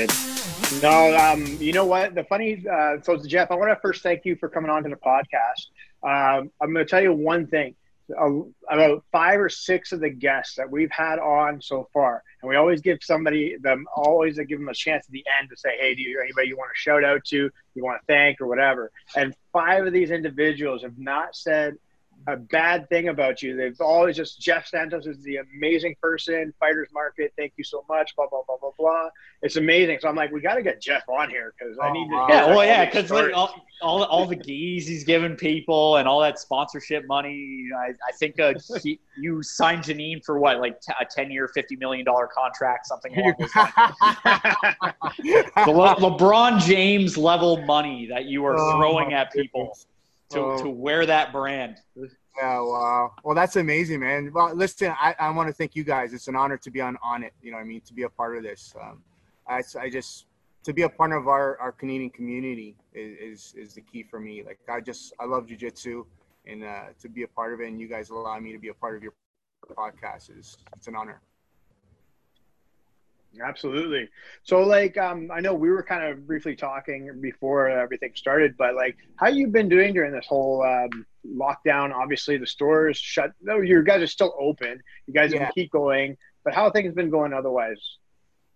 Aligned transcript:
excited. 0.00 0.82
No, 0.82 1.16
um, 1.16 1.44
you 1.60 1.72
know 1.72 1.84
what? 1.84 2.14
The 2.14 2.24
funny, 2.24 2.64
uh, 2.70 2.96
so 3.02 3.16
Jeff, 3.18 3.50
I 3.50 3.54
want 3.54 3.70
to 3.70 3.80
first 3.80 4.02
thank 4.02 4.24
you 4.24 4.36
for 4.36 4.48
coming 4.48 4.70
on 4.70 4.82
to 4.84 4.88
the 4.88 4.96
podcast. 4.96 5.68
Um, 6.02 6.50
I'm 6.60 6.72
going 6.72 6.84
to 6.84 6.90
tell 6.90 7.02
you 7.02 7.12
one 7.12 7.46
thing. 7.46 7.74
Uh, 8.20 8.40
about 8.68 9.04
five 9.12 9.40
or 9.40 9.48
six 9.48 9.92
of 9.92 10.00
the 10.00 10.10
guests 10.10 10.56
that 10.56 10.68
we've 10.68 10.90
had 10.90 11.18
on 11.18 11.62
so 11.62 11.88
far, 11.94 12.22
and 12.42 12.48
we 12.48 12.56
always 12.56 12.80
give 12.80 12.98
somebody 13.00 13.56
them 13.60 13.86
always 13.94 14.36
give 14.36 14.58
them 14.58 14.68
a 14.68 14.74
chance 14.74 15.06
at 15.06 15.12
the 15.12 15.24
end 15.38 15.48
to 15.48 15.56
say, 15.56 15.78
"Hey, 15.78 15.94
do 15.94 16.02
you 16.02 16.20
anybody 16.20 16.48
you 16.48 16.56
want 16.56 16.70
to 16.74 16.78
shout 16.78 17.04
out 17.04 17.24
to, 17.26 17.48
you 17.74 17.84
want 17.84 18.02
to 18.02 18.06
thank, 18.06 18.40
or 18.40 18.48
whatever?" 18.48 18.90
And 19.16 19.34
five 19.52 19.86
of 19.86 19.92
these 19.92 20.10
individuals 20.10 20.82
have 20.82 20.98
not 20.98 21.36
said 21.36 21.76
a 22.26 22.36
bad 22.36 22.88
thing 22.88 23.08
about 23.08 23.42
you. 23.42 23.56
They've 23.56 23.80
always 23.80 24.16
just 24.16 24.40
Jeff 24.40 24.66
Santos 24.66 25.06
is 25.06 25.22
the 25.22 25.36
amazing 25.36 25.94
person, 26.00 26.52
fighters 26.60 26.88
market. 26.92 27.32
Thank 27.36 27.54
you 27.56 27.64
so 27.64 27.84
much. 27.88 28.14
Blah 28.16 28.26
blah 28.30 28.42
blah 28.46 28.56
blah 28.60 28.70
blah. 28.78 29.08
It's 29.42 29.56
amazing. 29.56 29.98
So 30.00 30.08
I'm 30.08 30.14
like, 30.14 30.30
we 30.30 30.40
got 30.40 30.54
to 30.54 30.62
get 30.62 30.80
Jeff 30.80 31.02
on 31.08 31.28
here 31.30 31.52
because 31.58 31.76
I 31.82 31.90
need 31.92 32.08
to. 32.10 32.14
Oh, 32.14 32.26
yeah, 32.28 32.46
well, 32.46 32.64
yeah, 32.64 32.84
because 32.84 33.10
like 33.10 33.32
all, 33.34 33.54
all 33.82 34.04
all 34.04 34.26
the 34.26 34.36
geese 34.36 34.86
he's 34.86 35.04
giving 35.04 35.34
people 35.36 35.96
and 35.96 36.06
all 36.06 36.20
that 36.20 36.38
sponsorship 36.38 37.06
money. 37.06 37.68
I, 37.76 37.88
I 37.88 38.12
think 38.18 38.38
uh, 38.38 38.54
he, 38.82 39.00
you 39.20 39.42
signed 39.42 39.82
Janine 39.82 40.24
for 40.24 40.38
what, 40.38 40.60
like 40.60 40.80
t- 40.80 40.92
a 41.00 41.04
ten 41.04 41.30
year, 41.30 41.48
fifty 41.48 41.76
million 41.76 42.04
dollar 42.04 42.28
contract, 42.28 42.86
something 42.86 43.16
along 43.18 43.34
those 43.38 43.54
lines. 43.56 43.94
Le- 45.66 45.96
LeBron 45.96 46.60
James 46.64 47.16
level 47.16 47.62
money 47.64 48.06
that 48.06 48.26
you 48.26 48.44
are 48.44 48.56
Oh, 48.58 48.78
throwing 48.78 49.10
my 49.10 49.16
at 49.20 49.32
people 49.32 49.76
to, 50.30 50.38
Oh. 50.40 50.62
to 50.62 50.68
wear 50.68 51.04
that 51.06 51.32
brand. 51.32 51.76
Yeah, 52.36 52.60
wow. 52.60 53.12
Well, 53.22 53.34
that's 53.34 53.56
amazing, 53.56 54.00
man. 54.00 54.30
Well, 54.32 54.54
listen, 54.54 54.94
I, 54.98 55.14
I 55.18 55.30
want 55.30 55.48
to 55.48 55.52
thank 55.52 55.76
you 55.76 55.84
guys. 55.84 56.14
It's 56.14 56.28
an 56.28 56.36
honor 56.36 56.56
to 56.56 56.70
be 56.70 56.80
on 56.80 56.96
on 57.02 57.22
it. 57.22 57.32
You 57.42 57.52
know, 57.52 57.58
I 57.58 57.64
mean, 57.64 57.80
to 57.82 57.92
be 57.92 58.04
a 58.04 58.08
part 58.08 58.36
of 58.36 58.42
this. 58.42 58.74
Um, 58.80 59.02
I, 59.46 59.62
I 59.78 59.90
just 59.90 60.26
to 60.64 60.72
be 60.72 60.82
a 60.82 60.88
part 60.88 61.12
of 61.12 61.28
our, 61.28 61.58
our 61.58 61.72
Canadian 61.72 62.10
community 62.10 62.76
is, 62.94 63.18
is 63.18 63.54
is 63.54 63.74
the 63.74 63.80
key 63.82 64.02
for 64.02 64.18
me. 64.18 64.42
Like, 64.44 64.58
I 64.68 64.80
just 64.80 65.12
I 65.20 65.26
love 65.26 65.46
jujitsu, 65.46 66.06
and 66.46 66.64
uh, 66.64 66.84
to 67.00 67.08
be 67.08 67.24
a 67.24 67.28
part 67.28 67.52
of 67.52 67.60
it, 67.60 67.68
and 67.68 67.80
you 67.80 67.88
guys 67.88 68.10
allow 68.10 68.38
me 68.38 68.52
to 68.52 68.58
be 68.58 68.68
a 68.68 68.74
part 68.74 68.96
of 68.96 69.02
your 69.02 69.12
podcast 69.76 70.36
is 70.38 70.56
it's 70.76 70.86
an 70.88 70.96
honor. 70.96 71.20
Absolutely. 73.40 74.08
So, 74.42 74.60
like, 74.60 74.98
um, 74.98 75.30
I 75.32 75.40
know 75.40 75.54
we 75.54 75.70
were 75.70 75.82
kind 75.82 76.04
of 76.04 76.26
briefly 76.26 76.54
talking 76.54 77.10
before 77.20 77.68
everything 77.68 78.12
started, 78.14 78.56
but 78.58 78.74
like, 78.74 78.96
how 79.16 79.28
you 79.28 79.48
been 79.48 79.68
doing 79.68 79.94
during 79.94 80.12
this 80.12 80.26
whole 80.26 80.62
um, 80.62 81.06
lockdown? 81.26 81.92
Obviously, 81.94 82.36
the 82.36 82.46
stores 82.46 82.98
shut. 82.98 83.32
No, 83.40 83.60
your 83.60 83.82
guys 83.82 84.02
are 84.02 84.06
still 84.06 84.34
open. 84.38 84.80
You 85.06 85.14
guys 85.14 85.32
Yeah. 85.32 85.44
can 85.44 85.52
keep 85.54 85.70
going, 85.70 86.16
but 86.44 86.52
how 86.54 86.70
things 86.70 86.92
been 86.94 87.10
going 87.10 87.32
otherwise? 87.32 87.80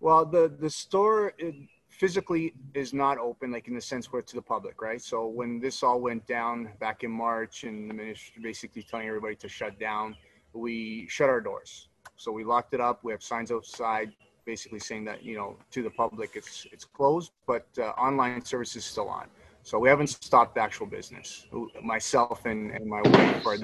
Well, 0.00 0.26
the 0.26 0.48
the 0.60 0.68
store 0.68 1.32
it 1.38 1.54
physically 1.88 2.52
is 2.74 2.92
not 2.92 3.16
open, 3.16 3.50
like 3.50 3.68
in 3.68 3.74
the 3.74 3.80
sense 3.80 4.12
where 4.12 4.20
to 4.20 4.34
the 4.34 4.42
public, 4.42 4.82
right? 4.82 5.00
So 5.00 5.26
when 5.26 5.58
this 5.58 5.82
all 5.82 6.00
went 6.00 6.26
down 6.26 6.68
back 6.78 7.02
in 7.04 7.10
March, 7.10 7.64
and 7.64 7.88
the 7.88 7.94
ministry 7.94 8.42
basically 8.42 8.82
telling 8.82 9.08
everybody 9.08 9.36
to 9.36 9.48
shut 9.48 9.78
down, 9.80 10.14
we 10.52 11.06
shut 11.08 11.30
our 11.30 11.40
doors. 11.40 11.88
So 12.16 12.30
we 12.32 12.44
locked 12.44 12.74
it 12.74 12.80
up. 12.80 13.02
We 13.02 13.12
have 13.12 13.22
signs 13.22 13.50
outside, 13.50 14.12
basically 14.46 14.78
saying 14.78 15.04
that 15.04 15.22
you 15.22 15.36
know 15.36 15.56
to 15.72 15.82
the 15.82 15.90
public 15.90 16.30
it's 16.34 16.66
it's 16.72 16.84
closed, 16.84 17.32
but 17.46 17.66
uh, 17.78 17.88
online 18.06 18.42
service 18.44 18.76
is 18.76 18.84
still 18.84 19.08
on. 19.08 19.26
So 19.62 19.78
we 19.78 19.88
haven't 19.88 20.06
stopped 20.06 20.54
the 20.54 20.60
actual 20.60 20.86
business. 20.86 21.46
Myself 21.82 22.46
and, 22.46 22.70
and 22.70 22.86
my 22.86 23.02
wife 23.02 23.44
are 23.44 23.58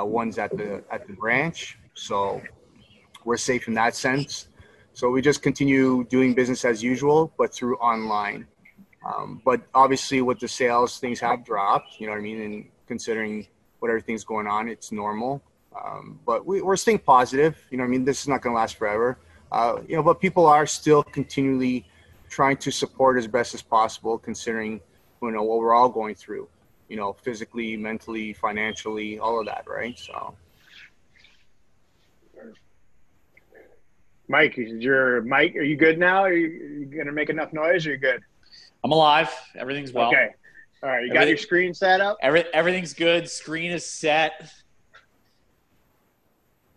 uh, 0.00 0.04
ones 0.04 0.38
at 0.38 0.56
the 0.56 0.82
at 0.90 1.06
the 1.08 1.12
branch, 1.12 1.76
so 1.94 2.40
we're 3.24 3.36
safe 3.36 3.68
in 3.68 3.74
that 3.74 3.94
sense. 3.96 4.48
So 4.92 5.10
we 5.10 5.20
just 5.20 5.42
continue 5.42 6.04
doing 6.04 6.34
business 6.34 6.64
as 6.64 6.82
usual, 6.82 7.32
but 7.36 7.52
through 7.52 7.76
online. 7.78 8.46
Um, 9.04 9.42
but 9.44 9.60
obviously, 9.74 10.22
with 10.22 10.38
the 10.38 10.48
sales, 10.48 10.98
things 10.98 11.18
have 11.20 11.44
dropped. 11.44 12.00
You 12.00 12.06
know 12.06 12.12
what 12.12 12.20
I 12.20 12.22
mean? 12.22 12.40
And 12.40 12.64
considering 12.86 13.46
what 13.80 13.88
everything's 13.88 14.24
going 14.24 14.46
on, 14.46 14.68
it's 14.68 14.92
normal. 14.92 15.42
Um, 15.74 16.20
but 16.24 16.46
we, 16.46 16.62
we're 16.62 16.76
staying 16.76 17.00
positive. 17.00 17.56
You 17.70 17.78
know 17.78 17.84
I 17.84 17.88
mean? 17.88 18.04
This 18.04 18.20
is 18.22 18.28
not 18.28 18.40
going 18.40 18.54
to 18.54 18.56
last 18.56 18.76
forever. 18.76 19.18
Uh, 19.54 19.80
you 19.86 19.94
know, 19.94 20.02
but 20.02 20.20
people 20.20 20.46
are 20.46 20.66
still 20.66 21.04
continually 21.04 21.86
trying 22.28 22.56
to 22.56 22.72
support 22.72 23.16
as 23.16 23.28
best 23.28 23.54
as 23.54 23.62
possible, 23.62 24.18
considering 24.18 24.80
you 25.22 25.30
know 25.30 25.44
what 25.44 25.60
we're 25.60 25.72
all 25.72 25.88
going 25.88 26.16
through. 26.16 26.48
You 26.88 26.96
know, 26.96 27.12
physically, 27.12 27.76
mentally, 27.76 28.32
financially, 28.32 29.20
all 29.20 29.38
of 29.38 29.46
that, 29.46 29.64
right? 29.68 29.96
So. 29.96 30.34
Mike, 34.26 34.58
is 34.58 34.82
your 34.82 35.22
Mike? 35.22 35.54
Are 35.54 35.62
you 35.62 35.76
good 35.76 36.00
now? 36.00 36.24
Are 36.24 36.32
you, 36.32 36.46
are 36.46 36.78
you 36.80 36.86
gonna 36.86 37.12
make 37.12 37.30
enough 37.30 37.52
noise? 37.52 37.86
Or 37.86 37.90
are 37.90 37.92
you 37.92 37.98
good? 37.98 38.22
I'm 38.82 38.90
alive. 38.90 39.30
Everything's 39.54 39.92
well. 39.92 40.08
okay. 40.08 40.30
All 40.82 40.88
right. 40.88 41.06
You 41.06 41.12
got 41.12 41.28
your 41.28 41.36
screen 41.36 41.72
set 41.72 42.00
up. 42.00 42.18
Every, 42.20 42.44
everything's 42.52 42.92
good. 42.92 43.30
Screen 43.30 43.70
is 43.70 43.86
set. 43.86 44.52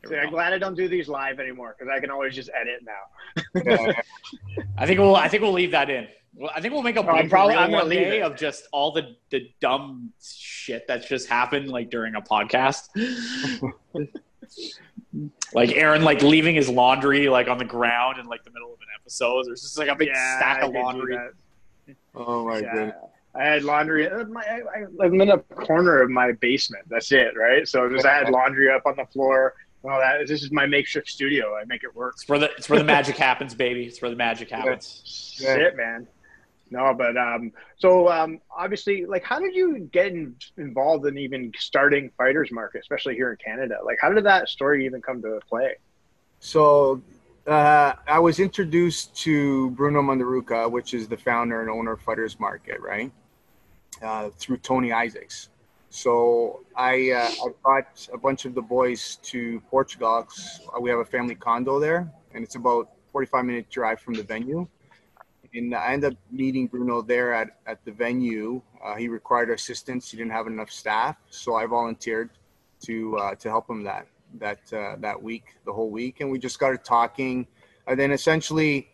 There 0.10 0.18
we 0.20 0.24
See, 0.24 0.28
I'm 0.28 0.32
glad 0.34 0.54
I 0.54 0.58
don't 0.58 0.76
do 0.76 0.88
these 0.88 1.08
live 1.08 1.40
anymore 1.40 1.76
because 1.78 1.92
I 1.96 2.00
can 2.00 2.10
always 2.10 2.34
just 2.36 2.50
edit 2.60 2.82
now. 2.84 3.94
I 4.78 4.86
think 4.86 5.00
we'll. 5.00 5.16
I 5.16 5.28
think 5.28 5.44
we'll 5.44 5.54
leave 5.54 5.72
that 5.72 5.90
in. 5.90 6.08
Well, 6.36 6.52
I 6.56 6.62
think 6.62 6.74
we'll 6.74 6.84
make 6.84 6.96
a 6.98 7.00
Oh, 7.00 7.04
probably- 7.04 7.56
reel 7.56 7.60
I'm 7.64 7.72
gonna 7.72 7.86
leave 7.86 8.00
day 8.00 8.20
it. 8.20 8.24
of 8.24 8.36
just 8.36 8.68
all 8.72 8.92
the 8.92 9.16
the 9.32 9.52
dumb 9.60 10.12
shit 10.24 10.86
that's 10.88 11.08
just 11.08 11.28
happened 11.28 11.70
like 11.70 11.90
during 11.90 12.16
a 12.16 12.22
podcast. 12.22 12.90
like 15.54 15.72
Aaron 15.76 16.04
like 16.04 16.22
leaving 16.22 16.56
his 16.56 16.70
laundry 16.70 17.28
like 17.30 17.48
on 17.48 17.58
the 17.58 17.66
ground 17.66 18.20
in 18.20 18.28
like 18.28 18.44
the 18.44 18.52
middle 18.52 18.74
of 18.74 18.80
an 18.80 18.88
episode. 19.00 19.46
There's 19.48 19.62
just 19.62 19.78
like 19.78 19.90
a 19.90 19.96
big 19.96 20.10
Yeah, 20.10 20.38
stack 20.38 20.64
I 20.64 20.68
of 20.68 20.74
laundry. 20.74 21.18
oh 22.16 22.46
my 22.46 22.60
Yeah. 22.60 22.74
goodness. 22.74 22.96
I 23.36 23.44
had 23.44 23.64
laundry. 23.64 24.10
uh, 24.10 24.24
My, 24.26 24.42
I, 24.42 24.56
I, 24.80 25.06
I'm 25.06 25.22
in 25.22 25.30
a 25.30 25.38
corner 25.38 26.02
of 26.02 26.10
my 26.10 26.32
basement. 26.32 26.86
That's 26.90 27.12
it, 27.12 27.38
right? 27.38 27.68
So 27.68 27.88
just 27.88 28.04
I 28.06 28.18
had 28.18 28.30
laundry 28.30 28.72
up 28.72 28.82
on 28.88 28.96
the 28.96 29.06
floor. 29.06 29.54
Well, 29.88 30.02
that 30.02 30.28
this 30.28 30.44
is 30.44 30.52
my 30.52 30.66
makeshift 30.66 31.08
studio. 31.08 31.56
I 31.56 31.64
make 31.64 31.86
it 31.86 31.96
work. 31.96 32.16
It's 32.18 32.28
where 32.28 32.40
the 32.40 32.52
it's 32.58 32.70
where 32.70 32.78
the 32.78 32.84
magic 32.84 33.16
happens, 33.16 33.56
baby. 33.56 33.86
It's 33.86 34.02
where 34.02 34.12
the 34.12 34.18
magic 34.18 34.50
happens. 34.50 35.38
Yeah. 35.40 35.56
Shit, 35.56 35.78
man. 35.78 36.06
No, 36.70 36.94
but 36.94 37.16
um, 37.16 37.54
so 37.78 38.10
um, 38.10 38.42
obviously, 38.52 39.06
like, 39.06 39.24
how 39.24 39.40
did 39.40 39.56
you 39.56 39.90
get 39.94 40.08
in, 40.08 40.36
involved 40.58 41.06
in 41.06 41.18
even 41.18 41.54
starting 41.58 42.12
fighters 42.18 42.52
market, 42.52 42.82
especially 42.82 43.16
here 43.16 43.32
in 43.32 43.38
Canada? 43.38 43.78
Like, 43.82 43.98
how 44.02 44.12
did 44.12 44.26
that 44.26 44.50
story 44.50 44.86
even 44.86 45.02
come 45.02 45.22
to 45.22 45.40
play? 45.48 45.76
So 46.42 47.02
uh, 47.48 47.94
I 48.06 48.20
was 48.20 48.42
introduced 48.42 49.16
to 49.20 49.70
Bruno 49.70 50.02
Mandaruca, 50.02 50.70
which 50.70 50.94
is 50.94 51.08
the 51.08 51.16
founder 51.16 51.62
and 51.62 51.70
owner 51.70 51.94
of 51.94 52.02
Fighters 52.02 52.42
Market, 52.42 52.82
right? 52.82 53.10
Uh, 54.02 54.32
through 54.38 54.58
Tony 54.58 54.92
Isaacs. 54.92 55.48
So 55.90 56.66
I 56.76 57.12
uh, 57.12 57.30
I 57.46 57.50
brought 57.64 58.08
a 58.14 58.18
bunch 58.18 58.46
of 58.46 58.54
the 58.54 58.62
boys 58.62 59.18
to 59.24 59.62
Portugal. 59.70 60.28
We 60.80 60.90
have 60.90 61.00
a 61.00 61.06
family 61.06 61.36
condo 61.36 61.80
there, 61.80 62.12
and 62.34 62.44
it's 62.44 62.56
about 62.56 62.90
45 63.12 63.46
minute 63.46 63.70
drive 63.70 64.00
from 64.00 64.14
the 64.14 64.24
venue. 64.24 64.68
And 65.54 65.74
I 65.74 65.94
ended 65.94 66.14
up 66.14 66.20
meeting 66.30 66.68
Bruno 66.68 67.02
there 67.02 67.34
at, 67.34 67.58
at 67.66 67.84
the 67.86 67.92
venue. 67.92 68.62
Uh, 68.84 68.96
he 68.96 69.08
required 69.08 69.50
assistance. 69.50 70.12
He 70.12 70.18
didn't 70.18 70.34
have 70.34 70.46
enough 70.46 70.70
staff, 70.70 71.16
so 71.30 71.56
I 71.56 71.66
volunteered 71.66 72.32
to 72.84 73.18
uh, 73.18 73.36
to 73.36 73.50
help 73.50 73.70
him 73.70 73.84
that 73.84 74.08
that 74.40 74.60
uh, 74.74 74.98
that 75.00 75.22
week, 75.22 75.56
the 75.66 75.72
whole 75.72 75.90
week, 75.90 76.20
and 76.20 76.30
we 76.30 76.38
just 76.38 76.56
started 76.56 76.84
talking. 76.84 77.48
And 77.88 77.98
then 77.98 78.12
essentially, 78.12 78.90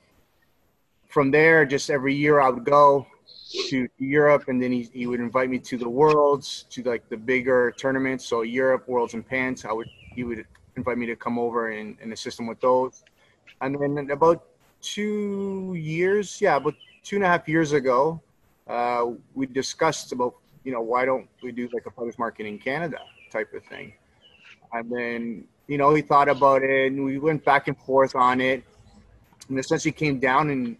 from 1.07 1.31
there, 1.31 1.65
just 1.65 1.89
every 1.89 2.13
year 2.13 2.39
I 2.39 2.49
would 2.49 2.65
go 2.65 3.07
to 3.69 3.87
Europe, 3.97 4.45
and 4.47 4.61
then 4.61 4.71
he, 4.71 4.89
he 4.93 5.07
would 5.07 5.19
invite 5.19 5.49
me 5.49 5.59
to 5.59 5.77
the 5.77 5.87
worlds, 5.87 6.65
to 6.71 6.83
like 6.83 7.07
the 7.09 7.17
bigger 7.17 7.73
tournaments. 7.77 8.25
So 8.25 8.41
Europe, 8.41 8.87
Worlds, 8.87 9.13
and 9.13 9.27
Pans. 9.27 9.65
I 9.65 9.71
would 9.71 9.89
he 10.15 10.23
would 10.23 10.45
invite 10.75 10.97
me 10.97 11.05
to 11.07 11.15
come 11.15 11.37
over 11.37 11.71
and, 11.71 11.97
and 12.01 12.11
assist 12.13 12.39
him 12.39 12.47
with 12.47 12.59
those. 12.59 13.03
And 13.61 13.79
then 13.79 14.09
about 14.11 14.43
two 14.81 15.75
years, 15.77 16.41
yeah, 16.41 16.55
about 16.57 16.75
two 17.03 17.15
and 17.17 17.25
a 17.25 17.27
half 17.27 17.47
years 17.47 17.71
ago, 17.71 18.21
uh, 18.67 19.05
we 19.33 19.45
discussed 19.45 20.11
about 20.11 20.35
you 20.63 20.71
know 20.71 20.81
why 20.81 21.05
don't 21.05 21.27
we 21.41 21.51
do 21.51 21.69
like 21.73 21.85
a 21.85 21.91
public 21.91 22.17
market 22.17 22.45
in 22.45 22.57
Canada 22.57 22.99
type 23.31 23.53
of 23.53 23.63
thing. 23.65 23.93
And 24.73 24.91
then, 24.91 25.45
you 25.67 25.77
know, 25.77 25.93
he 25.93 26.01
thought 26.01 26.27
about 26.29 26.63
it 26.63 26.91
and 26.91 27.05
we 27.05 27.19
went 27.19 27.45
back 27.45 27.67
and 27.67 27.77
forth 27.77 28.15
on 28.15 28.41
it. 28.41 28.63
And 29.49 29.59
essentially 29.59 29.91
came 29.91 30.19
down 30.19 30.49
and 30.49 30.77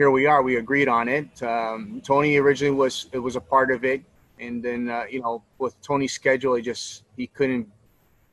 here 0.00 0.10
we 0.10 0.24
are. 0.24 0.42
We 0.42 0.56
agreed 0.56 0.88
on 0.88 1.08
it. 1.08 1.42
Um, 1.42 2.00
Tony 2.02 2.38
originally 2.38 2.74
was, 2.74 3.10
it 3.12 3.18
was 3.18 3.36
a 3.36 3.40
part 3.54 3.70
of 3.70 3.84
it. 3.84 4.02
And 4.38 4.62
then, 4.62 4.88
uh, 4.88 5.04
you 5.10 5.20
know, 5.20 5.42
with 5.58 5.78
Tony's 5.82 6.14
schedule, 6.14 6.54
he 6.54 6.62
just, 6.62 7.04
he 7.18 7.26
couldn't 7.26 7.68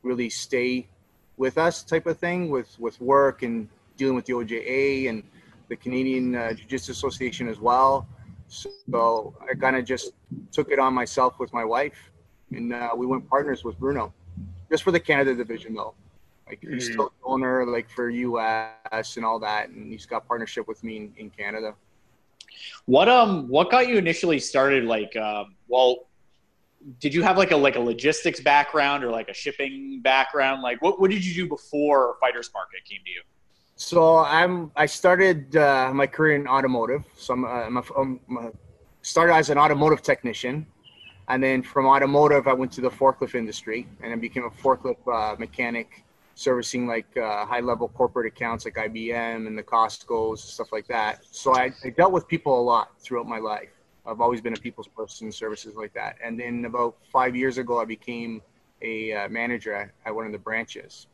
really 0.01 0.29
stay 0.29 0.87
with 1.35 1.57
us 1.57 1.83
type 1.83 2.05
of 2.05 2.17
thing 2.19 2.49
with, 2.49 2.79
with 2.79 3.01
work 3.01 3.43
and 3.43 3.67
dealing 3.97 4.15
with 4.15 4.23
the 4.23 4.31
OJA 4.31 5.09
and 5.09 5.23
the 5.67 5.75
Canadian 5.75 6.35
uh, 6.35 6.53
Jiu-Jitsu 6.53 6.93
Association 6.93 7.49
as 7.49 7.59
well. 7.59 8.07
So 8.47 9.35
I 9.41 9.53
kind 9.53 9.75
of 9.75 9.83
just 9.83 10.13
took 10.53 10.71
it 10.71 10.79
on 10.79 10.93
myself 10.93 11.37
with 11.37 11.51
my 11.51 11.65
wife 11.65 11.99
and 12.49 12.71
uh, 12.71 12.91
we 12.95 13.05
went 13.05 13.27
partners 13.27 13.65
with 13.65 13.77
Bruno 13.77 14.13
just 14.71 14.83
for 14.83 14.91
the 14.91 15.01
Canada 15.01 15.35
division 15.35 15.73
though. 15.73 15.95
Like 16.47 16.59
he's 16.61 16.85
mm-hmm. 16.85 16.93
still 16.93 17.13
owner 17.23 17.65
like 17.65 17.89
for 17.89 18.09
US 18.09 19.17
and 19.17 19.25
all 19.25 19.39
that, 19.39 19.69
and 19.69 19.91
he's 19.91 20.05
got 20.05 20.27
partnership 20.27 20.67
with 20.67 20.83
me 20.83 20.97
in, 20.97 21.13
in 21.17 21.29
Canada. 21.29 21.73
What 22.85 23.09
um 23.09 23.47
what 23.47 23.69
got 23.69 23.87
you 23.87 23.97
initially 23.97 24.39
started? 24.39 24.85
Like, 24.85 25.15
um, 25.15 25.55
well, 25.67 26.07
did 26.99 27.13
you 27.13 27.23
have 27.23 27.37
like 27.37 27.51
a 27.51 27.57
like 27.57 27.75
a 27.75 27.79
logistics 27.79 28.39
background 28.39 29.03
or 29.03 29.11
like 29.11 29.29
a 29.29 29.33
shipping 29.33 30.01
background? 30.01 30.61
Like, 30.61 30.81
what 30.81 30.99
what 30.99 31.11
did 31.11 31.25
you 31.25 31.33
do 31.33 31.47
before 31.47 32.15
Fighters 32.21 32.49
Market 32.53 32.85
came 32.85 32.99
to 33.03 33.11
you? 33.11 33.21
So 33.75 34.19
I'm 34.19 34.71
I 34.75 34.85
started 34.85 35.55
uh, 35.55 35.91
my 35.93 36.07
career 36.07 36.35
in 36.35 36.47
automotive. 36.47 37.03
So 37.15 37.33
I'm, 37.33 37.45
uh, 37.45 37.47
I'm, 37.47 37.77
a, 37.77 37.83
I'm 37.97 38.19
a, 38.37 38.51
started 39.01 39.33
as 39.33 39.49
an 39.49 39.57
automotive 39.57 40.01
technician, 40.01 40.65
and 41.27 41.43
then 41.43 41.61
from 41.61 41.85
automotive 41.85 42.47
I 42.47 42.53
went 42.53 42.71
to 42.73 42.81
the 42.81 42.89
forklift 42.89 43.35
industry 43.35 43.87
and 44.01 44.13
I 44.13 44.15
became 44.15 44.45
a 44.45 44.49
forklift 44.49 45.07
uh, 45.07 45.35
mechanic, 45.37 46.03
servicing 46.37 46.85
like 46.85 47.17
uh, 47.17 47.45
high 47.47 47.59
level 47.59 47.87
corporate 47.87 48.27
accounts 48.27 48.63
like 48.63 48.75
IBM 48.75 49.47
and 49.47 49.57
the 49.57 49.63
Costco's 49.63 50.43
and 50.43 50.49
stuff 50.49 50.71
like 50.71 50.87
that. 50.87 51.25
So 51.31 51.55
I, 51.55 51.71
I 51.83 51.89
dealt 51.89 52.11
with 52.11 52.27
people 52.27 52.61
a 52.61 52.61
lot 52.61 52.91
throughout 53.01 53.25
my 53.25 53.39
life. 53.39 53.69
I've 54.05 54.21
always 54.21 54.39
been 54.39 54.53
a 54.53 54.57
people's 54.57 54.87
person, 54.87 55.31
services 55.31 55.75
like 55.75 55.93
that. 55.93 56.17
And 56.23 56.39
then 56.39 56.65
about 56.65 56.95
five 57.11 57.35
years 57.35 57.57
ago, 57.57 57.81
I 57.81 57.85
became 57.85 58.43
a 58.83 59.13
uh, 59.13 59.29
manager 59.29 59.73
at, 59.73 59.89
at 60.05 60.13
one 60.13 60.27
of 60.27 60.31
the 60.31 60.37
branches. 60.37 61.07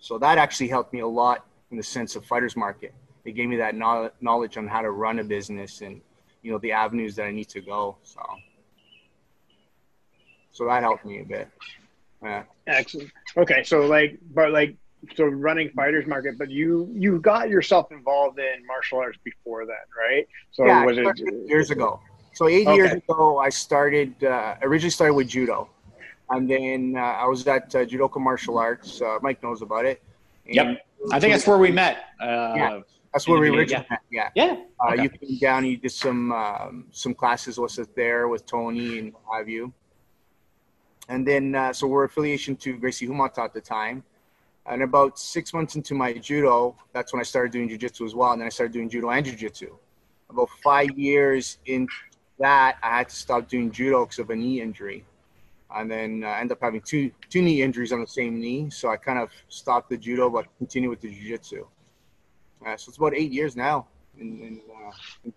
So 0.00 0.18
that 0.18 0.36
actually 0.36 0.68
helped 0.68 0.92
me 0.92 0.98
a 0.98 1.06
lot 1.06 1.46
in 1.70 1.76
the 1.76 1.82
sense 1.82 2.16
of 2.16 2.26
fighters 2.26 2.56
market. 2.56 2.92
It 3.24 3.32
gave 3.32 3.48
me 3.48 3.56
that 3.56 3.76
knowledge 3.76 4.56
on 4.56 4.66
how 4.66 4.82
to 4.82 4.90
run 4.90 5.20
a 5.20 5.24
business 5.24 5.80
and 5.80 6.00
you 6.42 6.50
know 6.50 6.58
the 6.58 6.72
avenues 6.72 7.14
that 7.16 7.24
I 7.24 7.30
need 7.30 7.48
to 7.50 7.60
go. 7.60 7.96
So, 8.02 8.20
so 10.50 10.66
that 10.66 10.82
helped 10.82 11.06
me 11.06 11.20
a 11.20 11.24
bit. 11.24 11.48
Yeah. 12.24 12.44
Excellent. 12.66 13.12
Okay, 13.36 13.62
so 13.62 13.80
like, 13.82 14.18
but 14.32 14.50
like, 14.50 14.76
so 15.14 15.26
running 15.26 15.68
fighters 15.70 16.06
market, 16.06 16.38
but 16.38 16.50
you 16.50 16.90
you 16.94 17.18
got 17.20 17.50
yourself 17.50 17.92
involved 17.92 18.38
in 18.38 18.66
martial 18.66 18.98
arts 18.98 19.18
before 19.22 19.66
that, 19.66 19.86
right? 19.96 20.26
So 20.52 20.64
yeah, 20.64 20.84
was 20.84 20.96
it 20.98 21.06
years 21.46 21.70
ago? 21.70 22.00
So 22.32 22.48
eight 22.48 22.66
okay. 22.66 22.74
years 22.74 22.92
ago, 22.92 23.38
I 23.38 23.50
started. 23.50 24.24
Uh, 24.24 24.56
originally 24.62 24.90
started 24.90 25.14
with 25.14 25.28
judo, 25.28 25.68
and 26.30 26.48
then 26.48 26.94
uh, 26.96 27.00
I 27.00 27.26
was 27.26 27.46
at 27.46 27.74
uh, 27.74 27.84
Judoka 27.84 28.18
Martial 28.20 28.58
Arts. 28.58 29.02
Uh, 29.02 29.18
Mike 29.20 29.42
knows 29.42 29.60
about 29.60 29.84
it. 29.84 30.02
And 30.46 30.54
yep. 30.54 30.86
I 31.12 31.20
think 31.20 31.32
that's 31.34 31.46
where 31.46 31.58
we 31.58 31.70
met. 31.70 32.04
Uh, 32.20 32.54
yeah, 32.56 32.80
that's 33.12 33.28
where 33.28 33.38
we 33.38 33.50
originally 33.50 33.86
met. 33.90 34.00
Yeah. 34.10 34.30
Yeah. 34.34 34.56
Uh, 34.80 34.92
okay. 34.92 35.02
You 35.02 35.08
came 35.10 35.38
down. 35.38 35.66
You 35.66 35.76
did 35.76 35.92
some 35.92 36.32
um, 36.32 36.86
some 36.90 37.14
classes 37.14 37.58
with 37.58 37.78
us 37.78 37.88
there 37.94 38.28
with 38.28 38.46
Tony 38.46 38.98
and 38.98 39.12
what 39.12 39.38
have 39.38 39.48
you. 39.48 39.72
And 41.08 41.26
then, 41.26 41.54
uh, 41.54 41.72
so 41.72 41.86
we're 41.86 42.04
affiliation 42.04 42.56
to 42.56 42.76
Gracie 42.78 43.06
Humaitá 43.06 43.44
at 43.44 43.52
the 43.52 43.60
time. 43.60 44.02
And 44.66 44.82
about 44.82 45.18
six 45.18 45.52
months 45.52 45.76
into 45.76 45.94
my 45.94 46.14
judo, 46.14 46.74
that's 46.92 47.12
when 47.12 47.20
I 47.20 47.24
started 47.24 47.52
doing 47.52 47.68
jujitsu 47.68 48.06
as 48.06 48.14
well. 48.14 48.32
And 48.32 48.40
then 48.40 48.46
I 48.46 48.50
started 48.50 48.72
doing 48.72 48.88
judo 48.88 49.10
and 49.10 49.24
jujitsu. 49.26 49.70
About 50.30 50.48
five 50.62 50.98
years 50.98 51.58
into 51.66 51.92
that, 52.38 52.78
I 52.82 52.98
had 52.98 53.10
to 53.10 53.16
stop 53.16 53.48
doing 53.48 53.70
judo 53.70 54.04
because 54.04 54.18
of 54.18 54.30
a 54.30 54.36
knee 54.36 54.62
injury 54.62 55.04
and 55.74 55.90
then 55.90 56.24
uh, 56.24 56.28
end 56.28 56.52
up 56.52 56.58
having 56.60 56.80
two 56.80 57.10
two 57.28 57.42
knee 57.42 57.62
injuries 57.62 57.92
on 57.92 58.00
the 58.00 58.06
same 58.06 58.40
knee. 58.40 58.70
So 58.70 58.88
I 58.88 58.96
kind 58.96 59.18
of 59.18 59.30
stopped 59.48 59.90
the 59.90 59.96
judo, 59.96 60.30
but 60.30 60.46
continued 60.58 60.90
with 60.90 61.00
the 61.00 61.10
jiu-jitsu. 61.10 61.66
Uh, 62.64 62.76
so 62.76 62.88
it's 62.88 62.96
about 62.96 63.14
eight 63.14 63.32
years 63.32 63.56
now 63.56 63.86
in, 64.18 64.40
in, 64.40 64.60
uh, 64.70 64.92
in. 65.24 65.32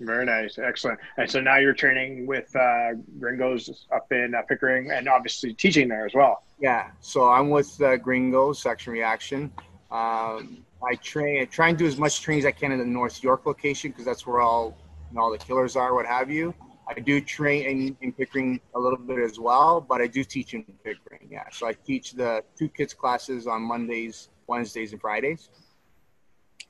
Very 0.00 0.24
nice, 0.24 0.58
excellent. 0.58 0.98
And 1.18 1.30
so 1.30 1.40
now 1.40 1.56
you're 1.56 1.74
training 1.74 2.26
with 2.26 2.54
uh, 2.56 2.94
Gringos 3.18 3.86
up 3.94 4.10
in 4.10 4.34
uh, 4.34 4.42
Pickering, 4.48 4.90
and 4.90 5.08
obviously 5.08 5.52
teaching 5.52 5.88
there 5.88 6.06
as 6.06 6.14
well. 6.14 6.42
Yeah, 6.58 6.90
so 7.00 7.28
I'm 7.28 7.50
with 7.50 7.80
uh, 7.82 7.96
Gringos 7.96 8.64
Action 8.64 8.94
Reaction. 8.94 9.52
Um, 9.90 10.64
I 10.82 10.94
train, 11.02 11.42
I 11.42 11.44
try 11.44 11.68
and 11.68 11.76
do 11.76 11.86
as 11.86 11.98
much 11.98 12.22
training 12.22 12.40
as 12.40 12.46
I 12.46 12.52
can 12.52 12.72
in 12.72 12.78
the 12.78 12.84
North 12.84 13.22
York 13.22 13.44
location 13.44 13.90
because 13.90 14.06
that's 14.06 14.26
where 14.26 14.40
all 14.40 14.76
you 15.10 15.16
know, 15.16 15.24
all 15.24 15.30
the 15.30 15.38
killers 15.38 15.76
are, 15.76 15.94
what 15.94 16.06
have 16.06 16.30
you. 16.30 16.54
I 16.88 16.94
do 16.98 17.20
train 17.20 17.66
in, 17.66 17.96
in 18.00 18.12
Pickering 18.12 18.60
a 18.74 18.78
little 18.78 18.98
bit 18.98 19.18
as 19.18 19.38
well, 19.38 19.80
but 19.80 20.00
I 20.00 20.06
do 20.06 20.24
teach 20.24 20.54
in 20.54 20.64
Pickering. 20.82 21.28
Yeah, 21.30 21.44
so 21.52 21.66
I 21.66 21.74
teach 21.74 22.12
the 22.12 22.42
two 22.58 22.68
kids 22.68 22.94
classes 22.94 23.46
on 23.46 23.62
Mondays, 23.62 24.28
Wednesdays, 24.46 24.92
and 24.92 25.00
Fridays. 25.00 25.50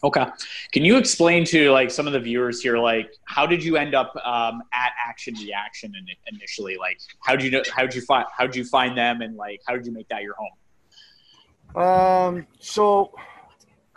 Okay, 0.02 0.24
can 0.72 0.82
you 0.82 0.96
explain 0.96 1.44
to 1.46 1.70
like 1.70 1.90
some 1.90 2.06
of 2.06 2.14
the 2.14 2.20
viewers 2.20 2.62
here, 2.62 2.78
like 2.78 3.12
how 3.26 3.46
did 3.46 3.62
you 3.62 3.76
end 3.76 3.94
up 3.94 4.14
um, 4.24 4.62
at 4.72 4.92
Action 4.98 5.34
Reaction 5.34 5.92
initially? 6.32 6.76
Like, 6.78 6.98
how 7.20 7.36
did 7.36 7.44
you 7.44 7.50
know? 7.50 7.62
How 7.74 7.82
did 7.82 7.94
you 7.94 8.00
find? 8.02 8.24
How 8.36 8.46
did 8.46 8.56
you 8.56 8.64
find 8.64 8.96
them? 8.96 9.20
And 9.20 9.36
like, 9.36 9.60
how 9.66 9.74
did 9.74 9.84
you 9.84 9.92
make 9.92 10.08
that 10.08 10.22
your 10.22 10.36
home? 10.36 11.84
Um. 11.84 12.46
So 12.60 13.12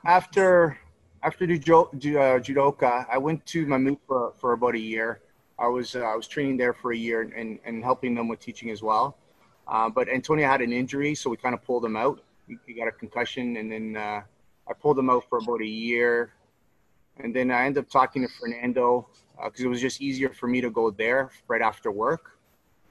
after 0.05 0.77
after 1.23 1.47
judo, 1.47 1.83
uh, 1.83 2.39
judoka, 2.39 3.05
I 3.09 3.17
went 3.17 3.45
to 3.47 3.65
Mammoth 3.65 3.99
for 4.05 4.33
for 4.39 4.51
about 4.53 4.75
a 4.75 4.79
year 4.79 5.21
I 5.59 5.67
was 5.67 5.95
uh, 5.95 6.01
I 6.01 6.15
was 6.15 6.27
training 6.27 6.57
there 6.57 6.73
for 6.73 6.91
a 6.91 6.97
year 6.97 7.21
and, 7.21 7.59
and 7.65 7.83
helping 7.83 8.15
them 8.15 8.27
with 8.27 8.39
teaching 8.39 8.69
as 8.69 8.81
well. 8.81 9.17
Uh, 9.67 9.89
but 9.89 10.09
Antonio 10.09 10.47
had 10.47 10.61
an 10.61 10.73
injury, 10.73 11.15
so 11.15 11.29
we 11.29 11.37
kind 11.37 11.55
of 11.55 11.63
pulled 11.63 11.85
him 11.85 11.95
out. 11.95 12.21
He, 12.47 12.57
he 12.67 12.73
got 12.73 12.87
a 12.87 12.91
concussion, 12.91 13.55
and 13.55 13.71
then 13.71 13.95
uh, 13.95 14.21
I 14.73 14.81
pulled 14.81 14.97
him 14.97 15.09
out 15.09 15.23
for 15.29 15.37
about 15.37 15.61
a 15.61 15.67
year. 15.67 16.33
And 17.17 17.35
then 17.35 17.51
I 17.51 17.65
ended 17.65 17.83
up 17.83 17.89
talking 17.91 18.23
to 18.23 18.33
Fernando 18.39 19.07
because 19.43 19.61
uh, 19.61 19.65
it 19.65 19.67
was 19.67 19.79
just 19.79 20.01
easier 20.01 20.29
for 20.29 20.47
me 20.47 20.61
to 20.61 20.71
go 20.71 20.89
there 20.89 21.29
right 21.47 21.61
after 21.61 21.91
work. 21.91 22.39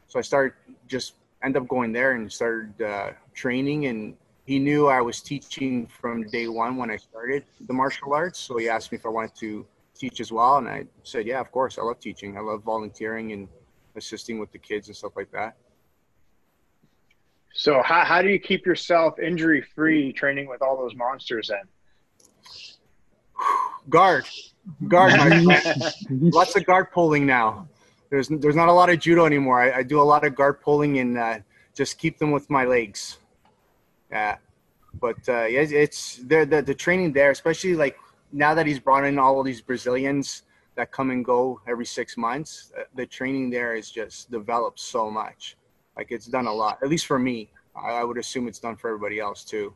So 0.06 0.20
I 0.20 0.22
started 0.22 0.52
just 0.86 1.14
end 1.42 1.56
up 1.56 1.66
going 1.66 1.90
there 1.92 2.12
and 2.12 2.32
started 2.32 2.80
uh, 2.80 3.10
training. 3.34 3.86
And 3.86 4.14
he 4.46 4.60
knew 4.60 4.86
I 4.86 5.00
was 5.00 5.20
teaching 5.20 5.88
from 5.88 6.22
day 6.28 6.46
one 6.46 6.76
when 6.76 6.88
I 6.88 6.98
started 6.98 7.42
the 7.66 7.72
martial 7.72 8.14
arts. 8.14 8.38
So 8.38 8.58
he 8.58 8.68
asked 8.68 8.92
me 8.92 8.98
if 8.98 9.04
I 9.04 9.08
wanted 9.08 9.34
to 9.40 9.66
teach 9.96 10.20
as 10.20 10.30
well? 10.30 10.58
And 10.58 10.68
I 10.68 10.86
said, 11.02 11.26
yeah, 11.26 11.40
of 11.40 11.50
course. 11.50 11.78
I 11.78 11.82
love 11.82 11.98
teaching. 11.98 12.36
I 12.36 12.40
love 12.40 12.62
volunteering 12.62 13.32
and 13.32 13.48
assisting 13.96 14.38
with 14.38 14.52
the 14.52 14.58
kids 14.58 14.86
and 14.86 14.96
stuff 14.96 15.12
like 15.16 15.32
that. 15.32 15.56
So 17.54 17.82
how, 17.82 18.04
how 18.04 18.22
do 18.22 18.28
you 18.28 18.38
keep 18.38 18.64
yourself 18.66 19.18
injury 19.18 19.62
free 19.74 20.12
training 20.12 20.48
with 20.48 20.62
all 20.62 20.76
those 20.76 20.94
monsters 20.94 21.48
then? 21.48 21.64
Guard, 23.88 24.26
guard. 24.88 25.12
Lots 26.10 26.56
of 26.56 26.64
guard 26.64 26.92
pulling 26.92 27.26
now. 27.26 27.68
There's 28.10 28.28
there's 28.28 28.54
not 28.54 28.68
a 28.68 28.72
lot 28.72 28.90
of 28.90 29.00
judo 29.00 29.26
anymore. 29.26 29.60
I, 29.60 29.78
I 29.78 29.82
do 29.82 30.00
a 30.00 30.04
lot 30.04 30.24
of 30.24 30.34
guard 30.34 30.60
pulling 30.60 30.98
and 30.98 31.18
uh, 31.18 31.38
just 31.74 31.98
keep 31.98 32.18
them 32.18 32.30
with 32.30 32.48
my 32.48 32.64
legs. 32.64 33.18
Yeah, 34.10 34.36
but 35.00 35.16
uh, 35.28 35.46
yeah, 35.46 35.62
it's 35.62 36.18
the, 36.18 36.44
the 36.44 36.62
the 36.62 36.74
training 36.74 37.12
there, 37.12 37.30
especially 37.30 37.74
like 37.74 37.96
now 38.30 38.54
that 38.54 38.66
he's 38.66 38.78
brought 38.78 39.04
in 39.04 39.18
all 39.18 39.40
of 39.40 39.46
these 39.46 39.60
Brazilians 39.60 40.42
that 40.74 40.90
come 40.92 41.10
and 41.10 41.24
go 41.24 41.60
every 41.66 41.86
six 41.86 42.16
months, 42.16 42.72
uh, 42.78 42.84
the 42.94 43.06
training 43.06 43.50
there 43.50 43.74
is 43.74 43.90
just 43.90 44.30
developed 44.30 44.78
so 44.78 45.10
much. 45.10 45.56
Like 45.96 46.10
it's 46.10 46.26
done 46.26 46.46
a 46.46 46.52
lot, 46.52 46.78
at 46.82 46.88
least 46.88 47.06
for 47.06 47.18
me. 47.18 47.50
I 47.74 48.04
would 48.04 48.18
assume 48.18 48.48
it's 48.48 48.58
done 48.58 48.76
for 48.76 48.88
everybody 48.88 49.18
else 49.18 49.44
too. 49.44 49.72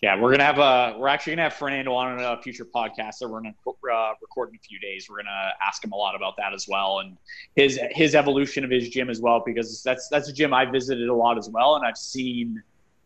Yeah, 0.00 0.20
we're 0.20 0.32
gonna 0.32 0.44
have 0.44 0.58
a. 0.58 0.96
We're 0.98 1.08
actually 1.08 1.34
gonna 1.34 1.44
have 1.44 1.54
Fernando 1.54 1.92
on 1.92 2.18
a 2.18 2.40
future 2.42 2.64
podcast 2.64 3.18
that 3.20 3.28
we're 3.28 3.40
gonna 3.40 3.54
uh, 3.66 4.14
record 4.20 4.48
in 4.48 4.56
a 4.56 4.58
few 4.58 4.80
days. 4.80 5.06
We're 5.08 5.18
gonna 5.18 5.52
ask 5.64 5.84
him 5.84 5.92
a 5.92 5.96
lot 5.96 6.16
about 6.16 6.36
that 6.38 6.52
as 6.52 6.66
well, 6.68 7.00
and 7.00 7.16
his 7.54 7.78
his 7.92 8.16
evolution 8.16 8.64
of 8.64 8.70
his 8.70 8.88
gym 8.88 9.08
as 9.10 9.20
well, 9.20 9.42
because 9.44 9.80
that's 9.84 10.08
that's 10.08 10.28
a 10.28 10.32
gym 10.32 10.52
I 10.52 10.64
visited 10.64 11.08
a 11.08 11.14
lot 11.14 11.38
as 11.38 11.48
well, 11.48 11.76
and 11.76 11.86
I've 11.86 11.96
seen 11.96 12.60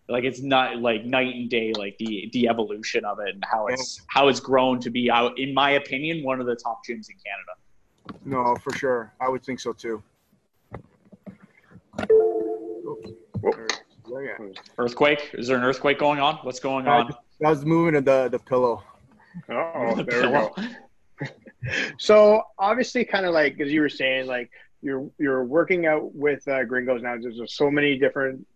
like 0.08 0.24
it's 0.24 0.40
not 0.40 0.78
like 0.78 1.04
night 1.04 1.34
and 1.34 1.50
day 1.50 1.72
like 1.76 1.96
the 1.98 2.30
the 2.32 2.48
evolution 2.48 3.04
of 3.04 3.18
it 3.18 3.34
and 3.34 3.44
how 3.44 3.66
it's 3.66 4.00
how 4.06 4.28
it's 4.28 4.40
grown 4.40 4.80
to 4.80 4.90
be 4.90 5.10
out 5.10 5.38
in 5.38 5.52
my 5.52 5.72
opinion 5.72 6.22
one 6.22 6.40
of 6.40 6.46
the 6.46 6.54
top 6.54 6.80
gyms 6.86 7.08
in 7.10 7.16
canada 7.24 8.16
no 8.24 8.54
for 8.56 8.72
sure 8.74 9.12
i 9.20 9.28
would 9.28 9.42
think 9.42 9.58
so 9.58 9.72
too 9.72 10.02
earthquake? 14.78 15.30
Is 15.34 15.48
there 15.48 15.56
an 15.56 15.64
earthquake 15.64 15.98
going 15.98 16.20
on? 16.20 16.36
What's 16.42 16.60
going 16.60 16.86
on? 16.86 17.12
I 17.44 17.50
was 17.50 17.64
moving 17.64 18.02
the 18.02 18.28
the 18.28 18.38
pillow. 18.38 18.82
Oh 19.50 19.94
the 19.96 20.04
there 20.04 20.22
pillow. 20.22 20.54
we 20.56 21.26
go. 21.26 21.32
so 21.98 22.42
obviously 22.58 23.04
kind 23.04 23.26
of 23.26 23.34
like 23.34 23.58
as 23.60 23.72
you 23.72 23.80
were 23.80 23.88
saying 23.88 24.26
like 24.26 24.50
you're 24.82 25.10
you're 25.18 25.44
working 25.44 25.86
out 25.86 26.14
with 26.14 26.46
uh, 26.48 26.64
gringos 26.64 27.02
now. 27.02 27.16
There's 27.20 27.36
just 27.36 27.56
so 27.56 27.70
many 27.70 27.98
different 27.98 28.46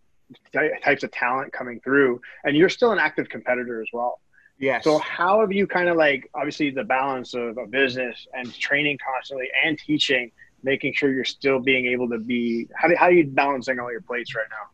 types 0.81 1.03
of 1.03 1.11
talent 1.11 1.51
coming 1.51 1.79
through, 1.81 2.21
and 2.43 2.55
you're 2.55 2.69
still 2.69 2.91
an 2.91 2.99
active 2.99 3.29
competitor 3.29 3.81
as 3.81 3.87
well. 3.91 4.19
Yes. 4.57 4.83
So 4.83 4.99
how 4.99 5.41
have 5.41 5.51
you 5.51 5.67
kind 5.67 5.89
of 5.89 5.97
like 5.97 6.29
obviously 6.35 6.69
the 6.69 6.83
balance 6.83 7.33
of 7.33 7.57
a 7.57 7.65
business 7.65 8.27
and 8.33 8.53
training 8.53 8.99
constantly 9.03 9.49
and 9.65 9.77
teaching, 9.77 10.31
making 10.63 10.93
sure 10.93 11.11
you're 11.11 11.23
still 11.23 11.59
being 11.59 11.85
able 11.87 12.09
to 12.09 12.17
be 12.17 12.67
how 12.75 12.87
do, 12.87 12.95
how 12.95 13.05
are 13.05 13.11
you 13.11 13.27
balancing 13.27 13.79
all 13.79 13.91
your 13.91 14.01
plates 14.01 14.35
right 14.35 14.45
now? 14.49 14.65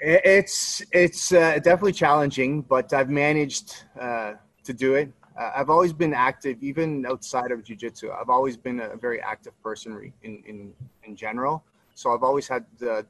It's 0.00 0.82
it's 0.92 1.32
uh, 1.32 1.54
definitely 1.56 1.92
challenging, 1.92 2.62
but 2.62 2.92
I've 2.92 3.10
managed 3.10 3.84
uh, 4.00 4.34
to 4.64 4.72
do 4.72 4.94
it. 4.94 5.12
Uh, 5.38 5.52
I've 5.56 5.70
always 5.70 5.92
been 5.92 6.14
active, 6.14 6.62
even 6.62 7.04
outside 7.06 7.50
of 7.50 7.62
jujitsu. 7.62 8.16
I've 8.16 8.30
always 8.30 8.56
been 8.56 8.80
a 8.80 8.96
very 8.96 9.20
active 9.20 9.60
person 9.62 10.12
in 10.22 10.42
in 10.46 10.72
in 11.04 11.16
general. 11.16 11.64
So 11.94 12.12
I've 12.14 12.22
always 12.22 12.46
had 12.46 12.64
the 12.78 13.06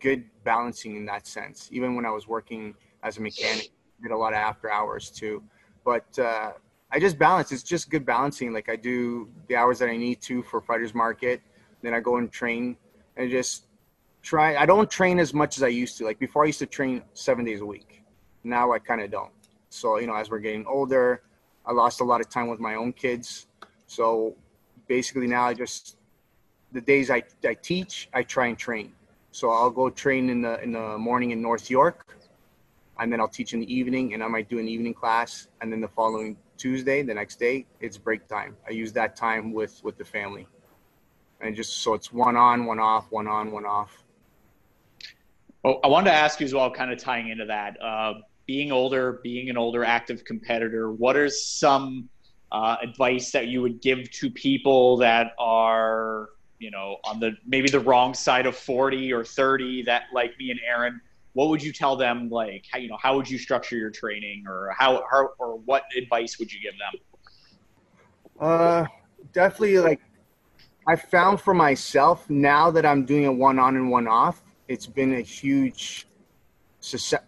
good 0.00 0.24
balancing 0.44 0.94
in 0.96 1.06
that 1.06 1.26
sense. 1.26 1.68
Even 1.72 1.96
when 1.96 2.06
I 2.06 2.10
was 2.10 2.28
working 2.28 2.74
as 3.02 3.18
a 3.18 3.22
mechanic. 3.22 3.70
Did 4.02 4.10
a 4.10 4.16
lot 4.16 4.34
of 4.34 4.36
after 4.36 4.70
hours 4.70 5.10
too, 5.10 5.42
but 5.82 6.06
uh, 6.18 6.52
I 6.90 7.00
just 7.00 7.18
balance. 7.18 7.52
It's 7.52 7.62
just 7.62 7.90
good 7.90 8.06
balancing. 8.06 8.52
Like 8.52 8.68
I 8.68 8.76
do 8.76 9.28
the 9.48 9.56
hours 9.56 9.78
that 9.80 9.88
I 9.88 9.96
need 9.96 10.20
to 10.22 10.42
for 10.42 10.60
fighters 10.60 10.94
market, 10.94 11.40
then 11.82 11.94
I 11.94 12.00
go 12.00 12.16
and 12.16 12.30
train 12.30 12.76
and 13.16 13.30
just 13.30 13.66
try. 14.22 14.56
I 14.56 14.66
don't 14.66 14.90
train 14.90 15.18
as 15.18 15.34
much 15.34 15.56
as 15.56 15.62
I 15.62 15.68
used 15.68 15.98
to. 15.98 16.04
Like 16.04 16.18
before, 16.18 16.44
I 16.44 16.46
used 16.46 16.60
to 16.60 16.66
train 16.66 17.02
seven 17.14 17.44
days 17.44 17.60
a 17.60 17.66
week. 17.66 18.02
Now 18.44 18.72
I 18.72 18.78
kind 18.78 19.00
of 19.00 19.10
don't. 19.10 19.32
So 19.70 19.98
you 19.98 20.06
know, 20.06 20.14
as 20.14 20.30
we're 20.30 20.38
getting 20.38 20.64
older, 20.66 21.22
I 21.64 21.72
lost 21.72 22.00
a 22.00 22.04
lot 22.04 22.20
of 22.20 22.28
time 22.28 22.48
with 22.48 22.60
my 22.60 22.76
own 22.76 22.92
kids. 22.92 23.46
So 23.86 24.36
basically 24.86 25.26
now 25.26 25.46
I 25.46 25.54
just 25.54 25.96
the 26.72 26.80
days 26.80 27.10
I, 27.10 27.22
I 27.44 27.54
teach, 27.54 28.08
I 28.12 28.22
try 28.22 28.46
and 28.46 28.58
train. 28.58 28.92
So 29.32 29.50
I'll 29.50 29.70
go 29.70 29.90
train 29.90 30.30
in 30.30 30.42
the 30.42 30.62
in 30.62 30.72
the 30.72 30.96
morning 30.96 31.32
in 31.32 31.42
North 31.42 31.68
York, 31.68 32.16
and 32.98 33.12
then 33.12 33.20
I'll 33.20 33.28
teach 33.28 33.52
in 33.54 33.60
the 33.60 33.74
evening, 33.74 34.14
and 34.14 34.22
I 34.22 34.28
might 34.28 34.48
do 34.48 34.58
an 34.58 34.68
evening 34.68 34.94
class, 34.94 35.48
and 35.60 35.70
then 35.70 35.80
the 35.80 35.88
following 35.88 36.36
Tuesday, 36.56 37.02
the 37.02 37.14
next 37.14 37.38
day, 37.38 37.66
it's 37.80 37.98
break 37.98 38.26
time. 38.28 38.56
I 38.66 38.72
use 38.72 38.92
that 38.92 39.16
time 39.16 39.52
with 39.52 39.80
with 39.84 39.98
the 39.98 40.04
family, 40.04 40.46
and 41.40 41.54
just 41.54 41.78
so 41.78 41.94
it's 41.94 42.12
one 42.12 42.36
on, 42.36 42.66
one 42.66 42.80
off, 42.80 43.06
one 43.10 43.28
on, 43.28 43.50
one 43.52 43.66
off. 43.66 44.04
Well, 45.62 45.80
I 45.82 45.88
wanted 45.88 46.10
to 46.10 46.16
ask 46.16 46.40
you 46.40 46.46
as 46.46 46.54
well, 46.54 46.70
kind 46.70 46.92
of 46.92 46.98
tying 46.98 47.28
into 47.28 47.46
that. 47.46 47.82
Uh, 47.82 48.14
being 48.46 48.70
older, 48.70 49.20
being 49.24 49.50
an 49.50 49.56
older 49.56 49.84
active 49.84 50.24
competitor, 50.24 50.92
what 50.92 51.16
are 51.16 51.28
some 51.28 52.08
uh, 52.52 52.76
advice 52.82 53.32
that 53.32 53.48
you 53.48 53.60
would 53.62 53.82
give 53.82 54.08
to 54.12 54.30
people 54.30 54.96
that 54.98 55.32
are, 55.38 56.28
you 56.58 56.70
know, 56.70 56.98
on 57.04 57.18
the 57.18 57.32
maybe 57.44 57.68
the 57.68 57.80
wrong 57.80 58.14
side 58.14 58.46
of 58.46 58.56
40 58.56 59.12
or 59.12 59.24
30 59.24 59.82
that 59.84 60.04
like 60.12 60.38
me 60.38 60.50
and 60.50 60.60
Aaron? 60.66 61.00
What 61.36 61.50
would 61.50 61.62
you 61.62 61.70
tell 61.70 61.96
them? 61.96 62.30
Like, 62.30 62.64
how, 62.72 62.78
you 62.78 62.88
know, 62.88 62.96
how 62.98 63.14
would 63.14 63.28
you 63.28 63.36
structure 63.36 63.76
your 63.76 63.90
training, 63.90 64.44
or 64.48 64.74
how, 64.74 65.04
how 65.10 65.32
or 65.38 65.58
what 65.58 65.84
advice 65.94 66.38
would 66.38 66.50
you 66.50 66.58
give 66.62 66.72
them? 66.78 67.00
Uh, 68.40 68.86
definitely 69.34 69.78
like 69.78 70.00
I 70.86 70.96
found 70.96 71.38
for 71.38 71.52
myself 71.52 72.30
now 72.30 72.70
that 72.70 72.86
I'm 72.86 73.04
doing 73.04 73.26
a 73.26 73.32
one 73.32 73.58
on 73.58 73.76
and 73.76 73.90
one 73.90 74.08
off, 74.08 74.42
it's 74.66 74.86
been 74.86 75.16
a 75.16 75.20
huge 75.20 76.06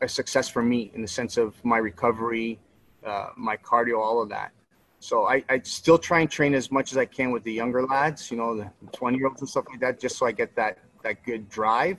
a 0.00 0.08
success 0.08 0.48
for 0.48 0.62
me 0.62 0.90
in 0.94 1.02
the 1.02 1.08
sense 1.08 1.36
of 1.36 1.62
my 1.62 1.76
recovery, 1.76 2.58
uh, 3.04 3.28
my 3.36 3.58
cardio, 3.58 3.98
all 3.98 4.22
of 4.22 4.30
that. 4.30 4.52
So 5.00 5.26
I, 5.26 5.44
I 5.50 5.60
still 5.64 5.98
try 5.98 6.20
and 6.20 6.30
train 6.30 6.54
as 6.54 6.72
much 6.72 6.92
as 6.92 6.96
I 6.96 7.04
can 7.04 7.30
with 7.30 7.44
the 7.44 7.52
younger 7.52 7.84
lads, 7.84 8.30
you 8.30 8.38
know, 8.38 8.56
the 8.56 8.70
20 8.92 9.18
year 9.18 9.26
olds 9.26 9.42
and 9.42 9.50
stuff 9.50 9.66
like 9.68 9.80
that, 9.80 10.00
just 10.00 10.16
so 10.16 10.24
I 10.24 10.32
get 10.32 10.56
that, 10.56 10.78
that 11.02 11.22
good 11.24 11.50
drive. 11.50 11.98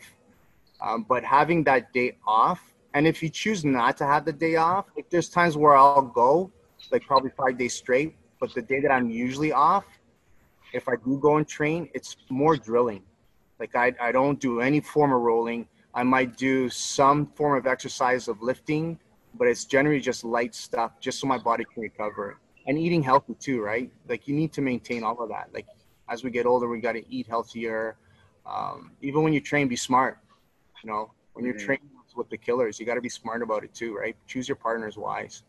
Um, 0.81 1.05
but 1.07 1.24
having 1.24 1.63
that 1.65 1.91
day 1.93 2.17
off, 2.25 2.62
and 2.93 3.05
if 3.05 3.21
you 3.21 3.29
choose 3.29 3.63
not 3.65 3.98
to 3.98 4.05
have 4.05 4.25
the 4.25 4.33
day 4.33 4.55
off, 4.55 4.86
like 4.95 5.09
there's 5.09 5.29
times 5.29 5.55
where 5.57 5.75
I'll 5.75 6.01
go 6.01 6.51
like 6.91 7.05
probably 7.05 7.31
five 7.31 7.57
days 7.57 7.74
straight, 7.74 8.15
but 8.39 8.53
the 8.53 8.62
day 8.62 8.79
that 8.79 8.91
I'm 8.91 9.09
usually 9.09 9.51
off, 9.51 9.86
if 10.74 10.88
I 10.88 10.95
do 10.95 11.19
go 11.19 11.38
and 11.38 11.48
train, 11.48 11.89
it's 11.93 12.15
more 12.29 12.55
drilling. 12.55 13.03
Like 13.59 13.75
I, 13.75 13.93
I 14.01 14.12
don't 14.12 14.39
do 14.39 14.62
any 14.62 14.79
form 14.79 15.12
of 15.12 15.21
rolling. 15.21 15.67
I 15.93 16.03
might 16.03 16.38
do 16.38 16.69
some 16.69 17.25
form 17.25 17.57
of 17.57 17.67
exercise 17.67 18.27
of 18.27 18.41
lifting, 18.41 18.98
but 19.38 19.48
it's 19.48 19.65
generally 19.65 20.00
just 20.00 20.24
light 20.24 20.55
stuff 20.55 21.00
just 21.00 21.19
so 21.19 21.27
my 21.27 21.38
body 21.38 21.65
can 21.74 21.83
recover. 21.83 22.38
And 22.67 22.77
eating 22.77 23.01
healthy 23.01 23.36
too, 23.36 23.62
right? 23.62 23.91
Like 24.07 24.27
you 24.27 24.36
need 24.36 24.53
to 24.53 24.62
maintain 24.62 25.03
all 25.03 25.21
of 25.21 25.29
that. 25.29 25.50
Like 25.53 25.65
as 26.07 26.24
we 26.24 26.31
get 26.31 26.45
older, 26.45 26.67
we 26.67 26.79
got 26.79 26.93
to 26.93 27.03
eat 27.13 27.27
healthier. 27.27 27.98
Um, 28.45 28.91
even 29.01 29.24
when 29.24 29.33
you 29.33 29.41
train, 29.41 29.67
be 29.67 29.75
smart. 29.75 30.19
You 30.83 30.91
know, 30.91 31.12
when 31.33 31.45
you're 31.45 31.55
mm-hmm. 31.55 31.65
training 31.65 31.89
with 32.15 32.29
the 32.29 32.38
killers, 32.38 32.79
you 32.79 32.86
got 32.86 32.95
to 32.95 33.01
be 33.01 33.09
smart 33.09 33.41
about 33.41 33.63
it 33.63 33.74
too, 33.74 33.95
right? 33.95 34.15
Choose 34.27 34.48
your 34.48 34.55
partners 34.55 34.98
wise. 34.98 35.43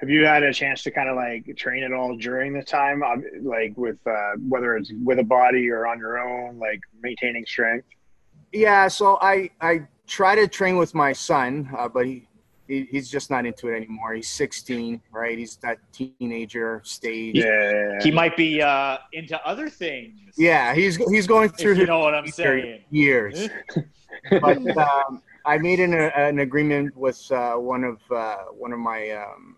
Have 0.00 0.08
you 0.08 0.24
had 0.24 0.42
a 0.42 0.52
chance 0.52 0.82
to 0.84 0.90
kind 0.90 1.08
of 1.08 1.16
like 1.16 1.54
train 1.56 1.82
it 1.82 1.92
all 1.92 2.16
during 2.16 2.54
the 2.54 2.62
time, 2.62 3.02
um, 3.02 3.22
like 3.42 3.76
with 3.76 3.98
uh, 4.06 4.32
whether 4.48 4.76
it's 4.76 4.92
with 5.04 5.18
a 5.18 5.24
body 5.24 5.68
or 5.68 5.86
on 5.86 5.98
your 5.98 6.18
own, 6.18 6.58
like 6.58 6.80
maintaining 7.02 7.44
strength? 7.44 7.86
Yeah, 8.52 8.88
so 8.88 9.18
I 9.20 9.50
I 9.60 9.86
try 10.06 10.34
to 10.34 10.48
train 10.48 10.76
with 10.76 10.94
my 10.94 11.12
son, 11.12 11.68
uh, 11.76 11.88
but 11.88 12.06
he, 12.06 12.26
he, 12.70 12.86
he's 12.88 13.10
just 13.10 13.30
not 13.30 13.44
into 13.44 13.68
it 13.68 13.76
anymore. 13.76 14.14
He's 14.14 14.28
16, 14.28 15.00
right? 15.10 15.36
He's 15.36 15.56
that 15.56 15.78
teenager 15.92 16.80
stage. 16.84 17.34
Yeah, 17.34 17.98
he 18.00 18.12
might 18.12 18.36
be 18.36 18.62
uh, 18.62 18.98
into 19.12 19.44
other 19.44 19.68
things. 19.68 20.20
Yeah, 20.38 20.72
he's 20.74 20.96
he's 20.96 21.26
going 21.26 21.48
through. 21.48 21.74
you 21.74 21.86
know 21.86 21.98
what 21.98 22.14
I'm 22.14 22.28
saying? 22.28 22.84
Years. 22.90 23.48
but 24.30 24.76
um, 24.76 25.22
I 25.44 25.58
made 25.58 25.80
an, 25.80 25.94
an 25.94 26.38
agreement 26.38 26.96
with 26.96 27.30
uh, 27.32 27.54
one 27.54 27.82
of 27.82 27.98
uh, 28.12 28.44
one 28.56 28.72
of 28.72 28.78
my 28.78 29.10
um, 29.10 29.56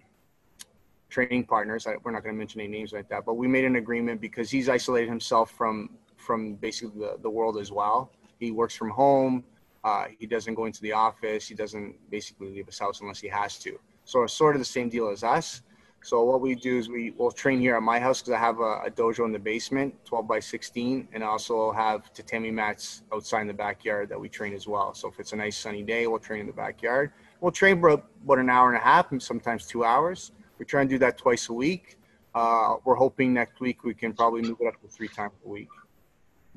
training 1.11 1.45
partners. 1.45 1.87
I, 1.87 1.97
we're 2.03 2.13
not 2.13 2.23
going 2.23 2.35
to 2.35 2.39
mention 2.39 2.63
any 2.63 2.71
names 2.71 2.95
like 2.95 3.09
that, 3.11 3.27
but 3.27 3.35
we 3.35 3.47
made 3.47 3.67
an 3.67 3.77
agreement 3.77 4.23
because 4.23 4.51
he's 4.51 4.71
isolated 4.71 5.11
himself 5.11 5.51
from 5.51 5.91
from 6.17 6.55
basically 6.55 6.99
the, 7.01 7.19
the 7.21 7.31
world 7.31 7.59
as 7.59 7.71
well 7.71 8.11
he 8.43 8.51
works 8.51 8.75
from 8.75 8.91
home. 8.91 9.45
Uh, 9.85 10.07
he 10.19 10.27
doesn't 10.27 10.55
go 10.55 10.67
into 10.67 10.81
the 10.83 10.93
office. 10.93 11.49
He 11.49 11.55
doesn't 11.55 11.95
basically 12.11 12.51
leave 12.51 12.67
his 12.67 12.79
house 12.79 13.01
unless 13.01 13.21
he 13.21 13.29
has 13.29 13.59
to. 13.59 13.79
So 14.05 14.23
it's 14.23 14.33
sort 14.33 14.55
of 14.55 14.61
the 14.61 14.67
same 14.67 14.89
deal 14.89 15.09
as 15.09 15.25
us. 15.25 15.63
So 16.05 16.25
what 16.25 16.41
we 16.41 16.57
do 16.57 16.79
is 16.79 16.89
we 16.89 17.13
will 17.13 17.31
train 17.31 17.61
here 17.61 17.77
at 17.77 17.83
my 17.83 18.01
house 18.01 18.21
because 18.21 18.33
I 18.33 18.39
have 18.39 18.59
a, 18.59 18.83
a, 18.87 18.91
dojo 18.91 19.25
in 19.25 19.31
the 19.31 19.39
basement, 19.39 19.95
12 20.05 20.27
by 20.27 20.41
16, 20.41 21.09
and 21.13 21.23
I 21.23 21.27
also 21.29 21.71
have 21.71 22.13
tatami 22.13 22.51
mats 22.51 23.03
outside 23.13 23.43
in 23.43 23.47
the 23.47 23.55
backyard 23.55 24.09
that 24.09 24.19
we 24.19 24.29
train 24.29 24.53
as 24.53 24.67
well. 24.67 24.95
So 24.95 25.09
if 25.09 25.21
it's 25.21 25.33
a 25.33 25.37
nice 25.37 25.57
sunny 25.57 25.85
day, 25.85 26.09
we'll 26.09 26.19
train 26.19 26.41
in 26.41 26.47
the 26.49 26.53
backyard. 26.53 27.13
We'll 27.41 27.53
train 27.53 27.81
for 27.81 27.91
about 27.91 28.39
an 28.39 28.51
hour 28.51 28.69
and 28.69 28.77
a 28.77 28.81
half 28.81 29.13
and 29.13 29.23
sometimes 29.23 29.65
two 29.65 29.85
hours. 29.85 30.33
We 30.59 30.65
try 30.65 30.81
and 30.81 30.91
do 30.91 30.99
that 30.99 31.19
twice 31.19 31.49
a 31.49 31.53
week. 31.53 31.99
Uh, 32.35 32.77
we're 32.85 32.97
hoping 32.97 33.33
next 33.33 33.61
week 33.61 33.85
we 33.85 33.95
can 33.95 34.13
probably 34.13 34.43
move 34.43 34.57
it 34.61 34.67
up 34.67 34.81
to 34.83 34.89
three 34.89 35.09
times 35.09 35.35
a 35.45 35.49
week. 35.49 35.69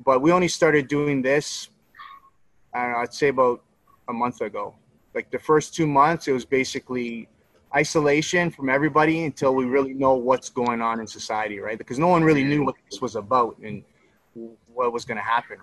But 0.04 0.22
we 0.22 0.32
only 0.32 0.48
started 0.48 0.88
doing 0.88 1.22
this 1.22 1.68
Uh, 2.76 2.98
I'd 2.98 3.14
say 3.14 3.28
about 3.28 3.62
a 4.08 4.12
month 4.12 4.42
ago. 4.42 4.74
Like 5.14 5.30
the 5.30 5.38
first 5.38 5.74
two 5.74 5.86
months, 5.86 6.28
it 6.28 6.32
was 6.32 6.44
basically 6.44 7.26
isolation 7.74 8.50
from 8.50 8.68
everybody 8.68 9.24
until 9.24 9.54
we 9.54 9.64
really 9.64 9.94
know 9.94 10.14
what's 10.14 10.50
going 10.50 10.82
on 10.82 11.00
in 11.00 11.06
society, 11.06 11.58
right? 11.58 11.78
Because 11.78 11.98
no 11.98 12.08
one 12.08 12.22
really 12.22 12.44
knew 12.44 12.64
what 12.64 12.74
this 12.90 13.00
was 13.00 13.16
about 13.16 13.56
and 13.64 13.82
what 14.74 14.92
was 14.92 15.06
going 15.06 15.16
to 15.16 15.24
happen. 15.24 15.56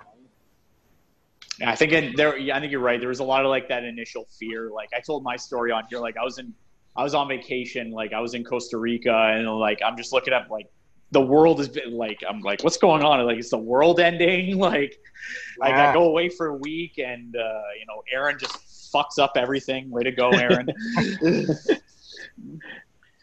Yeah, 1.60 1.70
I 1.70 1.75
think 1.75 2.17
there. 2.17 2.34
I 2.34 2.60
think 2.60 2.72
you're 2.72 2.82
right. 2.82 3.00
There 3.00 3.10
was 3.10 3.20
a 3.20 3.24
lot 3.24 3.46
of 3.46 3.50
like 3.50 3.70
that 3.70 3.84
initial 3.84 4.25
fear. 4.39 4.72
Like 4.72 4.89
I 4.98 5.00
told 5.00 5.24
my 5.24 5.36
story 5.36 5.72
on 5.72 5.84
here. 5.88 6.00
Like 6.00 6.17
I 6.17 6.24
was 6.24 6.39
in, 6.39 6.51
I 6.96 7.03
was 7.03 7.13
on 7.13 7.27
vacation. 7.27 7.91
Like 7.91 8.12
I 8.12 8.20
was 8.22 8.34
in 8.34 8.43
Costa 8.43 8.79
Rica, 8.79 9.13
and 9.13 9.48
like 9.60 9.79
I'm 9.86 9.96
just 9.96 10.13
looking 10.13 10.34
at 10.34 10.50
like 10.50 10.65
the 11.13 11.22
world 11.22 11.60
has 11.60 11.70
been 11.70 11.93
like 11.93 12.22
I'm 12.27 12.41
like 12.41 12.63
what's 12.63 12.77
going 12.77 13.03
on 13.03 13.25
like 13.25 13.38
is 13.38 13.51
the 13.51 13.58
world 13.58 14.00
ending 14.00 14.58
like 14.58 15.00
like 15.60 15.74
I 15.74 15.93
go 15.93 16.05
away 16.05 16.27
for 16.29 16.48
a 16.48 16.55
week 16.55 16.98
and 16.98 17.36
uh, 17.36 17.62
you 17.79 17.86
know 17.88 18.01
Aaron 18.12 18.38
just 18.39 18.58
fucks 18.93 19.17
up 19.20 19.34
everything 19.36 19.89
way 19.89 20.03
to 20.03 20.12
go 20.12 20.32
Aaron 20.32 20.67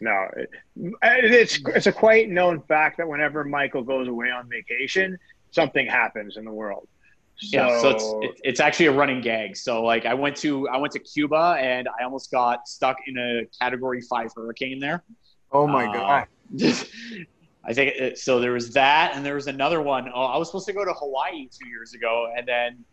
no 0.01 0.27
it's 1.03 1.59
it's 1.67 1.87
a 1.87 1.91
quite 1.91 2.29
known 2.29 2.61
fact 2.61 2.97
that 2.97 3.07
whenever 3.07 3.43
Michael 3.43 3.83
goes 3.83 4.07
away 4.07 4.31
on 4.31 4.49
vacation 4.49 5.19
something 5.51 5.85
happens 5.85 6.37
in 6.37 6.45
the 6.45 6.51
world 6.51 6.87
so, 7.37 7.57
yeah, 7.57 7.81
so 7.81 7.89
it's 8.21 8.41
it's 8.43 8.59
actually 8.59 8.85
a 8.85 8.91
running 8.91 9.19
gag. 9.19 9.57
So 9.57 9.81
like 9.81 10.05
I 10.05 10.13
went 10.13 10.35
to 10.37 10.69
I 10.69 10.77
went 10.77 10.93
to 10.93 10.99
Cuba 10.99 11.57
and 11.59 11.87
I 11.99 12.03
almost 12.03 12.29
got 12.29 12.67
stuck 12.67 12.97
in 13.07 13.17
a 13.17 13.47
Category 13.59 13.99
Five 14.01 14.29
hurricane 14.35 14.79
there. 14.79 15.03
Oh 15.51 15.65
my 15.65 15.87
uh, 15.87 15.93
god! 15.93 16.27
I 17.63 17.73
think 17.73 17.95
it, 17.95 18.17
so. 18.17 18.39
There 18.39 18.53
was 18.53 18.71
that, 18.71 19.15
and 19.15 19.25
there 19.25 19.35
was 19.35 19.47
another 19.47 19.81
one. 19.81 20.09
Oh, 20.13 20.23
I 20.23 20.37
was 20.37 20.47
supposed 20.47 20.65
to 20.67 20.73
go 20.73 20.83
to 20.83 20.93
Hawaii 20.93 21.47
two 21.47 21.67
years 21.67 21.93
ago, 21.93 22.31
and 22.35 22.47
then 22.47 22.83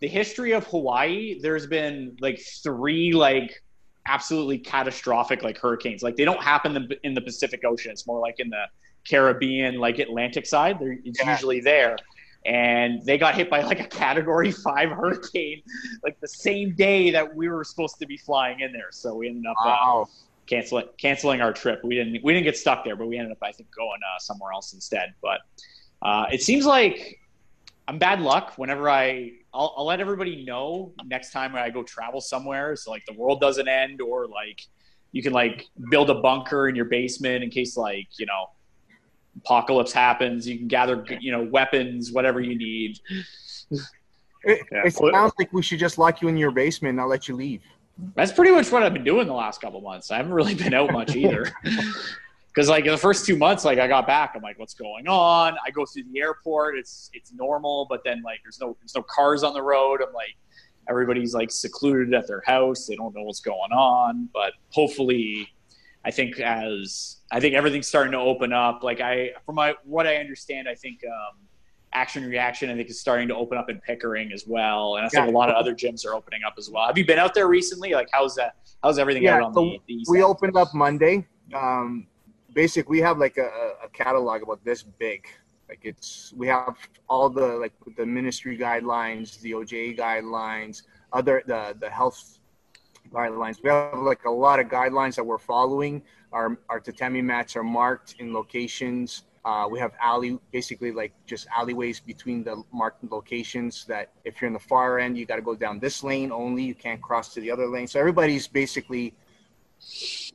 the 0.00 0.08
history 0.08 0.52
of 0.52 0.66
Hawaii. 0.66 1.40
There's 1.40 1.66
been 1.66 2.16
like 2.20 2.40
three 2.62 3.12
like 3.12 3.62
absolutely 4.06 4.58
catastrophic 4.58 5.42
like 5.42 5.58
hurricanes. 5.58 6.02
Like 6.02 6.16
they 6.16 6.24
don't 6.24 6.42
happen 6.42 6.88
in 7.04 7.14
the 7.14 7.20
Pacific 7.20 7.62
Ocean. 7.64 7.92
It's 7.92 8.06
more 8.06 8.20
like 8.20 8.40
in 8.40 8.50
the 8.50 8.64
Caribbean, 9.08 9.78
like 9.78 9.98
Atlantic 9.98 10.46
side. 10.46 10.78
They're, 10.78 10.98
it's 11.04 11.20
yeah. 11.20 11.32
usually 11.32 11.60
there. 11.60 11.96
And 12.44 13.04
they 13.04 13.18
got 13.18 13.36
hit 13.36 13.48
by 13.48 13.62
like 13.62 13.80
a 13.80 13.86
Category 13.86 14.50
Five 14.64 14.90
hurricane, 14.90 15.62
like 16.02 16.18
the 16.20 16.28
same 16.28 16.74
day 16.74 17.10
that 17.12 17.34
we 17.34 17.48
were 17.48 17.62
supposed 17.62 17.98
to 18.00 18.06
be 18.06 18.16
flying 18.16 18.60
in 18.60 18.72
there. 18.72 18.90
So 18.90 19.14
we 19.14 19.28
ended 19.28 19.46
up. 19.46 19.56
Uh, 19.64 19.68
wow. 19.68 20.08
Uh, 20.08 20.12
canceling 20.46 20.86
canceling 20.98 21.40
our 21.40 21.52
trip. 21.52 21.80
We 21.84 21.94
didn't 21.94 22.22
we 22.22 22.32
didn't 22.32 22.44
get 22.44 22.56
stuck 22.56 22.84
there, 22.84 22.96
but 22.96 23.06
we 23.06 23.16
ended 23.16 23.32
up 23.32 23.38
I 23.42 23.52
think 23.52 23.74
going 23.74 24.00
uh, 24.02 24.18
somewhere 24.18 24.52
else 24.52 24.72
instead. 24.72 25.14
But 25.22 25.40
uh, 26.02 26.26
it 26.32 26.42
seems 26.42 26.66
like 26.66 27.20
I'm 27.88 27.98
bad 27.98 28.20
luck 28.20 28.54
whenever 28.56 28.88
I 28.88 29.32
I'll, 29.54 29.74
I'll, 29.76 29.84
let 29.84 30.00
everybody 30.00 30.44
know 30.44 30.92
next 31.04 31.30
time 31.30 31.54
I 31.54 31.68
go 31.68 31.82
travel 31.82 32.20
somewhere, 32.20 32.74
so 32.76 32.90
like 32.90 33.04
the 33.06 33.12
world 33.12 33.40
doesn't 33.40 33.68
end, 33.68 34.00
or 34.00 34.26
like 34.26 34.66
you 35.12 35.22
can 35.22 35.32
like 35.32 35.68
build 35.90 36.08
a 36.10 36.14
bunker 36.14 36.68
in 36.68 36.74
your 36.74 36.86
basement 36.86 37.44
in 37.44 37.50
case 37.50 37.76
like 37.76 38.08
you 38.18 38.26
know 38.26 38.50
apocalypse 39.36 39.92
happens. 39.92 40.48
You 40.48 40.58
can 40.58 40.68
gather 40.68 41.04
you 41.20 41.32
know 41.32 41.42
weapons, 41.42 42.12
whatever 42.12 42.40
you 42.40 42.56
need. 42.56 42.98
It, 44.44 44.66
yeah. 44.72 44.82
it 44.86 44.94
sounds 44.94 45.32
like 45.38 45.52
we 45.52 45.62
should 45.62 45.78
just 45.78 45.98
lock 45.98 46.20
you 46.20 46.28
in 46.28 46.36
your 46.36 46.50
basement 46.50 46.90
and 46.90 46.96
not 46.98 47.08
let 47.08 47.28
you 47.28 47.36
leave. 47.36 47.62
That's 48.14 48.32
pretty 48.32 48.50
much 48.50 48.70
what 48.72 48.82
I've 48.82 48.92
been 48.92 49.04
doing 49.04 49.26
the 49.26 49.32
last 49.34 49.60
couple 49.60 49.80
months. 49.80 50.10
I 50.10 50.16
haven't 50.16 50.32
really 50.32 50.54
been 50.54 50.74
out 50.74 50.92
much 50.92 51.14
either. 51.16 51.52
Because 52.54 52.68
like 52.68 52.84
the 52.84 52.98
first 52.98 53.24
two 53.24 53.34
months, 53.34 53.64
like 53.64 53.78
I 53.78 53.88
got 53.88 54.06
back, 54.06 54.32
I'm 54.36 54.42
like, 54.42 54.58
what's 54.58 54.74
going 54.74 55.08
on? 55.08 55.56
I 55.66 55.70
go 55.70 55.86
through 55.86 56.02
the 56.12 56.20
airport, 56.20 56.76
it's 56.76 57.08
it's 57.14 57.32
normal, 57.32 57.86
but 57.88 58.04
then 58.04 58.20
like 58.22 58.40
there's 58.44 58.60
no 58.60 58.76
there's 58.78 58.94
no 58.94 59.02
cars 59.02 59.42
on 59.42 59.54
the 59.54 59.62
road. 59.62 60.02
I'm 60.06 60.12
like, 60.12 60.36
everybody's 60.88 61.32
like 61.34 61.50
secluded 61.50 62.12
at 62.12 62.26
their 62.26 62.42
house. 62.44 62.86
They 62.86 62.96
don't 62.96 63.14
know 63.14 63.22
what's 63.22 63.40
going 63.40 63.72
on. 63.72 64.28
But 64.34 64.52
hopefully, 64.68 65.48
I 66.04 66.10
think 66.10 66.40
as 66.40 67.16
I 67.30 67.40
think 67.40 67.54
everything's 67.54 67.86
starting 67.86 68.12
to 68.12 68.18
open 68.18 68.52
up. 68.52 68.82
Like 68.82 69.00
I, 69.00 69.30
from 69.46 69.54
my 69.54 69.74
what 69.84 70.06
I 70.06 70.16
understand, 70.16 70.68
I 70.68 70.74
think 70.74 71.00
um, 71.06 71.38
Action 71.92 72.28
Reaction, 72.28 72.70
I 72.70 72.74
think 72.74 72.88
is 72.88 72.98
starting 72.98 73.28
to 73.28 73.36
open 73.36 73.58
up 73.58 73.68
in 73.68 73.80
Pickering 73.80 74.32
as 74.32 74.46
well, 74.46 74.96
and 74.96 75.06
I 75.06 75.08
think 75.08 75.26
yeah. 75.26 75.30
a 75.30 75.36
lot 75.36 75.50
of 75.50 75.56
other 75.56 75.74
gyms 75.74 76.06
are 76.06 76.14
opening 76.14 76.40
up 76.46 76.54
as 76.58 76.70
well. 76.70 76.86
Have 76.86 76.96
you 76.96 77.04
been 77.04 77.18
out 77.18 77.34
there 77.34 77.48
recently? 77.48 77.92
Like 77.92 78.08
how's 78.12 78.34
that? 78.36 78.56
How's 78.82 78.98
everything 78.98 79.22
yeah, 79.22 79.36
out 79.36 79.42
on 79.42 79.54
so 79.54 79.60
the, 79.60 79.80
the 79.88 80.04
We 80.08 80.22
opened 80.22 80.56
up 80.56 80.74
Monday. 80.74 81.26
Um, 81.54 82.06
basically, 82.54 82.98
we 82.98 83.00
have 83.00 83.18
like 83.18 83.36
a, 83.36 83.74
a 83.84 83.88
catalog 83.90 84.42
about 84.42 84.64
this 84.64 84.82
big. 84.82 85.26
Like 85.68 85.80
it's 85.84 86.32
we 86.36 86.46
have 86.48 86.76
all 87.08 87.30
the 87.30 87.46
like 87.46 87.72
the 87.96 88.04
ministry 88.04 88.58
guidelines, 88.58 89.40
the 89.40 89.52
OJ 89.52 89.98
guidelines, 89.98 90.82
other 91.12 91.42
the 91.46 91.76
the 91.80 91.88
health 91.88 92.38
guidelines. 93.10 93.62
We 93.62 93.70
have 93.70 93.98
like 93.98 94.24
a 94.24 94.30
lot 94.30 94.60
of 94.60 94.66
guidelines 94.66 95.14
that 95.16 95.24
we're 95.24 95.38
following. 95.38 96.02
Our 96.32 96.58
our 96.68 96.80
tatami 96.80 97.22
mats 97.22 97.56
are 97.56 97.62
marked 97.62 98.16
in 98.18 98.32
locations. 98.32 99.24
Uh, 99.44 99.66
we 99.68 99.78
have 99.78 99.92
alley, 100.00 100.38
basically 100.52 100.92
like 100.92 101.12
just 101.26 101.48
alleyways 101.56 101.98
between 101.98 102.44
the 102.44 102.62
marked 102.72 103.02
locations. 103.10 103.84
That 103.86 104.10
if 104.24 104.40
you're 104.40 104.46
in 104.46 104.52
the 104.52 104.60
far 104.60 105.00
end, 105.00 105.18
you 105.18 105.26
got 105.26 105.36
to 105.36 105.42
go 105.42 105.56
down 105.56 105.80
this 105.80 106.04
lane 106.04 106.30
only. 106.30 106.62
You 106.62 106.74
can't 106.74 107.02
cross 107.02 107.34
to 107.34 107.40
the 107.40 107.50
other 107.50 107.66
lane. 107.66 107.88
So 107.88 107.98
everybody's 107.98 108.46
basically 108.46 109.14